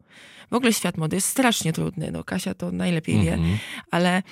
W 0.51 0.55
ogóle 0.55 0.73
świat 0.73 0.97
mody 0.97 1.17
jest 1.17 1.29
strasznie 1.29 1.73
trudny. 1.73 2.11
No, 2.11 2.25
Kasia 2.25 2.55
to 2.55 2.73
najlepiej 2.73 3.21
wie, 3.25 3.33
Mhm. 3.35 3.59
ale 3.91 4.23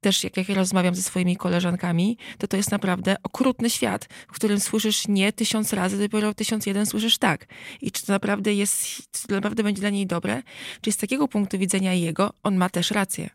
też 0.00 0.24
jak, 0.24 0.36
jak 0.36 0.48
ja 0.48 0.54
rozmawiam 0.54 0.94
ze 0.94 1.02
swoimi 1.02 1.36
koleżankami, 1.36 2.18
to 2.38 2.46
to 2.48 2.56
jest 2.56 2.70
naprawdę 2.70 3.16
okrutny 3.22 3.70
świat, 3.70 4.08
w 4.28 4.32
którym 4.32 4.60
słyszysz 4.60 5.08
nie 5.08 5.32
tysiąc 5.32 5.72
razy, 5.72 5.98
dopiero 5.98 6.34
tysiąc 6.34 6.66
jeden 6.66 6.86
słyszysz 6.86 7.18
tak. 7.18 7.46
I 7.80 7.90
czy 7.90 8.06
to 8.06 8.12
naprawdę 8.12 8.54
jest, 8.54 8.86
czy 9.12 9.28
to 9.28 9.34
naprawdę 9.34 9.62
będzie 9.62 9.80
dla 9.80 9.90
niej 9.90 10.06
dobre? 10.06 10.42
Czy 10.80 10.92
z 10.92 10.96
takiego 10.96 11.28
punktu 11.28 11.58
widzenia 11.58 11.94
jego, 11.94 12.32
on 12.42 12.56
ma 12.56 12.68
też 12.70 12.90
rację. 12.90 13.30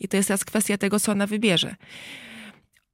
I 0.00 0.08
to 0.08 0.16
jest 0.16 0.28
teraz 0.28 0.44
kwestia 0.44 0.78
tego, 0.78 1.00
co 1.00 1.12
ona 1.12 1.26
wybierze. 1.26 1.76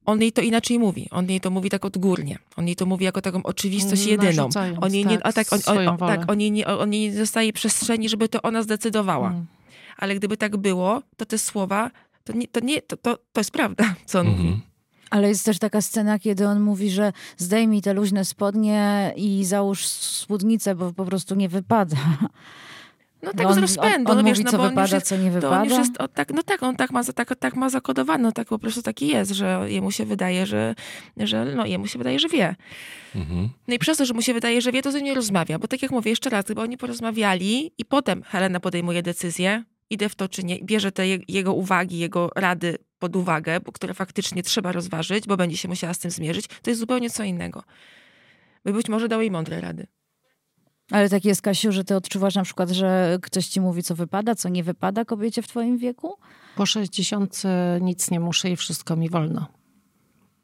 On 0.05 0.21
jej 0.21 0.31
to 0.31 0.41
inaczej 0.41 0.79
mówi. 0.79 1.07
On 1.11 1.29
jej 1.29 1.41
to 1.41 1.49
mówi 1.49 1.69
tak 1.69 1.85
odgórnie. 1.85 2.39
On 2.55 2.67
jej 2.67 2.75
to 2.75 2.85
mówi 2.85 3.05
jako 3.05 3.21
taką 3.21 3.43
oczywistość 3.43 4.01
Mm, 4.07 4.11
jedyną. 4.11 4.49
On 4.81 4.93
jej 4.93 5.05
nie, 5.05 5.17
tak, 5.17 5.27
a 5.27 5.33
tak, 5.33 5.47
on, 5.53 5.87
on, 5.87 5.97
tak, 5.97 6.31
on 6.31 6.41
jej 6.41 6.51
nie, 6.51 6.67
on 6.67 6.93
jej 6.93 7.11
nie 7.11 7.17
dostaje 7.17 7.53
przestrzeni, 7.53 8.09
żeby 8.09 8.29
to 8.29 8.41
ona 8.41 8.63
zdecydowała. 8.63 9.27
Mm. 9.29 9.45
Ale 9.97 10.15
gdyby 10.15 10.37
tak 10.37 10.57
było, 10.57 11.01
to 11.17 11.25
te 11.25 11.37
słowa, 11.37 11.91
to 12.23 12.33
nie, 12.33 12.47
to, 12.47 12.59
nie, 12.59 12.81
to, 12.81 12.97
to, 12.97 13.17
to 13.33 13.39
jest 13.39 13.51
prawda, 13.51 13.95
co 14.05 14.19
on 14.19 14.27
mówi. 14.27 14.41
Mhm. 14.41 14.61
Ale 15.09 15.27
jest 15.27 15.45
też 15.45 15.59
taka 15.59 15.81
scena, 15.81 16.19
kiedy 16.19 16.47
on 16.47 16.61
mówi, 16.61 16.89
że 16.89 17.13
zdejmij 17.37 17.81
te 17.81 17.93
luźne 17.93 18.25
spodnie 18.25 19.13
i 19.15 19.45
załóż 19.45 19.85
spódnicę, 19.85 20.75
bo 20.75 20.93
po 20.93 21.05
prostu 21.05 21.35
nie 21.35 21.49
wypada. 21.49 21.97
No 23.23 23.33
tak 23.33 23.47
on, 23.47 23.53
z 23.53 23.57
rozpędu, 23.57 24.11
on, 24.11 24.17
on 24.17 24.23
no 24.23 24.29
wiesz, 24.29 24.39
mówi, 24.39 24.45
no 24.45 24.51
co 24.51 24.57
bo 24.57 24.69
wypada, 24.69 24.95
jest, 24.95 25.07
co 25.07 25.17
nie 25.17 25.29
to 25.29 25.35
on 25.35 25.41
wypada. 25.41 25.63
już 25.65 25.77
jest, 25.77 26.01
o, 26.01 26.07
tak, 26.07 26.33
no 26.33 26.43
tak, 26.43 26.63
on 26.63 26.75
tak 26.75 26.91
ma, 26.91 27.03
tak, 27.03 27.35
tak 27.35 27.55
ma 27.55 27.69
zakodowane, 27.69 28.23
no 28.23 28.31
tak 28.31 28.47
po 28.47 28.59
prostu 28.59 28.81
taki 28.81 29.07
jest, 29.07 29.31
że 29.31 29.65
jemu 29.67 29.91
się 29.91 30.05
wydaje, 30.05 30.45
że, 30.45 30.75
że 31.17 31.45
no 31.45 31.65
jemu 31.65 31.87
się 31.87 31.97
wydaje, 31.97 32.19
że 32.19 32.29
wie. 32.29 32.55
Mhm. 33.15 33.49
No 33.67 33.73
i 33.73 33.79
przez 33.79 33.97
to, 33.97 34.05
że 34.05 34.13
mu 34.13 34.21
się 34.21 34.33
wydaje, 34.33 34.61
że 34.61 34.71
wie, 34.71 34.81
to 34.81 34.91
z 34.91 34.95
nim 34.95 35.03
nie 35.03 35.13
rozmawia, 35.13 35.59
bo 35.59 35.67
tak 35.67 35.81
jak 35.81 35.91
mówię, 35.91 36.11
jeszcze 36.11 36.29
raz, 36.29 36.45
gdyby 36.45 36.61
oni 36.61 36.77
porozmawiali 36.77 37.71
i 37.77 37.85
potem 37.85 38.23
Helena 38.23 38.59
podejmuje 38.59 39.03
decyzję, 39.03 39.63
idę 39.89 40.09
w 40.09 40.15
to 40.15 40.29
czy 40.29 40.43
nie, 40.43 40.59
bierze 40.63 40.91
te 40.91 41.07
je, 41.07 41.19
jego 41.27 41.53
uwagi, 41.53 41.99
jego 41.99 42.29
rady 42.35 42.77
pod 42.99 43.15
uwagę, 43.15 43.59
bo, 43.59 43.71
które 43.71 43.93
faktycznie 43.93 44.43
trzeba 44.43 44.71
rozważyć, 44.71 45.27
bo 45.27 45.37
będzie 45.37 45.57
się 45.57 45.67
musiała 45.67 45.93
z 45.93 45.99
tym 45.99 46.11
zmierzyć, 46.11 46.47
to 46.47 46.69
jest 46.69 46.79
zupełnie 46.79 47.09
co 47.09 47.23
innego. 47.23 47.63
By 48.65 48.73
być 48.73 48.89
może 48.89 49.07
dał 49.07 49.21
jej 49.21 49.31
mądre 49.31 49.61
rady. 49.61 49.87
Ale 50.91 51.09
tak 51.09 51.25
jest, 51.25 51.41
Kasiu, 51.41 51.71
że 51.71 51.83
ty 51.83 51.95
odczuwasz 51.95 52.35
na 52.35 52.43
przykład, 52.43 52.69
że 52.69 53.17
ktoś 53.21 53.47
ci 53.47 53.61
mówi, 53.61 53.83
co 53.83 53.95
wypada, 53.95 54.35
co 54.35 54.49
nie 54.49 54.63
wypada 54.63 55.05
kobiecie 55.05 55.41
w 55.41 55.47
twoim 55.47 55.77
wieku? 55.77 56.17
Po 56.55 56.65
60 56.65 57.41
nic 57.81 58.11
nie 58.11 58.19
muszę 58.19 58.49
i 58.49 58.55
wszystko 58.55 58.95
mi 58.95 59.09
wolno. 59.09 59.47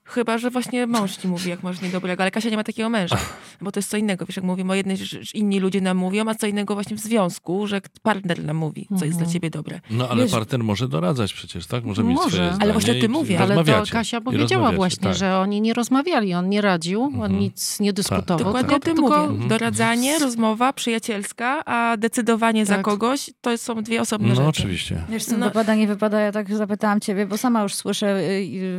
Chyba, 0.07 0.37
że 0.37 0.49
właśnie 0.49 0.87
mąż 0.87 1.17
ci 1.17 1.27
mówi, 1.27 1.49
jak 1.49 1.63
masz 1.63 1.81
niedobrego, 1.81 2.23
ale 2.23 2.31
Kasia 2.31 2.49
nie 2.49 2.57
ma 2.57 2.63
takiego 2.63 2.89
męża, 2.89 3.17
bo 3.61 3.71
to 3.71 3.79
jest 3.79 3.89
co 3.89 3.97
innego. 3.97 4.25
Wiesz, 4.25 4.35
jak 4.35 4.45
mówimy 4.45 4.71
o 4.71 4.75
jednej, 4.75 4.97
że 4.97 5.05
że 5.05 5.31
inni 5.33 5.59
ludzie 5.59 5.81
nam 5.81 5.97
mówią, 5.97 6.27
a 6.27 6.35
co 6.35 6.47
innego 6.47 6.73
właśnie 6.73 6.97
w 6.97 6.99
związku, 6.99 7.67
że 7.67 7.81
partner 8.03 8.43
nam 8.43 8.57
mówi, 8.57 8.87
co 8.99 9.05
jest 9.05 9.17
dla 9.17 9.27
ciebie 9.27 9.49
dobre. 9.49 9.79
No 9.89 10.09
ale 10.09 10.23
Wiesz- 10.23 10.31
partner 10.31 10.63
może 10.63 10.87
doradzać 10.87 11.33
przecież, 11.33 11.67
tak? 11.67 11.83
Może 11.83 12.03
mieć 12.03 12.15
Może. 12.17 12.29
swoje 12.37 12.57
Ale 12.61 12.73
właśnie 12.73 12.97
o 12.97 13.01
tym 13.01 13.11
mówię. 13.11 13.39
Ale 13.39 13.63
to. 13.63 13.83
Kasia 13.91 14.21
powiedziała 14.21 14.71
właśnie, 14.71 15.03
tak. 15.07 15.15
że 15.17 15.37
oni 15.37 15.61
nie 15.61 15.73
rozmawiali, 15.73 16.33
on 16.33 16.49
nie 16.49 16.61
radził, 16.61 17.01
on 17.03 17.13
Mhm. 17.13 17.39
nic 17.39 17.79
nie 17.79 17.93
dyskutował. 17.93 18.37
Dokładnie 18.45 18.61
tylko, 18.69 18.75
o 18.75 18.79
tym 18.79 18.95
tylko, 18.95 19.09
mówię. 19.21 19.31
Mhm. 19.31 19.49
Doradzanie, 19.49 20.19
rozmowa 20.19 20.73
przyjacielska, 20.73 21.65
a 21.65 21.97
decydowanie 21.97 22.65
za 22.65 22.75
Tak. 22.75 22.85
kogoś 22.85 23.29
to 23.41 23.57
są 23.57 23.83
dwie 23.83 24.01
osobne 24.01 24.27
No 24.29 24.35
rzeczy. 24.35 24.47
oczywiście. 24.47 25.01
Wiesz, 25.09 25.25
co 25.25 25.37
No. 25.37 25.45
wypada, 25.45 25.75
nie 25.75 25.87
wypada, 25.87 26.19
ja 26.19 26.31
tak 26.31 26.55
zapytałam 26.55 26.99
ciebie, 26.99 27.25
bo 27.25 27.37
sama 27.37 27.63
już 27.63 27.75
słyszę 27.75 28.19
y, 28.19 28.21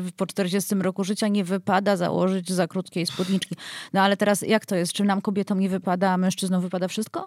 y, 0.08 0.12
po 0.16 0.26
40 0.26 0.74
roku 0.82 1.04
życia 1.04 1.17
nie 1.26 1.44
wypada 1.44 1.96
założyć 1.96 2.52
za 2.52 2.66
krótkiej 2.66 3.06
spódniczki. 3.06 3.56
No 3.92 4.00
ale 4.00 4.16
teraz 4.16 4.42
jak 4.42 4.66
to 4.66 4.76
jest? 4.76 4.92
Czy 4.92 5.04
nam 5.04 5.20
kobietom 5.20 5.60
nie 5.60 5.68
wypada, 5.68 6.10
a 6.10 6.16
mężczyznom 6.16 6.62
wypada 6.62 6.88
wszystko? 6.88 7.26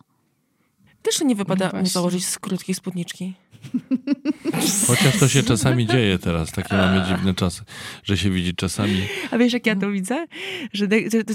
Też 1.02 1.22
nie 1.22 1.36
wypada 1.36 1.72
No 1.74 1.86
założyć 1.86 2.28
z 2.28 2.40
krótkiej 2.40 2.76
spódniczki. 2.76 3.34
Chociaż 4.88 5.18
to 5.20 5.28
się 5.28 5.44
czasami 5.44 5.88
dzieje 5.88 6.20
teraz, 6.20 6.52
takie 6.52 6.76
mamy 6.76 7.02
dziwne 7.08 7.34
czasy, 7.34 7.62
że 8.04 8.18
się 8.18 8.30
widzi 8.30 8.56
czasami. 8.56 9.02
A 9.32 9.38
wiesz, 9.38 9.54
jak 9.54 9.66
ja 9.66 9.76
to 9.76 9.92
widzę? 9.92 10.26
Że, 10.74 10.88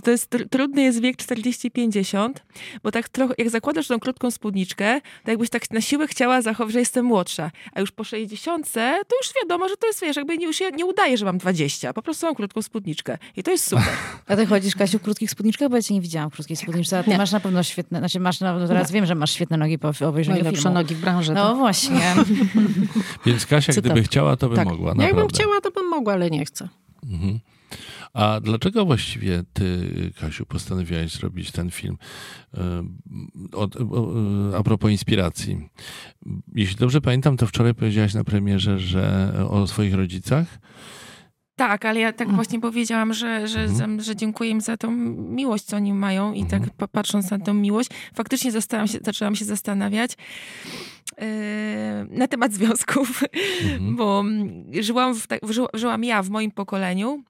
to 0.05 0.11
jest 0.11 0.33
tr- 0.35 0.49
trudny 0.51 0.83
jest 0.83 1.01
wiek 1.01 1.17
40-50, 1.17 2.31
bo 2.83 2.91
tak 2.91 3.09
trochę, 3.09 3.35
jak 3.39 3.51
zakładasz 3.51 3.87
tą 3.89 4.01
krótką 4.01 4.31
spódniczkę, 4.31 5.01
to 5.25 5.31
jakbyś 5.31 5.51
tak 5.51 5.71
na 5.71 5.81
siłę 5.81 6.07
chciała 6.07 6.43
zachować, 6.43 6.73
że 6.73 6.79
jestem 6.79 7.05
młodsza. 7.05 7.51
A 7.73 7.81
już 7.81 7.93
po 7.93 8.05
60 8.05 8.73
to 8.73 9.17
już 9.23 9.33
wiadomo, 9.43 9.69
że 9.69 9.77
to 9.77 9.87
jest, 9.87 10.01
wiesz, 10.01 10.17
jakby 10.17 10.39
nie, 10.39 10.47
już 10.47 10.61
ja 10.61 10.71
nie 10.71 10.85
udaje, 10.87 11.17
że 11.17 11.25
mam 11.25 11.39
20. 11.39 11.93
Po 11.93 12.03
prostu 12.03 12.27
mam 12.27 12.35
krótką 12.35 12.63
spódniczkę. 12.63 13.19
I 13.37 13.43
to 13.43 13.51
jest 13.51 13.65
super. 13.67 13.85
A 14.27 14.37
ty 14.37 14.47
chodzisz, 14.47 14.75
Kasiu, 14.75 14.99
w 14.99 15.03
krótkich 15.03 15.31
spódniczkach? 15.31 15.69
Bo 15.69 15.77
ja 15.77 15.83
cię 15.83 15.95
nie 15.95 16.01
widziałam 16.01 16.31
w 16.31 16.35
krótkiej 16.35 16.57
spódniczce, 16.57 16.99
a 16.99 17.03
ty 17.03 17.11
Nie. 17.11 17.19
masz 17.19 17.33
na 17.33 17.41
pewno 17.41 17.63
świetne, 17.63 17.99
znaczy 17.99 18.21
masz, 18.21 18.41
na, 18.41 18.59
no 18.59 18.69
teraz 18.69 18.93
wiem, 18.93 19.07
że 19.07 19.15
masz 19.15 19.33
świetne 19.33 19.57
nogi 19.57 19.79
po 19.79 19.93
obejrzeniu 20.09 20.35
Najlepsze 20.37 20.63
filmu. 20.63 20.75
nogi 20.75 20.95
w 20.95 21.01
branży. 21.01 21.33
No 21.33 21.49
tak. 21.49 21.57
właśnie. 21.59 22.01
Więc 23.27 23.47
Kasia, 23.47 23.73
Cytat. 23.73 23.93
gdyby 23.93 24.03
chciała, 24.07 24.37
to 24.37 24.49
by 24.49 24.57
tak. 24.57 24.69
mogła, 24.69 24.89
Jakbym 24.89 25.07
naprawdę. 25.07 25.35
chciała, 25.35 25.61
to 25.61 25.71
bym 25.71 25.89
mogła, 25.89 26.13
ale 26.13 26.31
nie 26.31 26.45
chcę. 26.45 26.69
Mhm. 27.11 27.41
A 28.15 28.41
dlaczego 28.41 28.85
właściwie 28.87 29.43
ty, 29.53 29.91
Kasiu, 30.21 30.47
postanowiłaś 30.47 31.11
zrobić 31.13 31.51
ten 31.51 31.71
film? 31.71 31.99
Ym, 32.59 32.99
Od, 33.53 33.77
o- 33.77 34.13
a 34.59 34.63
propos 34.63 34.91
inspiracji. 34.91 35.69
Jeśli 36.55 36.77
dobrze 36.77 37.01
pamiętam, 37.01 37.37
to 37.37 37.47
wczoraj 37.47 37.75
powiedziałaś 37.75 38.15
na 38.15 38.25
premierze, 38.25 38.79
że 38.79 39.33
o 39.51 39.67
swoich 39.67 39.95
rodzicach. 39.95 40.59
Tak, 41.57 41.85
ale 41.85 42.01
ja 42.01 42.13
tak 42.13 42.33
właśnie 42.33 42.61
powiedziałam, 42.61 43.13
że, 43.15 43.49
że, 43.49 43.61
Mhm. 43.61 44.01
że 44.01 44.17
dziękuję 44.17 44.51
im 44.51 44.61
za 44.61 44.77
tą 44.77 44.91
miłość, 45.17 45.65
co 45.65 45.77
oni 45.77 45.93
mają 45.95 46.33
i 46.33 46.41
Mhm. 46.43 46.63
tak 46.63 46.71
pa- 46.77 46.89
patrząc 46.89 47.31
na 47.31 47.39
tą 47.39 47.55
miłość, 47.55 47.91
faktycznie 48.15 48.53
zaczęłam 48.53 48.89
się, 48.89 48.99
zaczęłam 49.03 49.37
się 49.37 49.45
zastanawiać 49.45 50.17
yy, 51.19 51.27
na 52.19 52.29
temat 52.29 52.53
związków, 52.53 53.23
Mhm. 53.63 53.97
bo 53.97 54.21
mm, 54.21 54.65
żyłam, 54.83 55.15
w, 55.15 55.27
tak- 55.27 55.41
żyła- 55.43 55.69
żyłam 55.75 56.05
ja 56.05 56.23
w 56.23 56.31
moim 56.31 56.51
pokoleniu, 56.51 57.23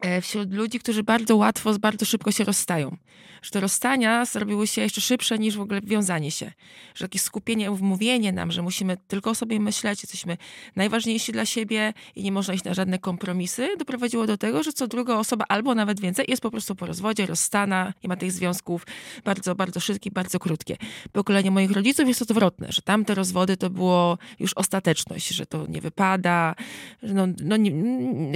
e, 0.00 0.20
wśród 0.20 0.52
ludzi, 0.54 0.78
którzy 0.78 1.02
bardzo 1.02 1.36
łatwo, 1.36 1.78
bardzo 1.78 2.04
szybko 2.06 2.32
się 2.32 2.44
rozstają. 2.44 2.96
Że 3.42 3.50
te 3.50 3.60
rozstania 3.60 4.24
zrobiły 4.24 4.66
się 4.66 4.80
jeszcze 4.80 5.00
szybsze 5.00 5.38
niż 5.38 5.56
w 5.56 5.60
ogóle 5.60 5.80
wiązanie 5.84 6.30
się. 6.30 6.52
Że 6.94 7.04
takie 7.04 7.18
skupienie, 7.18 7.70
wmówienie 7.70 8.32
nam, 8.32 8.52
że 8.52 8.62
musimy 8.62 8.96
tylko 9.08 9.30
o 9.30 9.34
sobie 9.34 9.60
myśleć, 9.60 10.02
jesteśmy 10.02 10.36
najważniejsi 10.76 11.32
dla 11.32 11.46
siebie 11.46 11.92
i 12.16 12.22
nie 12.22 12.32
można 12.32 12.54
iść 12.54 12.64
na 12.64 12.74
żadne 12.74 12.98
kompromisy, 12.98 13.68
doprowadziło 13.78 14.26
do 14.26 14.36
tego, 14.36 14.62
że 14.62 14.72
co 14.72 14.86
druga 14.86 15.16
osoba, 15.16 15.44
albo 15.48 15.74
nawet 15.74 16.00
więcej, 16.00 16.24
jest 16.28 16.42
po 16.42 16.50
prostu 16.50 16.74
po 16.74 16.86
rozwodzie, 16.86 17.26
rozstana, 17.26 17.94
nie 18.02 18.08
ma 18.08 18.16
tych 18.16 18.32
związków 18.32 18.86
bardzo, 19.24 19.54
bardzo 19.54 19.80
szybkich, 19.80 20.12
bardzo 20.12 20.38
krótkie. 20.38 20.76
Pokolenie 21.12 21.50
moich 21.50 21.70
rodziców 21.70 22.08
jest 22.08 22.22
odwrotne, 22.22 22.66
że 22.70 22.82
tamte 22.82 23.14
rozwody 23.14 23.56
to 23.56 23.70
było 23.70 24.18
już 24.38 24.54
ostateczność, 24.54 25.28
że 25.28 25.46
to 25.46 25.66
nie 25.66 25.80
wypada, 25.80 26.54
że 27.02 27.14
no, 27.14 27.26
no, 27.42 27.56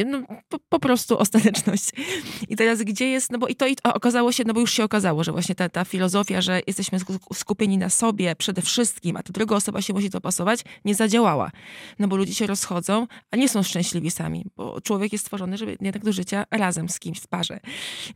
no 0.06 0.22
po, 0.48 0.58
po 0.68 0.78
prostu 0.78 1.18
ostateczność. 1.18 1.90
I 2.48 2.56
teraz 2.56 2.82
gdzie 2.82 3.08
jest, 3.08 3.32
no 3.32 3.38
bo 3.38 3.48
i 3.48 3.54
to 3.54 3.66
i, 3.66 3.76
okazało 3.84 4.32
się, 4.32 4.44
no 4.46 4.54
bo 4.54 4.60
już 4.60 4.72
się 4.72 4.84
okazało, 4.84 4.93
że 5.00 5.32
właśnie 5.32 5.54
ta, 5.54 5.68
ta 5.68 5.84
filozofia, 5.84 6.40
że 6.40 6.60
jesteśmy 6.66 6.98
sku- 6.98 7.34
skupieni 7.34 7.78
na 7.78 7.90
sobie 7.90 8.36
przede 8.36 8.62
wszystkim, 8.62 9.16
a 9.16 9.22
ta 9.22 9.32
druga 9.32 9.56
osoba 9.56 9.82
się 9.82 9.92
musi 9.92 10.10
dopasować, 10.10 10.60
nie 10.84 10.94
zadziałała. 10.94 11.50
No 11.98 12.08
bo 12.08 12.16
ludzie 12.16 12.34
się 12.34 12.46
rozchodzą, 12.46 13.06
a 13.30 13.36
nie 13.36 13.48
są 13.48 13.62
szczęśliwi 13.62 14.10
sami, 14.10 14.44
bo 14.56 14.80
człowiek 14.80 15.12
jest 15.12 15.24
stworzony, 15.24 15.56
żeby 15.56 15.76
jednak 15.80 16.04
do 16.04 16.12
życia 16.12 16.44
razem 16.50 16.88
z 16.88 16.98
kimś 16.98 17.18
w 17.18 17.26
parze. 17.26 17.60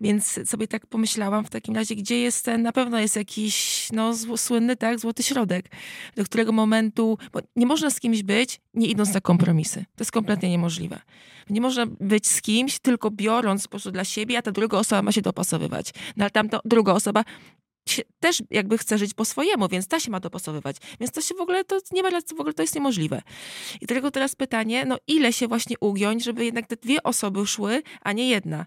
Więc 0.01 0.49
sobie 0.51 0.69
tak 0.69 0.87
pomyślałam 0.87 1.45
w 1.45 1.51
takim 1.51 1.75
razie, 1.75 1.97
gdzie 1.97 2.21
jest 2.21 2.45
ten, 2.45 2.63
na 2.63 2.73
pewno 2.73 2.99
jest 2.99 3.17
jakiś, 3.17 3.89
no 3.93 4.15
słynny, 4.37 4.77
tak, 4.77 4.99
złoty 4.99 5.23
środek, 5.23 5.71
do 6.17 6.25
którego 6.25 6.53
momentu, 6.53 7.19
bo 7.33 7.41
nie 7.57 7.67
można 7.67 7.91
z 7.91 8.01
kimś 8.01 8.23
być, 8.23 8.61
nie 8.79 8.87
idąc 8.87 9.15
na 9.15 9.21
kompromisy. 9.21 9.85
To 9.97 10.03
jest 10.03 10.13
kompletnie 10.13 10.51
niemożliwe. 10.51 11.01
Nie 11.51 11.61
można 11.61 11.87
być 11.87 12.27
z 12.27 12.43
kimś, 12.43 12.79
tylko 12.79 13.11
biorąc 13.11 13.63
po 13.63 13.71
prostu 13.71 13.91
dla 13.91 14.05
siebie, 14.05 14.39
a 14.39 14.43
ta 14.43 14.53
druga 14.53 14.79
osoba 14.79 15.03
ma 15.03 15.13
się 15.13 15.23
dopasowywać. 15.23 15.91
No 16.17 16.25
ale 16.25 16.31
tamta 16.31 16.61
druga 16.65 16.93
osoba 16.93 17.25
też 18.21 18.43
jakby 18.51 18.79
chce 18.79 18.99
żyć 18.99 19.15
po 19.15 19.25
swojemu, 19.25 19.69
więc 19.69 19.89
ta 19.89 20.01
się 20.01 20.11
ma 20.11 20.21
dopasowywać. 20.21 20.77
Więc 21.01 21.13
to 21.13 21.21
się 21.21 21.35
w 21.35 21.41
ogóle, 21.41 21.65
to 21.65 21.79
nie 21.93 22.03
ma, 22.03 22.11
w 22.11 22.41
ogóle 22.41 22.55
to 22.55 22.63
jest 22.63 22.75
niemożliwe. 22.75 23.23
I 23.81 23.87
dlatego 23.87 24.11
teraz 24.11 24.35
pytanie, 24.35 24.85
no 24.85 24.97
ile 25.07 25.33
się 25.33 25.49
właśnie 25.49 25.77
ugiąć, 25.81 26.25
żeby 26.25 26.45
jednak 26.45 26.67
te 26.67 26.77
dwie 26.77 27.03
osoby 27.03 27.47
szły, 27.47 27.83
a 28.03 28.13
nie 28.13 28.29
jedna. 28.29 28.67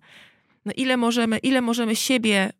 No 0.65 0.71
ile 0.75 0.97
możemy, 0.97 1.37
ile 1.37 1.61
możemy 1.61 1.95
siebie 1.95 2.53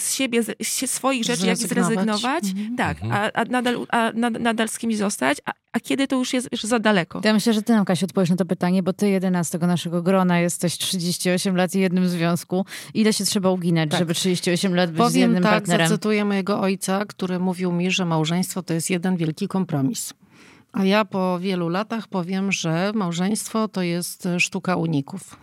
z 0.00 0.14
siebie, 0.14 0.42
z 0.42 0.56
z 0.68 0.90
swoich 0.90 1.24
rzeczy 1.24 1.46
jak 1.46 1.56
Zrezygnować. 1.56 2.44
Mhm. 2.44 2.76
tak, 2.76 3.02
Mhm. 3.02 3.12
a, 3.34 3.40
a, 3.40 3.44
nadal, 3.44 3.86
a 3.88 4.12
nad, 4.14 4.40
nadal 4.40 4.68
z 4.68 4.78
kimś 4.78 4.96
zostać, 4.96 5.38
a, 5.44 5.52
a 5.72 5.80
kiedy 5.80 6.06
to 6.08 6.16
już 6.16 6.32
jest 6.32 6.48
już 6.52 6.62
za 6.62 6.78
daleko. 6.78 7.20
Ja 7.24 7.32
myślę, 7.32 7.52
że 7.52 7.62
ty 7.62 7.72
nam, 7.72 7.84
Kasiu, 7.84 8.04
odpowiesz 8.06 8.30
na 8.30 8.36
to 8.36 8.44
pytanie, 8.44 8.82
bo 8.82 8.92
ty 8.92 9.10
jedyna 9.10 9.44
z 9.44 9.50
tego 9.50 9.66
naszego 9.66 10.02
grona 10.02 10.40
jesteś 10.40 10.78
38 10.78 11.56
lat 11.56 11.74
i 11.74 11.80
jednym 11.80 12.08
związku. 12.08 12.66
Ile 12.94 13.12
się 13.12 13.24
trzeba 13.24 13.50
uginać, 13.50 13.90
Tak. 13.90 13.98
żeby 13.98 14.14
38 14.14 14.74
lat 14.74 14.90
być 14.90 14.96
z 15.02 15.06
Powiem 15.06 15.20
jednym 15.22 15.42
tak, 15.42 15.52
partnerem? 15.52 15.88
zacytuję 15.88 16.24
mojego 16.24 16.60
ojca, 16.60 17.04
który 17.06 17.38
mówił 17.38 17.72
mi, 17.72 17.90
że 17.90 18.04
małżeństwo 18.04 18.62
to 18.62 18.74
jest 18.74 18.90
jeden 18.90 19.16
wielki 19.16 19.48
kompromis. 19.48 20.14
A 20.72 20.84
ja 20.84 21.04
po 21.04 21.38
wielu 21.38 21.68
latach 21.68 22.08
powiem, 22.08 22.52
że 22.52 22.92
małżeństwo 22.94 23.68
to 23.68 23.82
jest 23.82 24.28
sztuka 24.38 24.76
uników 24.76 25.36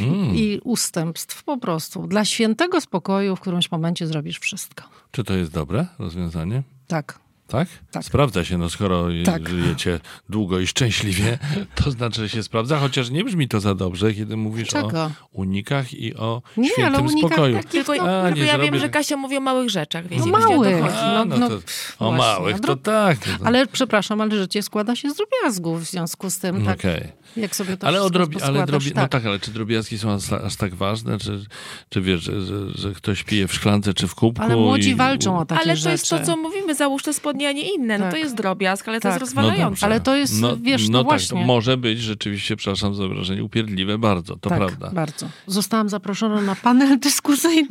Mm. 0.00 0.34
i 0.36 0.60
ustępstw 0.64 1.44
po 1.44 1.56
prostu. 1.58 2.06
Dla 2.06 2.24
świętego 2.24 2.80
spokoju 2.80 3.36
w 3.36 3.40
którymś 3.40 3.70
momencie 3.70 4.06
zrobisz 4.06 4.38
wszystko. 4.38 4.84
Czy 5.10 5.24
to 5.24 5.34
jest 5.34 5.52
dobre 5.52 5.86
rozwiązanie? 5.98 6.62
Tak. 6.86 7.18
Tak? 7.46 7.68
Tak. 7.90 8.04
Sprawdza 8.04 8.44
się, 8.44 8.58
no 8.58 8.70
skoro 8.70 9.06
Tak. 9.24 9.48
żyjecie 9.48 10.00
długo 10.28 10.60
i 10.60 10.66
szczęśliwie, 10.66 11.38
to 11.84 11.90
znaczy, 11.90 12.20
że 12.20 12.28
się 12.28 12.42
sprawdza, 12.42 12.78
chociaż 12.78 13.10
nie 13.10 13.24
brzmi 13.24 13.48
to 13.48 13.60
za 13.60 13.74
dobrze, 13.74 14.14
kiedy 14.14 14.36
mówisz 14.36 14.68
Czego? 14.68 15.02
o 15.02 15.10
unikach 15.32 15.94
i 15.94 16.14
o 16.14 16.42
Nie, 16.56 16.62
ale 16.64 16.72
świętym 16.74 17.06
unikach 17.06 17.30
spokoju. 17.32 17.56
takich, 17.56 17.70
Tylko, 17.70 17.92
A, 17.92 18.22
tylko 18.24 18.40
nie 18.40 18.46
ja 18.46 18.52
zrobię, 18.52 18.64
wiem, 18.64 18.74
że 18.74 18.80
że- 18.80 18.88
Kasia 18.88 19.16
mówi 19.16 19.36
o 19.36 19.40
małych 19.40 19.70
rzeczach, 19.70 20.06
wiecie, 20.06 20.22
No 20.26 20.38
małych. 20.38 20.84
A, 21.02 21.24
no 21.24 21.36
no, 21.38 21.48
to, 21.48 21.54
pff, 21.56 21.96
o 21.98 22.12
małych, 22.12 22.56
no 22.56 22.62
to 22.62 22.76
tak. 22.76 23.18
No 23.26 23.38
to, 23.38 23.46
Ale 23.46 23.66
przepraszam, 23.66 24.20
ale 24.20 24.30
życie 24.30 24.62
składa 24.62 24.96
się 24.96 25.10
z 25.10 25.14
drobiazgów 25.16 25.80
w 25.82 25.84
związku 25.84 26.30
z 26.30 26.38
tym, 26.38 26.64
tak, 26.64 26.78
Okej. 26.78 27.12
Jak 27.36 27.56
sobie 27.56 27.76
to 27.76 27.86
Ale, 27.86 27.98
o 28.02 28.08
wszystko 28.08 28.18
drobi- 28.18 28.42
ale 28.42 28.58
poskładasz, 28.58 28.84
drobi- 28.84 28.92
no 28.96 29.08
tak, 29.08 29.26
ale 29.26 29.38
czy 29.38 29.50
drobiazgi 29.50 29.98
są 29.98 30.12
aż, 30.12 30.32
aż 30.32 30.56
tak 30.56 30.74
ważne, 30.74 31.18
czy, 31.18 31.44
czy 31.88 32.00
wiesz, 32.00 32.22
że, 32.22 32.40
że, 32.40 32.70
że 32.74 32.92
ktoś 32.92 33.22
pije 33.24 33.48
w 33.48 33.54
szklance 33.54 33.94
czy 33.94 34.06
w 34.08 34.14
kubku? 34.14 34.42
Ale 34.44 34.56
młodzi 34.56 34.90
i, 34.90 34.94
walczą 34.94 35.38
o 35.38 35.44
takie 35.44 35.62
ale 35.62 35.76
rzeczy. 35.76 35.84
to 35.84 35.90
jest 35.90 36.08
to, 36.10 36.20
co 36.32 36.36
mówimy, 36.36 36.74
załóż 36.74 37.02
te 37.02 37.12
spodnie, 37.12 37.48
a 37.48 37.52
nie 37.52 37.74
inne. 37.74 37.98
No 37.98 38.04
Tak. 38.04 38.12
to 38.12 38.18
jest 38.18 38.34
drobiazg, 38.34 38.88
ale 38.88 38.98
to 39.00 39.02
Tak. 39.02 39.12
jest 39.12 39.20
No 39.20 39.26
rozwalające. 39.42 39.64
dobrze. 39.70 39.86
Ale 39.86 40.00
to 40.00 40.16
jest, 40.16 40.40
no, 40.40 40.56
wiesz, 40.56 40.88
no 40.88 40.92
no 40.92 40.98
tak, 40.98 41.06
właśnie. 41.06 41.40
to 41.40 41.46
może 41.46 41.76
być 41.76 42.00
rzeczywiście, 42.00 42.56
przepraszam 42.56 42.94
za 42.94 43.08
wrażenie, 43.08 43.44
upierdliwe 43.44 43.98
bardzo, 43.98 44.36
to 44.36 44.48
tak, 44.50 44.58
prawda. 44.58 44.90
bardzo. 44.90 45.28
Zostałam 45.46 45.88
zaproszona 45.88 46.40
na 46.40 46.54
panel 46.54 46.98
dyskusyjny. 47.06 47.68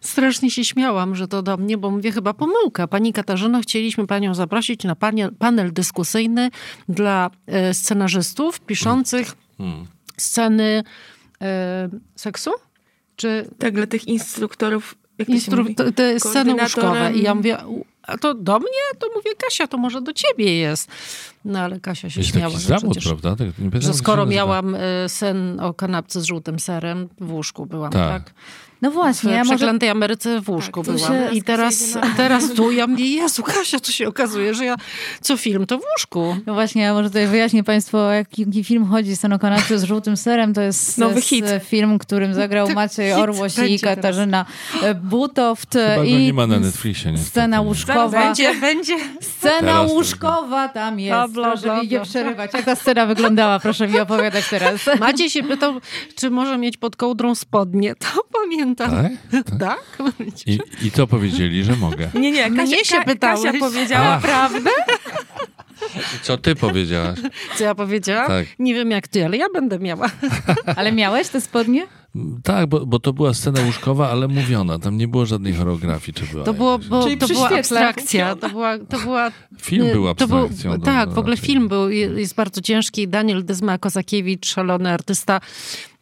Strasznie 0.00 0.50
się 0.50 0.64
śmiałam, 0.64 1.16
że 1.16 1.28
to 1.28 1.42
do 1.42 1.56
mnie, 1.56 1.78
bo 1.78 1.90
mówię 1.90 2.12
chyba 2.12 2.34
pomyłka. 2.34 2.86
Pani 2.88 3.12
Katarzyno, 3.12 3.60
chcieliśmy 3.60 4.06
panią 4.06 4.34
zaprosić 4.34 4.84
na 4.84 4.96
panel, 4.96 5.34
panel 5.38 5.72
dyskusyjny 5.72 6.50
dla 6.88 7.30
e, 7.46 7.74
scenarzystów 7.74 8.60
piszących 8.88 9.32
Hmm. 9.58 9.86
sceny 10.16 10.82
e, 11.42 11.88
seksu? 12.16 12.50
Czy 13.16 13.48
Tak, 13.58 13.74
dla 13.74 13.86
tych 13.86 14.08
instruktorów, 14.08 14.94
jak 15.18 15.28
to 15.28 15.34
się 15.34 15.38
instru- 15.40 15.58
mówi? 15.58 15.74
te, 15.74 15.92
te 15.92 16.20
sceny 16.20 16.54
łóżkowe? 16.54 17.12
I 17.14 17.22
ja 17.22 17.34
mówię, 17.34 17.58
"U, 17.66 17.84
a 18.02 18.18
to 18.18 18.34
do 18.34 18.58
mnie? 18.58 18.68
To 18.98 19.06
mówię, 19.16 19.30
Kasia, 19.44 19.66
to 19.66 19.78
może 19.78 20.00
do 20.02 20.12
ciebie 20.12 20.56
jest. 20.58 20.88
No 21.44 21.58
ale 21.60 21.80
Kasia 21.80 22.10
się 22.10 22.20
Jest 22.20 22.32
śmiała. 22.32 22.50
taki 22.50 22.62
że 22.62 22.68
zawód, 22.68 22.90
przecież- 22.90 23.04
prawda? 23.08 23.30
Tak, 23.36 23.46
nie 23.46 23.52
pamiętam, 23.52 23.80
że 23.82 23.94
skoro 23.94 24.26
miałam 24.26 24.74
e, 24.74 25.08
sen 25.08 25.60
o 25.60 25.74
kanapce 25.74 26.20
z 26.20 26.24
żółtym 26.24 26.58
serem, 26.60 27.08
w 27.20 27.32
łóżku 27.32 27.66
byłam, 27.66 27.92
Tak. 27.92 28.24
tak? 28.24 28.34
No 28.82 28.90
W 28.90 28.94
właśnie, 28.94 29.32
ja 29.32 29.38
może... 29.38 29.56
przeklętej 29.56 29.88
Ameryce 29.88 30.40
w 30.40 30.48
łóżku 30.50 30.82
Tak, 30.84 30.94
byłam. 30.94 31.12
się- 31.12 31.28
I 31.32 31.42
teraz, 31.42 31.94
na- 31.94 32.14
teraz 32.16 32.52
tu 32.54 32.70
ja 32.70 32.86
mówię, 32.86 33.04
Jezu, 33.14 33.42
Kasia, 33.42 33.80
to 33.80 33.92
się 33.92 34.08
okazuje, 34.08 34.54
że 34.54 34.64
ja 34.64 34.76
co 35.20 35.36
film, 35.36 35.66
to 35.66 35.78
w 35.78 35.82
łóżku. 35.92 36.36
No 36.46 36.54
właśnie, 36.54 36.82
ja 36.82 36.94
może 36.94 37.08
tutaj 37.08 37.26
wyjaśnię 37.26 37.64
Państwu, 37.64 37.96
o 37.98 38.10
jaki, 38.10 38.42
jaki 38.42 38.64
film 38.64 38.86
chodzi. 38.86 39.14
Kanapce 39.40 39.78
z 39.78 39.84
żółtym 39.84 40.16
serem. 40.16 40.54
To 40.54 40.60
jest 40.60 40.98
Nowy 40.98 41.20
hit. 41.20 41.44
film, 41.64 41.98
którym 41.98 42.34
zagrał 42.34 42.68
Maciej 42.74 43.12
Orłoś 43.12 43.58
i. 43.58 43.80
Katarzyna 43.80 44.44
e, 44.82 44.94
Butoft. 44.94 45.72
Chyba 45.72 45.96
go 45.96 46.02
i 46.04 46.14
nie 46.24 46.32
ma 46.32 46.46
na 46.46 46.58
Netflixie, 46.60 47.10
niestety. 47.12 47.30
Scena 47.30 47.60
łóżkowa. 47.60 48.08
Będzie, 48.24 48.54
będzie. 48.54 48.96
Scena 49.20 49.60
Teraz 49.60 49.88
to- 49.88 49.94
łóżkowa 49.94 50.68
tam 50.68 51.00
jest. 51.00 51.10
Bla, 51.12 51.28
bla, 51.28 51.48
proszę 51.50 51.62
bla, 51.62 51.76
mi 51.82 51.88
nie 51.88 51.96
bla. 51.96 52.04
przerywać. 52.04 52.54
Jak 52.54 52.64
ta 52.64 52.76
scena 52.76 53.06
wyglądała? 53.06 53.58
Proszę 53.60 53.88
mi 53.88 53.98
opowiadać 54.00 54.48
teraz. 54.50 54.80
Maciej 55.00 55.30
się 55.30 55.42
pytał, 55.42 55.74
czy 56.16 56.30
może 56.30 56.58
mieć 56.58 56.76
pod 56.76 56.96
kołdrą 56.96 57.34
spodnie. 57.34 57.94
To 57.94 58.06
pamiętam. 58.32 58.67
Tak? 58.76 59.12
Tak? 59.58 59.98
I, 60.46 60.58
I 60.82 60.90
to 60.90 61.06
powiedzieli, 61.06 61.64
że 61.64 61.76
mogę. 61.76 62.10
Nie, 62.20 62.30
nie, 62.30 62.42
Kasia, 62.50 62.62
Mnie 62.62 62.84
się 62.84 62.96
pytałeś. 63.06 63.42
Kasia 63.44 63.58
powiedziała 63.58 64.06
A. 64.06 64.20
prawdę. 64.20 64.70
Co 66.22 66.36
ty 66.38 66.54
powiedziałaś? 66.54 67.18
Co 67.58 67.64
ja 67.64 67.74
powiedziałam? 67.74 68.26
Tak. 68.26 68.46
Nie 68.58 68.74
wiem 68.74 68.90
jak 68.90 69.08
ty, 69.08 69.24
ale 69.24 69.36
ja 69.36 69.46
będę 69.54 69.78
miała. 69.78 70.10
Ale 70.76 70.92
miałeś 70.92 71.28
te 71.28 71.40
spodnie? 71.40 71.86
Tak, 72.44 72.66
bo, 72.66 72.86
bo 72.86 72.98
to 72.98 73.12
była 73.12 73.34
scena 73.34 73.60
łóżkowa, 73.60 74.10
ale 74.10 74.28
mówiona. 74.28 74.78
Tam 74.78 74.96
nie 74.96 75.08
było 75.08 75.26
żadnej 75.26 75.54
choreografii, 75.54 76.14
czy 76.14 76.26
była 76.26 76.44
To, 76.44 76.54
było, 76.54 76.78
bo, 76.78 77.02
Czyli 77.04 77.16
to 77.18 77.28
była 77.28 77.48
abstrakcja. 77.48 78.36
To 78.36 78.48
była, 78.48 78.78
to 78.78 78.98
była 78.98 79.30
Film 79.60 79.86
był 79.92 80.14
To 80.14 80.26
był, 80.28 80.38
abstrakcją. 80.38 80.70
no, 80.70 80.78
tak, 80.78 81.10
w 81.12 81.18
ogóle 81.18 81.36
film 81.36 81.68
był, 81.68 81.90
jest 81.90 82.34
bardzo 82.34 82.60
ciężki. 82.60 83.08
Daniel 83.08 83.44
Dyzma 83.44 83.78
Kozakiewicz, 83.78 84.46
szalony 84.46 84.90
artysta. 84.92 85.40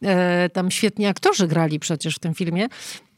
E, 0.03 0.49
tam 0.49 0.71
świetni 0.71 1.07
aktorzy 1.07 1.47
grali 1.49 1.79
przecież 1.81 2.17
w 2.17 2.19
tym 2.19 2.35
filmie. 2.35 2.67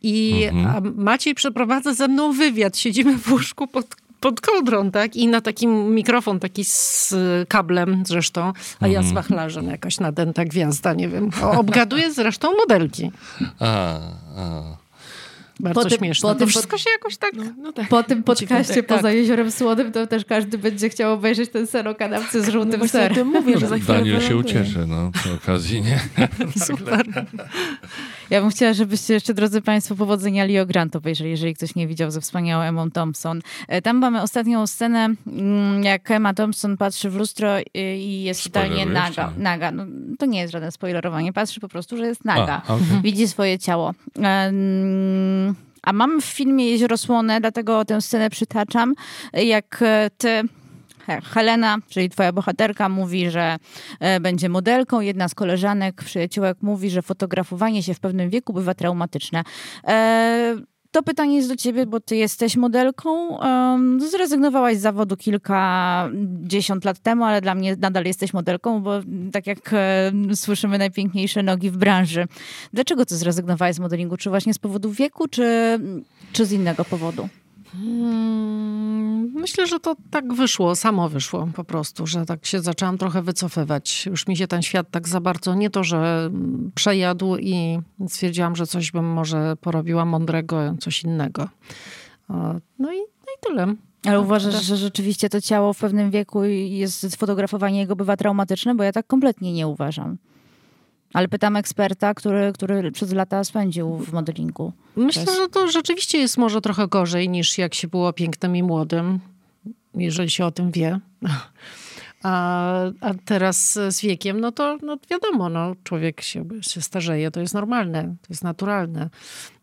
I 0.03 0.45
Mhm. 0.53 0.95
Maciej 0.97 1.35
przeprowadza 1.35 1.95
ze 1.95 2.09
mną 2.09 2.33
wywiad. 2.33 2.77
Siedzimy 2.79 3.19
w 3.19 3.33
łóżku 3.33 3.67
pod, 3.67 3.87
pod 4.21 4.41
kołdrą, 4.41 4.91
tak? 4.91 5.17
I 5.17 5.29
na 5.29 5.41
takim 5.41 5.95
mikrofon 5.95 6.41
taki 6.41 6.65
z 6.65 7.15
kablem 7.49 8.03
zresztą, 8.07 8.53
a 8.81 8.87
ja 8.89 8.99
Mhm. 8.99 9.07
z 9.09 9.13
wachlarzem 9.13 9.67
jakaś 9.71 10.01
nadęta 10.01 10.45
gwiazda, 10.45 10.93
nie 10.95 11.09
wiem. 11.09 11.31
Obgaduję 11.43 12.13
zresztą 12.13 12.57
modelki. 12.57 13.11
A, 13.59 13.99
a. 14.37 14.63
Bardzo 15.61 15.81
Po 15.83 15.89
tym- 15.89 15.99
śmieszne. 15.99 16.29
po 16.29 16.35
to 16.35 16.39
tym- 16.39 16.49
wszystko 16.49 16.79
się 16.79 16.91
jakoś 16.91 17.17
tak... 17.17 17.33
No, 17.35 17.45
no 17.63 17.73
tak. 17.73 17.89
Po 17.89 18.03
tym 18.03 18.23
podcaście 18.23 18.75
tak, 18.75 18.87
poza 18.87 19.03
tak. 19.03 19.15
Jeziorem 19.15 19.51
Słodym 19.51 19.93
to 19.93 20.07
też 20.07 20.25
każdy 20.25 20.59
będzie 20.59 20.89
chciał 20.89 21.13
obejrzeć 21.13 21.51
ten 21.51 21.67
ser 21.67 21.89
o 21.89 21.95
kanapce 21.95 22.43
z 22.43 22.47
No 22.47 22.53
żółtym 22.53 22.79
właśnie 22.79 23.01
o 23.01 23.03
serem. 23.03 23.15
tym 23.17 23.27
mówię, 23.29 23.59
że 23.59 23.67
za 23.67 23.77
chwilę 23.79 23.99
Daniel 23.99 24.21
się 24.21 24.37
ucieszy, 24.37 24.87
no, 24.87 25.11
przy 25.15 25.33
okazji, 25.33 25.83
nie? 25.83 26.01
Super. 26.67 27.07
Ja 28.31 28.41
bym 28.41 28.51
chciała, 28.51 28.73
żebyście 28.73 29.15
jeszcze, 29.15 29.35
drodzy 29.35 29.63
Państwo, 29.63 29.95
powodzenia 29.95 30.45
Leo 30.45 30.67
Grant 30.67 30.97
obejrzeli, 30.97 31.31
jeżeli 31.31 31.55
ktoś 31.55 31.75
nie 31.75 31.87
widział 31.87 32.11
ze 32.11 32.21
wspaniałą 32.21 32.63
Emą 32.63 32.91
Thompson. 32.91 33.41
E, 33.69 33.83
Tam 33.83 33.97
mamy 33.99 34.23
ostatnią 34.23 34.67
scenę, 34.67 35.09
mm, 35.27 35.85
jak 35.85 36.11
Emma 36.11 36.35
Thompson 36.35 36.77
patrzy 36.77 37.11
w 37.11 37.17
lustro 37.17 37.49
i- 37.61 37.65
i 37.81 38.23
jest 38.23 38.45
totalnie 38.45 38.87
naga. 38.87 39.33
naga. 39.39 39.71
No, 39.71 39.87
to 40.19 40.27
nie 40.27 40.41
jest 40.41 40.53
żadne 40.53 40.73
spoilerowanie. 40.73 41.33
Patrzy 41.33 41.61
po 41.61 41.69
prostu, 41.69 41.97
że 41.97 42.07
jest 42.07 42.25
naga. 42.25 42.63
A, 42.69 42.75
okej. 42.75 42.87
Widzi 43.03 43.29
swoje 43.29 43.59
ciało. 43.59 43.95
A 45.83 45.93
mam 45.93 46.21
w 46.21 46.25
filmie 46.25 46.71
Jezioro 46.71 46.99
Słone, 46.99 47.41
dlatego 47.41 47.85
tę 47.85 48.01
scenę 48.01 48.31
przytaczam, 48.31 48.95
jak 49.33 49.79
e, 49.83 50.11
ty 50.19 50.43
Helena, 51.25 51.79
czyli 51.89 52.11
twoja 52.11 52.33
bohaterka, 52.33 52.89
mówi, 52.89 53.31
że 53.31 53.57
e, 54.01 54.21
będzie 54.21 54.49
modelką. 54.49 55.01
Jedna 55.01 55.29
z 55.29 55.35
koleżanek, 55.35 56.03
przyjaciółek 56.05 56.59
mówi, 56.63 56.91
że 56.91 57.03
fotografowanie 57.03 57.83
się 57.83 57.95
w 57.95 58.01
pewnym 58.01 58.31
wieku 58.31 58.53
bywa 58.53 58.75
traumatyczne. 58.75 59.43
E, 59.87 60.57
to 60.91 61.03
pytanie 61.03 61.37
jest 61.37 61.49
do 61.49 61.57
ciebie, 61.57 61.87
bo 61.87 62.01
ty 62.01 62.17
jesteś 62.17 62.57
modelką. 62.57 63.39
Zrezygnowałaś 64.11 64.77
z 64.77 64.81
zawodu 64.81 65.17
kilkadziesiąt 65.17 66.85
lat 66.85 66.99
temu, 66.99 67.25
ale 67.25 67.41
dla 67.41 67.55
mnie 67.55 67.77
nadal 67.81 68.05
jesteś 68.05 68.33
modelką, 68.35 68.83
bo 68.83 69.01
tak 69.33 69.47
jak 69.47 69.71
e, 69.73 70.13
słyszymy, 70.35 70.79
najpiękniejsze 70.79 71.43
nogi 71.43 71.71
w 71.71 71.77
branży. 71.77 72.27
Dlaczego 72.73 73.07
ty 73.07 73.17
zrezygnowałaś 73.17 73.75
z 73.75 73.79
modelingu? 73.79 74.17
Czy 74.17 74.31
właśnie 74.31 74.55
z 74.55 74.59
powodu 74.59 74.91
wieku, 74.91 75.29
czy, 75.29 75.79
czy 76.33 76.47
z 76.47 76.53
innego 76.53 76.85
powodu? 76.85 77.29
Hmm, 77.73 79.08
myślę, 79.19 79.67
że 79.67 79.81
to 79.81 79.97
tak 80.11 80.33
wyszło, 80.33 80.77
samo 80.77 81.09
wyszło 81.09 81.49
po 81.55 81.65
prostu, 81.65 82.07
że 82.07 82.27
tak 82.27 82.47
się 82.47 82.61
zaczęłam 82.61 82.99
trochę 82.99 83.23
wycofywać. 83.23 84.07
Już 84.07 84.27
mi 84.27 84.37
się 84.37 84.47
ten 84.47 84.63
świat 84.63 84.91
tak 84.91 85.09
za 85.09 85.21
bardzo, 85.21 85.55
nie 85.55 85.71
to, 85.71 85.85
że 85.85 86.31
przejadł 86.75 87.37
i 87.37 87.79
stwierdziłam, 88.09 88.57
że 88.57 88.67
coś 88.67 88.93
bym 88.93 89.05
może 89.05 89.57
porobiła 89.61 90.05
mądrego, 90.05 90.75
coś 90.81 91.05
innego. 91.05 91.49
No 92.79 92.93
i, 92.93 92.99
no 92.99 93.33
i 93.37 93.49
tyle. 93.49 93.75
Ale 94.05 94.21
uważasz, 94.21 94.63
że 94.63 94.77
rzeczywiście 94.77 95.29
to 95.29 95.41
ciało 95.41 95.73
w 95.73 95.79
pewnym 95.79 96.11
wieku 96.11 96.45
jest, 96.45 97.17
fotografowanie 97.17 97.79
jego 97.79 97.97
bywa 97.97 98.17
traumatyczne? 98.17 98.75
Bo 98.75 98.83
ja 98.83 98.93
tak 98.93 99.07
kompletnie 99.07 99.53
nie 99.53 99.67
uważam. 99.67 100.19
Ale 101.13 101.29
pytam 101.29 101.57
eksperta, 101.57 102.15
który, 102.15 102.53
który 102.55 102.93
przez 102.93 103.13
lata 103.13 103.45
spędził 103.45 103.99
w 103.99 104.13
modelingu. 104.13 104.73
Myślę, 104.97 105.37
że 105.37 105.49
to 105.49 105.69
rzeczywiście 105.69 106.19
jest 106.19 106.39
może 106.39 106.61
trochę 106.61 106.89
gorzej 106.89 107.29
niż 107.29 107.59
jak 107.59 107.75
się 107.75 107.89
było 107.89 108.13
pięknym 108.13 108.57
i 108.57 108.63
młodym, 108.63 109.21
jeżeli 109.95 110.31
się 110.31 110.47
o 110.47 110.51
tym 110.51 110.71
wie. 110.71 111.01
A, 112.23 112.75
a 113.01 113.15
teraz 113.25 113.79
z 113.89 114.01
wiekiem, 114.01 114.41
no 114.41 114.53
to 114.53 114.79
no 114.83 114.97
wiadomo, 115.11 115.49
no, 115.49 115.75
człowiek 115.85 116.21
się, 116.21 116.45
się 116.61 116.83
starzeje, 116.83 117.31
to 117.31 117.41
jest 117.41 117.55
normalne, 117.55 118.03
to 118.03 118.27
jest 118.31 118.45
naturalne. 118.45 119.11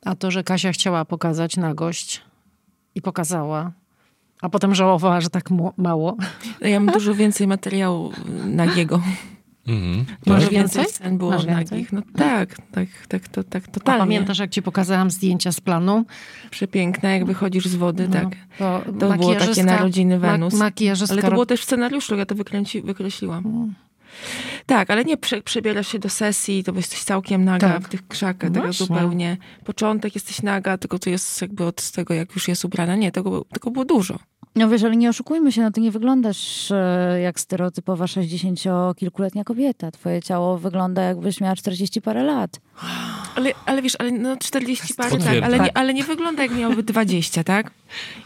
A 0.05 0.15
to, 0.15 0.31
że 0.31 0.43
Kasia 0.43 0.71
chciała 0.71 1.05
pokazać 1.05 1.57
nagość 1.57 2.21
i 2.95 3.01
pokazała, 3.01 3.71
a 4.41 4.49
potem 4.49 4.75
żałowała, 4.75 5.21
że 5.21 5.29
tak 5.29 5.49
mało. 5.77 6.17
Ja 6.61 6.79
mam 6.79 6.93
dużo 6.93 7.13
więcej 7.13 7.47
materiału 7.47 8.11
nagiego. 8.45 9.01
Mhm. 9.67 10.05
Tak. 10.25 10.49
więcej? 10.49 10.85
Scen 10.85 11.17
było 11.17 11.31
Masz 11.31 11.45
nagich. 11.45 11.91
No 11.91 12.01
tak, 12.15 12.55
tak, 12.71 12.87
tak, 13.07 13.27
to, 13.27 13.43
tak 13.43 13.67
totalnie. 13.67 14.01
A 14.01 14.05
pamiętasz, 14.05 14.39
jak 14.39 14.49
ci 14.49 14.61
pokazałam 14.61 15.11
zdjęcia 15.11 15.51
z 15.51 15.61
planu? 15.61 16.05
Przepiękne, 16.51 17.11
jak 17.11 17.25
wychodzisz 17.25 17.65
z 17.65 17.75
wody, 17.75 18.07
no, 18.07 18.13
tak. 18.13 18.27
To, 18.57 18.81
to 18.99 19.13
było 19.13 19.35
takie 19.35 19.63
narodziny 19.63 20.19
Wenus. 20.19 20.53
Ma 20.53 20.71
Ale 21.09 21.21
to 21.21 21.31
było 21.31 21.45
też 21.45 21.61
w 21.61 21.63
scenariuszu, 21.63 22.15
ja 22.15 22.25
to 22.25 22.35
wykręci, 22.35 22.81
wykreśliłam. 22.81 23.43
Hmm. 23.43 23.73
Tak, 24.65 24.89
ale 24.89 25.05
nie 25.05 25.17
prze, 25.17 25.41
przebierasz 25.41 25.87
się 25.87 25.99
do 25.99 26.09
sesji, 26.09 26.63
to 26.63 26.71
jesteś 26.75 27.03
całkiem 27.03 27.45
naga 27.45 27.69
tak. 27.69 27.83
w 27.83 27.89
tych 27.89 28.07
krzakach, 28.07 28.51
no 28.51 28.73
zupełnie. 28.73 29.37
Początek 29.63 30.15
jesteś 30.15 30.41
naga, 30.41 30.77
tylko 30.77 30.99
to 30.99 31.09
jest 31.09 31.41
jakby 31.41 31.65
od 31.65 31.91
tego, 31.91 32.13
jak 32.13 32.35
już 32.35 32.47
jest 32.47 32.65
ubrana. 32.65 32.95
Nie, 32.95 33.11
tego, 33.11 33.45
tego 33.45 33.71
było 33.71 33.85
dużo. 33.85 34.19
No 34.55 34.69
wiesz, 34.69 34.83
ale 34.83 34.95
nie 34.95 35.09
oszukujmy 35.09 35.51
się, 35.51 35.61
no 35.61 35.71
ty 35.71 35.81
nie 35.81 35.91
wyglądasz 35.91 36.71
e, 36.71 37.19
jak 37.23 37.39
stereotypowa 37.39 38.05
60-kilkuletnia 38.05 39.43
kobieta. 39.43 39.91
Twoje 39.91 40.21
ciało 40.21 40.57
wygląda 40.57 41.01
jakbyś 41.01 41.41
miała 41.41 41.55
40 41.55 42.01
parę 42.01 42.23
lat. 42.23 42.59
Ale, 43.35 43.51
ale 43.65 43.81
wiesz, 43.81 43.95
ale 43.99 44.11
no 44.11 44.37
40 44.37 44.93
parę, 44.93 45.17
tak, 45.17 45.43
ale 45.43 45.59
nie, 45.59 45.77
ale 45.77 45.93
nie 45.93 46.03
wygląda 46.03 46.43
jak 46.43 46.55
miałoby 46.55 46.83
20, 46.83 47.43
tak? 47.43 47.71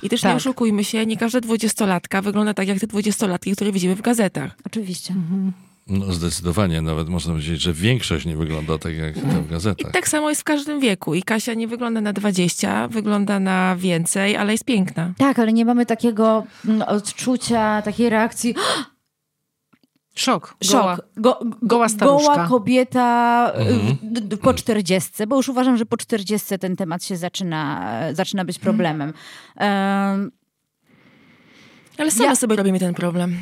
I 0.03 0.09
też 0.09 0.21
tak. 0.21 0.31
nie 0.31 0.35
oszukujmy 0.35 0.83
się, 0.83 1.05
nie 1.05 1.17
każda 1.17 1.41
dwudziestolatka 1.41 2.21
wygląda 2.21 2.53
tak 2.53 2.67
jak 2.67 2.79
te 2.79 2.87
dwudziestolatki, 2.87 3.51
które 3.51 3.71
widzimy 3.71 3.95
w 3.95 4.01
gazetach. 4.01 4.57
Oczywiście. 4.65 5.13
Mhm. 5.13 5.53
No 5.89 6.13
zdecydowanie, 6.13 6.81
nawet 6.81 7.09
można 7.09 7.33
powiedzieć, 7.33 7.61
że 7.61 7.73
większość 7.73 8.25
nie 8.25 8.37
wygląda 8.37 8.77
tak 8.77 8.95
jak 8.95 9.17
w 9.17 9.49
gazetach. 9.49 9.89
I 9.89 9.93
tak 9.93 10.07
samo 10.07 10.29
jest 10.29 10.41
w 10.41 10.43
każdym 10.43 10.79
wieku. 10.79 11.13
I 11.13 11.23
Kasia 11.23 11.53
nie 11.53 11.67
wygląda 11.67 12.01
na 12.01 12.13
20, 12.13 12.87
wygląda 12.87 13.39
na 13.39 13.75
więcej, 13.75 14.37
ale 14.37 14.51
jest 14.51 14.65
piękna. 14.65 15.13
Tak, 15.17 15.39
ale 15.39 15.53
nie 15.53 15.65
mamy 15.65 15.85
takiego 15.85 16.43
mm, 16.65 16.81
odczucia, 16.81 17.81
takiej 17.81 18.09
reakcji. 18.09 18.55
Szok. 20.15 20.55
Goła, 20.71 20.95
Szok. 20.95 21.05
Go, 21.17 21.39
goła, 21.61 21.89
staruszka. 21.89 22.35
goła 22.35 22.47
kobieta 22.47 23.51
y, 23.55 23.61
mhm. 23.61 24.37
po 24.41 24.53
czterdziestce, 24.53 25.27
bo 25.27 25.35
już 25.35 25.49
uważam, 25.49 25.77
że 25.77 25.85
po 25.85 25.97
czterdziestce 25.97 26.57
ten 26.57 26.75
temat 26.75 27.03
się 27.03 27.17
zaczyna, 27.17 27.91
zaczyna 28.13 28.45
być 28.45 28.59
problemem. 28.59 29.13
Um, 29.59 30.31
ale 31.97 32.11
same 32.11 32.29
ja... 32.29 32.35
sobie 32.35 32.55
robimy 32.55 32.79
ten 32.79 32.93
problem. 32.93 33.37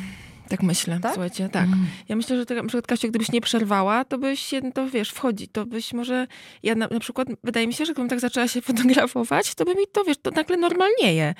Tak 0.48 0.62
myślę, 0.62 1.00
tak? 1.00 1.12
słuchajcie, 1.12 1.48
tak. 1.48 1.66
Mm. 1.66 1.86
Ja 2.08 2.16
myślę, 2.16 2.36
że 2.36 2.46
to, 2.46 2.54
na 2.54 2.62
przykład 2.62 2.86
Kasia, 2.86 3.08
gdybyś 3.08 3.32
nie 3.32 3.40
przerwała, 3.40 4.04
to 4.04 4.18
byś, 4.18 4.50
to 4.74 4.90
wiesz, 4.90 5.10
wchodzi, 5.10 5.48
to 5.48 5.66
byś 5.66 5.92
może, 5.92 6.26
ja 6.62 6.74
na, 6.74 6.88
na 6.88 7.00
przykład, 7.00 7.28
wydaje 7.44 7.66
mi 7.66 7.74
się, 7.74 7.84
że 7.84 7.92
gdybym 7.92 8.08
tak 8.08 8.20
zaczęła 8.20 8.48
się 8.48 8.60
fotografować, 8.70 9.54
to 9.54 9.64
by 9.64 9.74
mi 9.74 9.86
to, 9.92 10.04
wiesz, 10.04 10.18
to 10.22 10.30
nagle 10.30 10.56
normalnieje. 10.56 11.34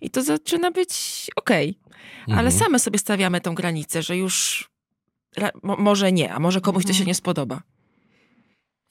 I 0.00 0.10
to 0.10 0.22
zaczyna 0.22 0.70
być 0.70 0.90
okej. 1.36 1.78
Okay. 2.24 2.36
Ale 2.38 2.48
mhm. 2.48 2.64
same 2.64 2.78
sobie 2.78 2.98
stawiamy 2.98 3.40
tą 3.40 3.54
granicę, 3.54 4.02
że 4.02 4.16
już 4.16 4.68
może 5.62 6.12
nie, 6.12 6.32
a 6.32 6.38
może 6.38 6.60
komuś 6.60 6.82
to 6.82 6.88
się 6.88 6.92
mhm. 6.92 7.06
nie 7.06 7.14
spodoba. 7.14 7.62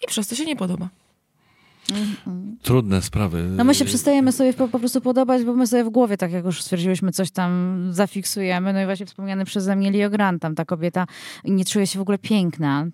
I 0.03 0.07
przez 0.07 0.27
to 0.27 0.35
się 0.35 0.45
nie 0.45 0.55
podoba. 0.55 0.89
Mhm. 1.91 2.57
Trudne 2.61 3.01
sprawy. 3.01 3.49
No 3.55 3.63
my 3.63 3.75
się 3.75 3.85
przestajemy 3.85 4.31
sobie 4.31 4.53
po, 4.53 4.67
po, 4.67 4.79
prostu 4.79 5.01
podobać, 5.01 5.43
bo 5.43 5.53
my 5.53 5.67
sobie 5.67 5.83
w 5.83 5.89
głowie, 5.89 6.17
tak 6.17 6.31
jak 6.31 6.45
już 6.45 6.63
stwierdziłyśmy, 6.63 7.11
coś 7.11 7.31
tam 7.31 7.79
zafiksujemy. 7.91 8.73
No 8.73 8.81
i 8.81 8.85
właśnie 8.85 9.05
wspomniany 9.05 9.45
przeze 9.45 9.75
mnie 9.75 9.91
Leo 9.91 10.09
Grant, 10.09 10.41
tam 10.41 10.55
ta 10.55 10.65
kobieta 10.65 11.05
nie 11.45 11.65
czuje 11.65 11.87
się 11.87 11.99
w 11.99 12.01
ogóle 12.01 12.17
piękna. 12.17 12.87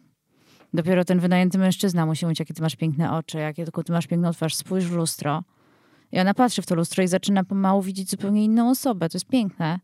Dopiero 0.74 1.06
ten 1.06 1.20
wynajęty 1.20 1.58
mężczyzna 1.58 2.06
musi 2.06 2.26
mówić, 2.26 2.39
jakie 2.39 2.54
ty 2.54 2.62
masz 2.62 2.76
piękne 2.76 3.12
oczy, 3.12 3.38
jakie 3.38 3.64
tylko 3.64 3.84
ty 3.84 3.91
masz 3.91 4.08
piękną 4.08 4.32
twarz, 4.32 4.56
spójrz 4.56 4.86
w 4.86 4.96
lustro. 4.96 5.43
I 6.12 6.20
ona 6.20 6.34
patrzy 6.34 6.62
w 6.62 6.66
to 6.66 6.76
lustro 6.76 7.04
i 7.04 7.08
zaczyna 7.08 7.43
pomału 7.43 7.82
widzieć 7.82 8.10
zupełnie 8.10 8.43
inną 8.43 8.70
osobę. 8.70 9.10
To 9.10 9.16
jest 9.16 9.28
piękne. 9.28 9.80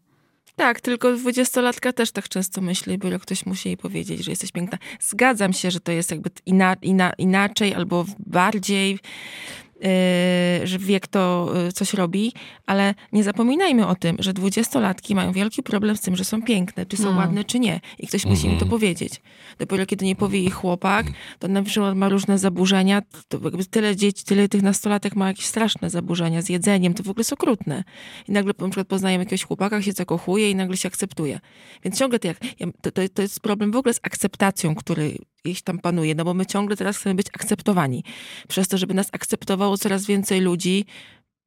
Tak, 0.61 0.81
tylko 0.81 1.13
dwudziestolatka 1.13 1.93
też 1.93 2.11
tak 2.11 2.29
często 2.29 2.61
myśli, 2.61 2.97
bo 2.97 3.19
ktoś 3.19 3.45
musi 3.45 3.69
jej 3.69 3.77
powiedzieć, 3.77 4.23
że 4.23 4.31
jesteś 4.31 4.51
piękna. 4.51 4.77
Zgadzam 4.99 5.53
się, 5.53 5.71
że 5.71 5.79
to 5.79 5.91
jest 5.91 6.11
jakby 6.11 6.29
ina, 6.45 6.75
ina, 6.81 7.13
inaczej 7.17 7.75
albo 7.75 8.05
bardziej 8.19 8.99
że 10.63 10.79
wiek 10.79 11.07
to 11.07 11.53
y, 11.67 11.71
coś 11.71 11.93
robi, 11.93 12.33
ale 12.65 12.95
nie 13.11 13.23
zapominajmy 13.23 13.87
o 13.87 13.95
tym, 13.95 14.15
że 14.19 14.33
dwudziestolatki 14.33 15.15
mają 15.15 15.31
wielki 15.31 15.63
problem 15.63 15.97
z 15.97 16.01
tym, 16.01 16.15
że 16.15 16.25
są 16.25 16.41
piękne, 16.41 16.85
czy 16.85 16.97
są 16.97 17.03
mm. 17.03 17.17
ładne, 17.17 17.43
czy 17.43 17.59
nie. 17.59 17.79
I 17.99 18.07
ktoś 18.07 18.25
musi 18.25 18.45
im 18.45 18.51
to 18.51 18.65
mhm. 18.65 18.69
powiedzieć. 18.69 19.21
Dopiero 19.59 19.85
kiedy 19.85 20.05
nie 20.05 20.15
powie 20.15 20.39
ich 20.39 20.53
chłopak, 20.53 21.05
to 21.39 21.47
na 21.47 21.63
przykład 21.63 21.95
ma 21.95 22.09
różne 22.09 22.37
zaburzenia, 22.37 23.01
to 23.27 23.39
jakby 23.43 23.65
tyle 23.65 23.95
dzieci, 23.95 24.23
tyle 24.25 24.49
tych 24.49 24.61
nastolatek 24.61 25.15
ma 25.15 25.27
jakieś 25.27 25.45
straszne 25.45 25.89
zaburzenia 25.89 26.41
z 26.41 26.49
jedzeniem, 26.49 26.93
to 26.93 27.03
w 27.03 27.09
ogóle 27.09 27.21
jest 27.21 27.33
okrutne. 27.33 27.83
I 28.27 28.31
nagle 28.31 28.53
na 28.59 28.69
przykład 28.69 28.87
poznajemy 28.87 29.23
jakiegoś 29.23 29.43
chłopaka, 29.43 29.81
się 29.81 29.91
zakochuje 29.91 30.51
i 30.51 30.55
nagle 30.55 30.77
się 30.77 30.87
akceptuje. 30.87 31.39
Więc 31.83 31.99
ciągle 31.99 32.19
to, 32.19 32.27
jak, 32.27 32.37
to, 32.81 32.91
to, 32.91 33.01
to 33.13 33.21
jest 33.21 33.39
problem 33.39 33.71
w 33.71 33.75
ogóle 33.75 33.93
z 33.93 33.99
akceptacją, 34.03 34.75
który 34.75 35.17
gdzieś 35.43 35.61
tam 35.61 35.79
panuje, 35.79 36.15
no 36.15 36.25
bo 36.25 36.33
my 36.33 36.45
ciągle 36.45 36.77
teraz 36.77 36.97
chcemy 36.97 37.15
być 37.15 37.27
akceptowani. 37.33 38.03
Przez 38.47 38.67
to, 38.67 38.77
żeby 38.77 38.93
nas 38.93 39.09
akceptowało 39.11 39.77
coraz 39.77 40.05
więcej 40.05 40.41
ludzi 40.41 40.85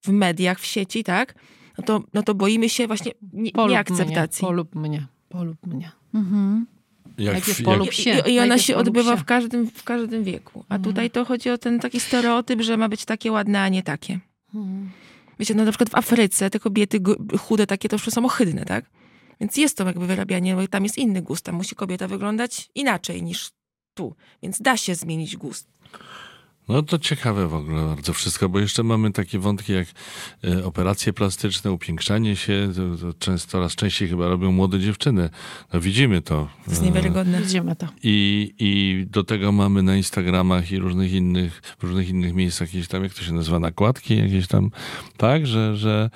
w 0.04 0.08
mediach, 0.08 0.60
w 0.60 0.66
sieci, 0.66 1.04
tak? 1.04 1.34
No 1.78 1.84
to, 1.84 2.02
no 2.14 2.22
to 2.22 2.34
boimy 2.34 2.68
się 2.68 2.86
właśnie 2.86 3.12
nie, 3.32 3.50
nieakceptacji. 3.68 4.42
Mnie, 4.42 4.48
polub 4.48 4.74
mnie, 4.74 5.06
polub 5.28 5.66
mnie. 5.66 5.90
Mhm. 6.14 6.66
Jak, 7.18 7.32
Najpierw 7.32 7.62
polub 7.62 7.92
się. 7.92 8.22
I, 8.26 8.34
i 8.34 8.40
ona 8.40 8.58
się 8.58 8.76
odbywa 8.76 9.16
się. 9.16 9.22
W, 9.22 9.24
każdym, 9.24 9.70
w 9.70 9.84
każdym 9.84 10.24
wieku. 10.24 10.64
A 10.68 10.74
mhm. 10.74 10.82
tutaj 10.82 11.10
to 11.10 11.24
chodzi 11.24 11.50
o 11.50 11.58
ten 11.58 11.80
taki 11.80 12.00
stereotyp, 12.00 12.62
że 12.62 12.76
ma 12.76 12.88
być 12.88 13.04
takie 13.04 13.32
ładne, 13.32 13.62
a 13.62 13.68
nie 13.68 13.82
takie. 13.82 14.20
Mhm. 14.54 14.90
Wiecie, 15.38 15.54
no 15.54 15.64
na 15.64 15.70
przykład 15.70 15.90
w 15.90 15.94
Afryce 15.94 16.50
te 16.50 16.60
kobiety 16.60 17.00
chude 17.38 17.66
takie 17.66 17.88
to 17.88 17.96
już 17.96 18.04
są 18.04 18.24
ohydne, 18.24 18.64
tak? 18.64 18.84
Więc 19.40 19.56
jest 19.56 19.76
to 19.76 19.84
jakby 19.84 20.06
wyrabianie, 20.06 20.54
bo 20.54 20.68
tam 20.68 20.82
jest 20.82 20.98
inny 20.98 21.22
gust. 21.22 21.44
Tam 21.44 21.54
musi 21.54 21.74
kobieta 21.74 22.08
wyglądać 22.08 22.70
inaczej 22.74 23.22
niż 23.22 23.50
tu. 23.94 24.14
Więc 24.42 24.62
da 24.62 24.76
się 24.76 24.94
zmienić 24.94 25.36
gust. 25.36 25.74
No 26.68 26.82
to 26.82 26.98
ciekawe 26.98 27.48
w 27.48 27.54
ogóle 27.54 27.86
bardzo 27.86 28.12
wszystko, 28.12 28.48
bo 28.48 28.60
jeszcze 28.60 28.82
mamy 28.82 29.12
takie 29.12 29.38
wątki 29.38 29.72
jak 29.72 29.88
e, 30.44 30.64
operacje 30.64 31.12
plastyczne, 31.12 31.72
upiększanie 31.72 32.36
się. 32.36 32.72
To, 32.76 32.98
to 32.98 33.18
często, 33.18 33.50
coraz 33.50 33.74
częściej 33.74 34.08
chyba 34.08 34.28
robią 34.28 34.52
młode 34.52 34.80
dziewczyny. 34.80 35.30
No 35.72 35.80
widzimy 35.80 36.22
to. 36.22 36.48
To 36.64 36.70
jest 36.70 36.82
niewiarygodne. 36.82 37.40
Widzimy 37.40 37.76
to. 37.76 37.88
I, 38.02 38.54
I 38.58 39.04
do 39.10 39.24
tego 39.24 39.52
mamy 39.52 39.82
na 39.82 39.96
Instagramach 39.96 40.72
i 40.72 40.78
różnych 40.78 41.12
innych, 41.12 41.62
w 41.78 41.82
różnych 41.82 42.08
innych 42.08 42.34
miejscach 42.34 42.74
jakieś 42.74 42.88
tam, 42.88 43.02
jak 43.02 43.14
to 43.14 43.22
się 43.22 43.32
nazywa, 43.32 43.58
nakładki 43.58 44.16
jakieś 44.16 44.46
tam, 44.46 44.70
tak, 45.16 45.46
że, 45.46 45.76
że 45.76 46.10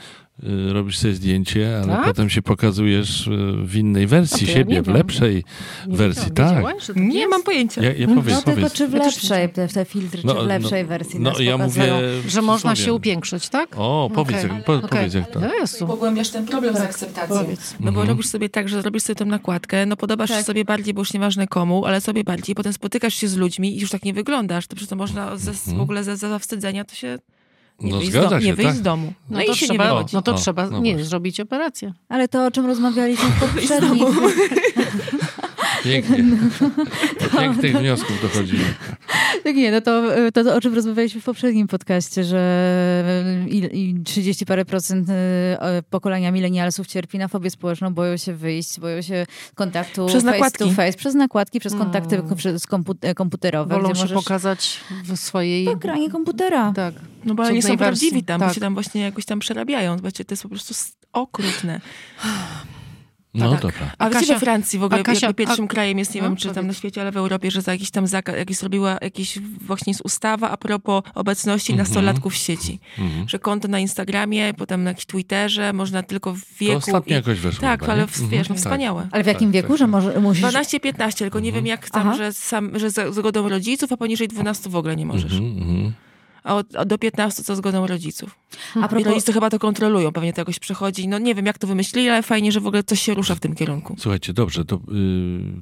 robisz 0.72 0.98
sobie 0.98 1.14
zdjęcie, 1.14 1.78
ale 1.82 1.92
Tak? 1.92 2.04
potem 2.04 2.30
się 2.30 2.42
pokazujesz 2.42 3.26
y, 3.26 3.30
w 3.64 3.76
innej 3.76 4.06
wersji 4.06 4.46
ja 4.46 4.54
siebie, 4.54 4.82
w 4.82 4.88
lepszej 4.88 5.44
Nie 5.88 5.96
wersji. 5.96 6.30
Tak. 6.32 6.64
Tak 6.86 6.96
Nie 6.96 7.18
jest? 7.18 7.30
mam 7.30 7.42
pojęcia. 7.42 7.82
Ja, 7.82 7.92
ja 7.92 8.06
powiedz, 8.08 8.34
No 8.34 8.42
powiedz. 8.42 8.44
tylko 8.44 8.70
czy 8.70 8.88
w 8.88 8.92
też 8.92 9.00
lepszej, 9.16 9.48
te, 9.48 9.68
te 9.68 9.84
filtry, 9.84 10.22
No, 10.24 10.32
czy 10.34 10.38
w 10.38 10.42
no, 10.42 10.48
lepszej 10.48 10.84
wersji 10.84 11.20
no, 11.20 11.30
nas 11.30 11.40
ja 11.40 11.58
mówię 11.58 11.92
Że 12.28 12.42
można 12.42 12.76
się 12.76 12.94
upiększyć, 12.94 13.48
tak? 13.48 13.68
O, 13.76 14.10
powiedz, 14.14 14.36
Okej. 14.44 14.50
jak, 14.56 14.64
po, 14.64 14.74
Okej. 14.74 14.88
powiedz 14.88 15.14
jak 15.14 15.30
to. 15.30 15.40
No 15.40 15.54
Jezu. 15.54 15.86
Pogłębiasz 15.86 16.30
ten 16.30 16.46
problem 16.46 16.74
z 16.76 16.80
akceptacją. 16.80 17.38
Powiedz. 17.38 17.74
No 17.80 17.84
bo 17.92 18.00
Mhm. 18.00 18.08
robisz 18.08 18.26
sobie 18.26 18.48
tak, 18.48 18.68
że 18.68 18.82
zrobisz 18.82 19.02
sobie 19.02 19.16
tą 19.16 19.24
nakładkę, 19.24 19.86
no 19.86 19.96
podobasz 19.96 20.30
się 20.30 20.36
Tak. 20.36 20.44
sobie 20.46 20.64
bardziej, 20.64 20.94
bo 20.94 21.00
już 21.00 21.12
nieważne 21.12 21.46
komu, 21.48 21.84
ale 21.86 22.00
sobie 22.00 22.24
bardziej, 22.24 22.54
potem 22.54 22.72
spotykasz 22.72 23.14
się 23.14 23.28
z 23.28 23.36
ludźmi 23.36 23.76
i 23.76 23.80
już 23.80 23.90
tak 23.90 24.04
nie 24.04 24.14
wyglądasz, 24.14 24.66
to 24.66 24.76
przecież 24.76 24.90
to 24.90 24.96
można 24.96 25.36
ze, 25.36 25.52
w 25.52 25.80
ogóle 25.80 26.04
ze, 26.04 26.16
ze 26.16 26.28
zawstydzenia 26.28 26.84
to 26.84 26.94
się 26.94 27.18
nie. 27.80 27.90
No 27.92 27.98
wyjść, 27.98 28.12
z, 28.12 28.14
zgadza 28.14 28.30
do, 28.30 28.40
się, 28.40 28.46
nie 28.46 28.54
wyjść 28.54 28.68
tak. 28.70 28.78
z 28.78 28.82
domu. 28.82 29.12
No, 29.30 29.36
No 29.36 29.42
i 29.42 29.46
to 29.46 29.54
się 29.54 29.66
trzeba, 29.66 29.84
nie 29.84 29.90
wychodzi. 29.90 30.16
no 30.16 30.22
to 30.22 30.32
O, 30.34 30.38
trzeba 30.38 30.70
no 30.70 30.78
nie, 30.78 30.90
właśnie. 30.92 31.08
zrobić 31.08 31.40
operację. 31.40 31.92
Ale 32.08 32.28
to, 32.28 32.46
o 32.46 32.50
czym 32.50 32.66
rozmawialiśmy 32.66 33.28
w 33.28 33.40
poprzednim... 33.54 34.06
Pięknie. 35.84 36.24
Do 37.20 37.38
pięknych 37.40 37.76
wniosków 37.78 38.22
dochodzimy. 38.22 38.64
Tak 39.44 39.56
nie, 39.56 39.72
no 39.72 39.80
to, 39.80 40.02
to, 40.34 40.44
to 40.44 40.54
o 40.56 40.60
czym 40.60 40.74
rozmawialiśmy 40.74 41.20
w 41.20 41.24
poprzednim 41.24 41.66
podcaście, 41.68 42.24
że 42.24 43.04
i, 43.48 43.56
i 43.72 44.02
30 44.04 44.46
parę 44.46 44.64
procent 44.64 45.08
e, 45.10 45.82
pokolenia 45.90 46.30
milenialsów 46.32 46.86
cierpi 46.86 47.18
na 47.18 47.28
fobię 47.28 47.50
społeczną, 47.50 47.94
boją 47.94 48.16
się 48.16 48.34
wyjść, 48.34 48.80
boją 48.80 49.02
się 49.02 49.26
kontaktu 49.54 50.06
Przez 50.06 50.24
face 50.24 50.32
nakładki. 50.36 50.64
to 50.64 50.70
face, 50.70 50.92
przez 50.98 51.14
nakładki, 51.14 51.60
przez 51.60 51.74
kontakty 51.74 52.16
Mm. 52.16 52.36
przez 52.36 52.66
kompu- 52.66 53.14
komputerowe. 53.14 53.74
Wolą 53.74 53.88
gdzie 53.88 53.94
się 53.98 54.04
możesz... 54.04 54.24
pokazać 54.24 54.80
w 55.04 55.16
swojej... 55.16 55.64
To 55.66 55.76
granie 55.76 56.10
komputera. 56.10 56.72
Tak. 56.76 56.94
No 57.24 57.34
bo 57.34 57.42
oni 57.42 57.62
są 57.62 57.76
prawdziwi 57.76 58.24
tam, 58.24 58.40
Tak. 58.40 58.48
bo 58.48 58.54
się 58.54 58.60
tam 58.60 58.74
właśnie 58.74 59.00
jakoś 59.00 59.24
tam 59.24 59.38
przerabiają. 59.38 59.96
Zobaczcie, 59.96 60.24
to 60.24 60.32
jest 60.32 60.42
po 60.42 60.48
prostu 60.48 60.74
okrutne. 61.12 61.80
No 63.44 63.52
tak. 63.52 63.60
dobra. 63.62 63.90
A, 63.98 64.04
A 64.04 64.10
gdzie 64.10 64.18
Kasia- 64.20 64.34
we 64.34 64.40
Francji 64.40 64.78
w 64.78 64.82
ogóle 64.82 65.02
Kasia- 65.02 65.26
jakby 65.26 65.34
pierwszym 65.46 65.64
a- 65.64 65.68
krajem 65.68 65.98
jest, 65.98 66.14
nie 66.14 66.22
no, 66.22 66.28
wiem, 66.28 66.36
czy 66.36 66.48
tam 66.50 66.66
na 66.66 66.72
świecie, 66.72 67.00
ale 67.00 67.12
w 67.12 67.16
Europie, 67.16 67.50
że 67.50 67.62
za 67.62 67.72
jakiś 67.72 67.90
tam 67.90 68.06
zakaz, 68.06 68.36
jakiś 68.36 68.56
zrobiła 68.56 68.98
jakiś 69.02 69.38
właśnie 69.66 69.90
jest 69.90 70.00
ustawa 70.04 70.50
a 70.50 70.56
propos 70.56 71.02
obecności 71.14 71.72
Mhm. 71.72 71.88
nastolatków 71.88 72.32
w 72.32 72.36
sieci. 72.36 72.78
Mhm. 72.98 73.28
Że 73.28 73.38
konto 73.38 73.68
na 73.68 73.78
Instagramie, 73.78 74.54
potem 74.54 74.84
na 74.84 74.90
jakimś 74.90 75.06
Twitterze, 75.06 75.72
można 75.72 76.02
tylko 76.02 76.34
w 76.34 76.40
To 76.40 76.46
wieku... 76.58 76.76
ostatnio 76.78 77.10
i- 77.10 77.14
jakoś 77.14 77.38
weszło. 77.40 77.60
Tak, 77.60 77.80
chyba, 77.80 77.92
ale 77.92 78.06
w- 78.06 78.10
Mhm. 78.14 78.28
wiesz, 78.30 78.48
no 78.48 78.54
Tak. 78.54 78.64
wspaniałe. 78.64 79.08
Ale 79.12 79.24
w 79.24 79.26
jakim 79.26 79.48
Tak, 79.48 79.54
wieku, 79.54 79.68
tak, 79.68 79.78
że 79.78 79.84
tak. 79.84 79.90
może, 79.90 80.20
musisz... 80.20 80.42
12-15, 80.42 81.18
tylko 81.18 81.40
nie 81.40 81.52
wiem 81.52 81.66
jak 81.66 81.90
tam, 81.90 82.08
Aha. 82.08 82.16
że, 82.16 82.32
sam, 82.32 82.78
że 82.78 82.90
za 82.90 83.12
zgodą 83.12 83.48
rodziców, 83.48 83.92
a 83.92 83.96
poniżej 83.96 84.28
12 84.28 84.70
w 84.70 84.76
ogóle 84.76 84.96
nie 84.96 85.06
możesz. 85.06 85.32
A, 86.48 86.54
od, 86.54 86.76
a 86.76 86.84
do 86.84 86.98
15 86.98 87.44
co 87.44 87.56
zgodą 87.56 87.86
rodziców. 87.86 88.38
A 88.74 88.86
I 88.86 88.88
propos, 88.88 89.06
rodzice 89.06 89.32
chyba 89.32 89.50
to 89.50 89.58
kontrolują, 89.58 90.12
pewnie 90.12 90.32
to 90.32 90.40
jakoś 90.40 90.58
przechodzi. 90.58 91.08
No 91.08 91.18
nie 91.18 91.34
wiem 91.34 91.46
jak 91.46 91.58
to 91.58 91.66
wymyślili, 91.66 92.08
ale 92.08 92.22
fajnie, 92.22 92.52
że 92.52 92.60
w 92.60 92.66
ogóle 92.66 92.82
coś 92.82 93.00
się 93.00 93.14
rusza 93.14 93.34
w 93.34 93.40
tym 93.40 93.54
kierunku. 93.54 93.96
Słuchajcie, 93.98 94.32
dobrze, 94.32 94.64
to, 94.64 94.76
y, 94.76 94.80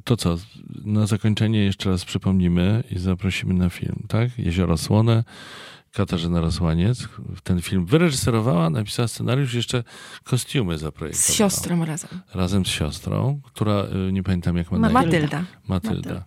to 0.04 0.16
co? 0.16 0.36
Na 0.84 1.06
zakończenie 1.06 1.64
jeszcze 1.64 1.90
raz 1.90 2.04
przypomnimy 2.04 2.82
i 2.90 2.98
zaprosimy 2.98 3.54
na 3.54 3.70
film, 3.70 3.96
tak? 4.08 4.38
Jezioro 4.38 4.76
Słone, 4.76 5.24
Katarzyna 5.92 6.40
Rosłaniec. 6.40 7.08
Ten 7.42 7.62
film 7.62 7.86
wyreżyserowała, 7.86 8.70
napisała 8.70 9.08
scenariusz, 9.08 9.54
jeszcze 9.54 9.84
kostiumy 10.24 10.78
zaprojektowała. 10.78 11.32
Z 11.32 11.34
siostrą 11.34 11.84
razem. 11.84 12.10
Razem 12.34 12.66
z 12.66 12.68
siostrą, 12.68 13.40
która, 13.44 13.84
y, 14.08 14.12
nie 14.12 14.22
pamiętam 14.22 14.56
jak 14.56 14.72
ma 14.72 14.78
na 14.78 14.88
imię. 14.88 14.94
Matylda. 14.94 15.44
Matylda. 15.68 16.24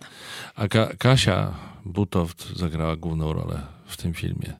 A 0.54 0.68
Ka- 0.68 0.96
Kasia 0.98 1.52
Butoft 1.84 2.56
zagrała 2.56 2.96
główną 2.96 3.32
rolę 3.32 3.60
w 3.90 3.96
tym 3.96 4.14
filmie. 4.14 4.52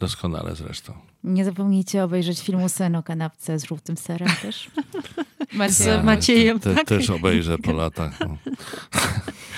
Doskonale 0.00 0.54
zresztą. 0.56 0.92
nie 1.24 1.44
zapomnijcie 1.44 2.04
obejrzeć 2.04 2.40
filmu 2.40 2.68
Sen 2.68 2.96
o 2.96 3.02
kanapce 3.02 3.58
z 3.58 3.64
żółtym 3.64 3.96
serem 3.96 4.28
też. 4.42 4.70
Z 5.68 5.86
Ja 5.86 6.02
Maciejem, 6.02 6.60
te, 6.60 6.74
tak? 6.74 6.86
Też 6.86 7.10
obejrzę 7.10 7.58
po 7.58 7.72
latach. 7.72 8.20
No. 8.20 8.36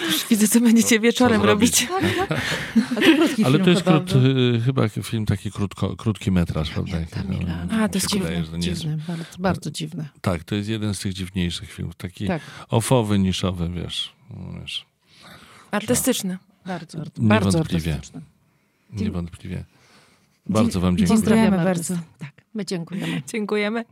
Już 0.07 0.27
widzę, 0.31 0.49
co 0.49 0.61
będziecie 0.61 1.01
wieczorem 1.01 1.41
co 1.41 1.47
robić. 1.47 1.89
A 2.91 3.01
to 3.01 3.01
krótki 3.17 3.45
Ale 3.45 3.59
to 3.59 3.71
jest 3.71 3.85
chyba 3.85 4.01
krót, 4.01 4.13
chyba 4.65 4.89
film 4.89 5.27
taki 5.27 5.51
krótko, 5.51 5.97
krótki 5.97 6.31
metraż, 6.31 6.71
prawda? 6.71 6.97
No, 7.71 7.77
A, 7.85 7.89
to 7.89 7.99
jest 7.99 8.15
wydaje, 8.19 8.45
że 8.45 8.51
to 8.51 8.57
nie 8.57 8.69
jest- 8.69 8.81
Dziwne, 8.83 8.97
bardzo, 9.09 9.39
bardzo 9.39 9.71
dziwne. 9.71 10.09
Tak, 10.21 10.45
to 10.45 10.55
jest 10.55 10.69
jeden 10.69 10.95
z 10.95 10.99
tych 11.01 11.13
dziwniejszych 11.15 11.73
filmów. 11.73 11.95
Taki 11.95 12.27
Tak, 12.27 12.43
ofowy, 12.69 13.19
niszowy, 13.19 13.69
wiesz. 13.69 14.13
no, 14.31 14.61
wiesz 14.61 14.87
Artystyczny. 15.71 16.39
bardzo, 16.67 16.99
bardzo 16.99 17.23
Niewątpliwie. 17.49 17.93
artystyczne. 17.95 18.21
Niewątpliwie. 18.93 19.65
Bardzo 20.47 20.81
wam 20.81 20.97
dziękuję. 20.97 21.19
Dziękujemy 21.19 21.51
Pozdrawiamy 21.51 21.65
bardzo. 21.65 21.95
Tak, 22.19 22.33
my 22.55 22.65
dziękujemy. 22.65 23.23
Dziękujemy. 23.27 23.85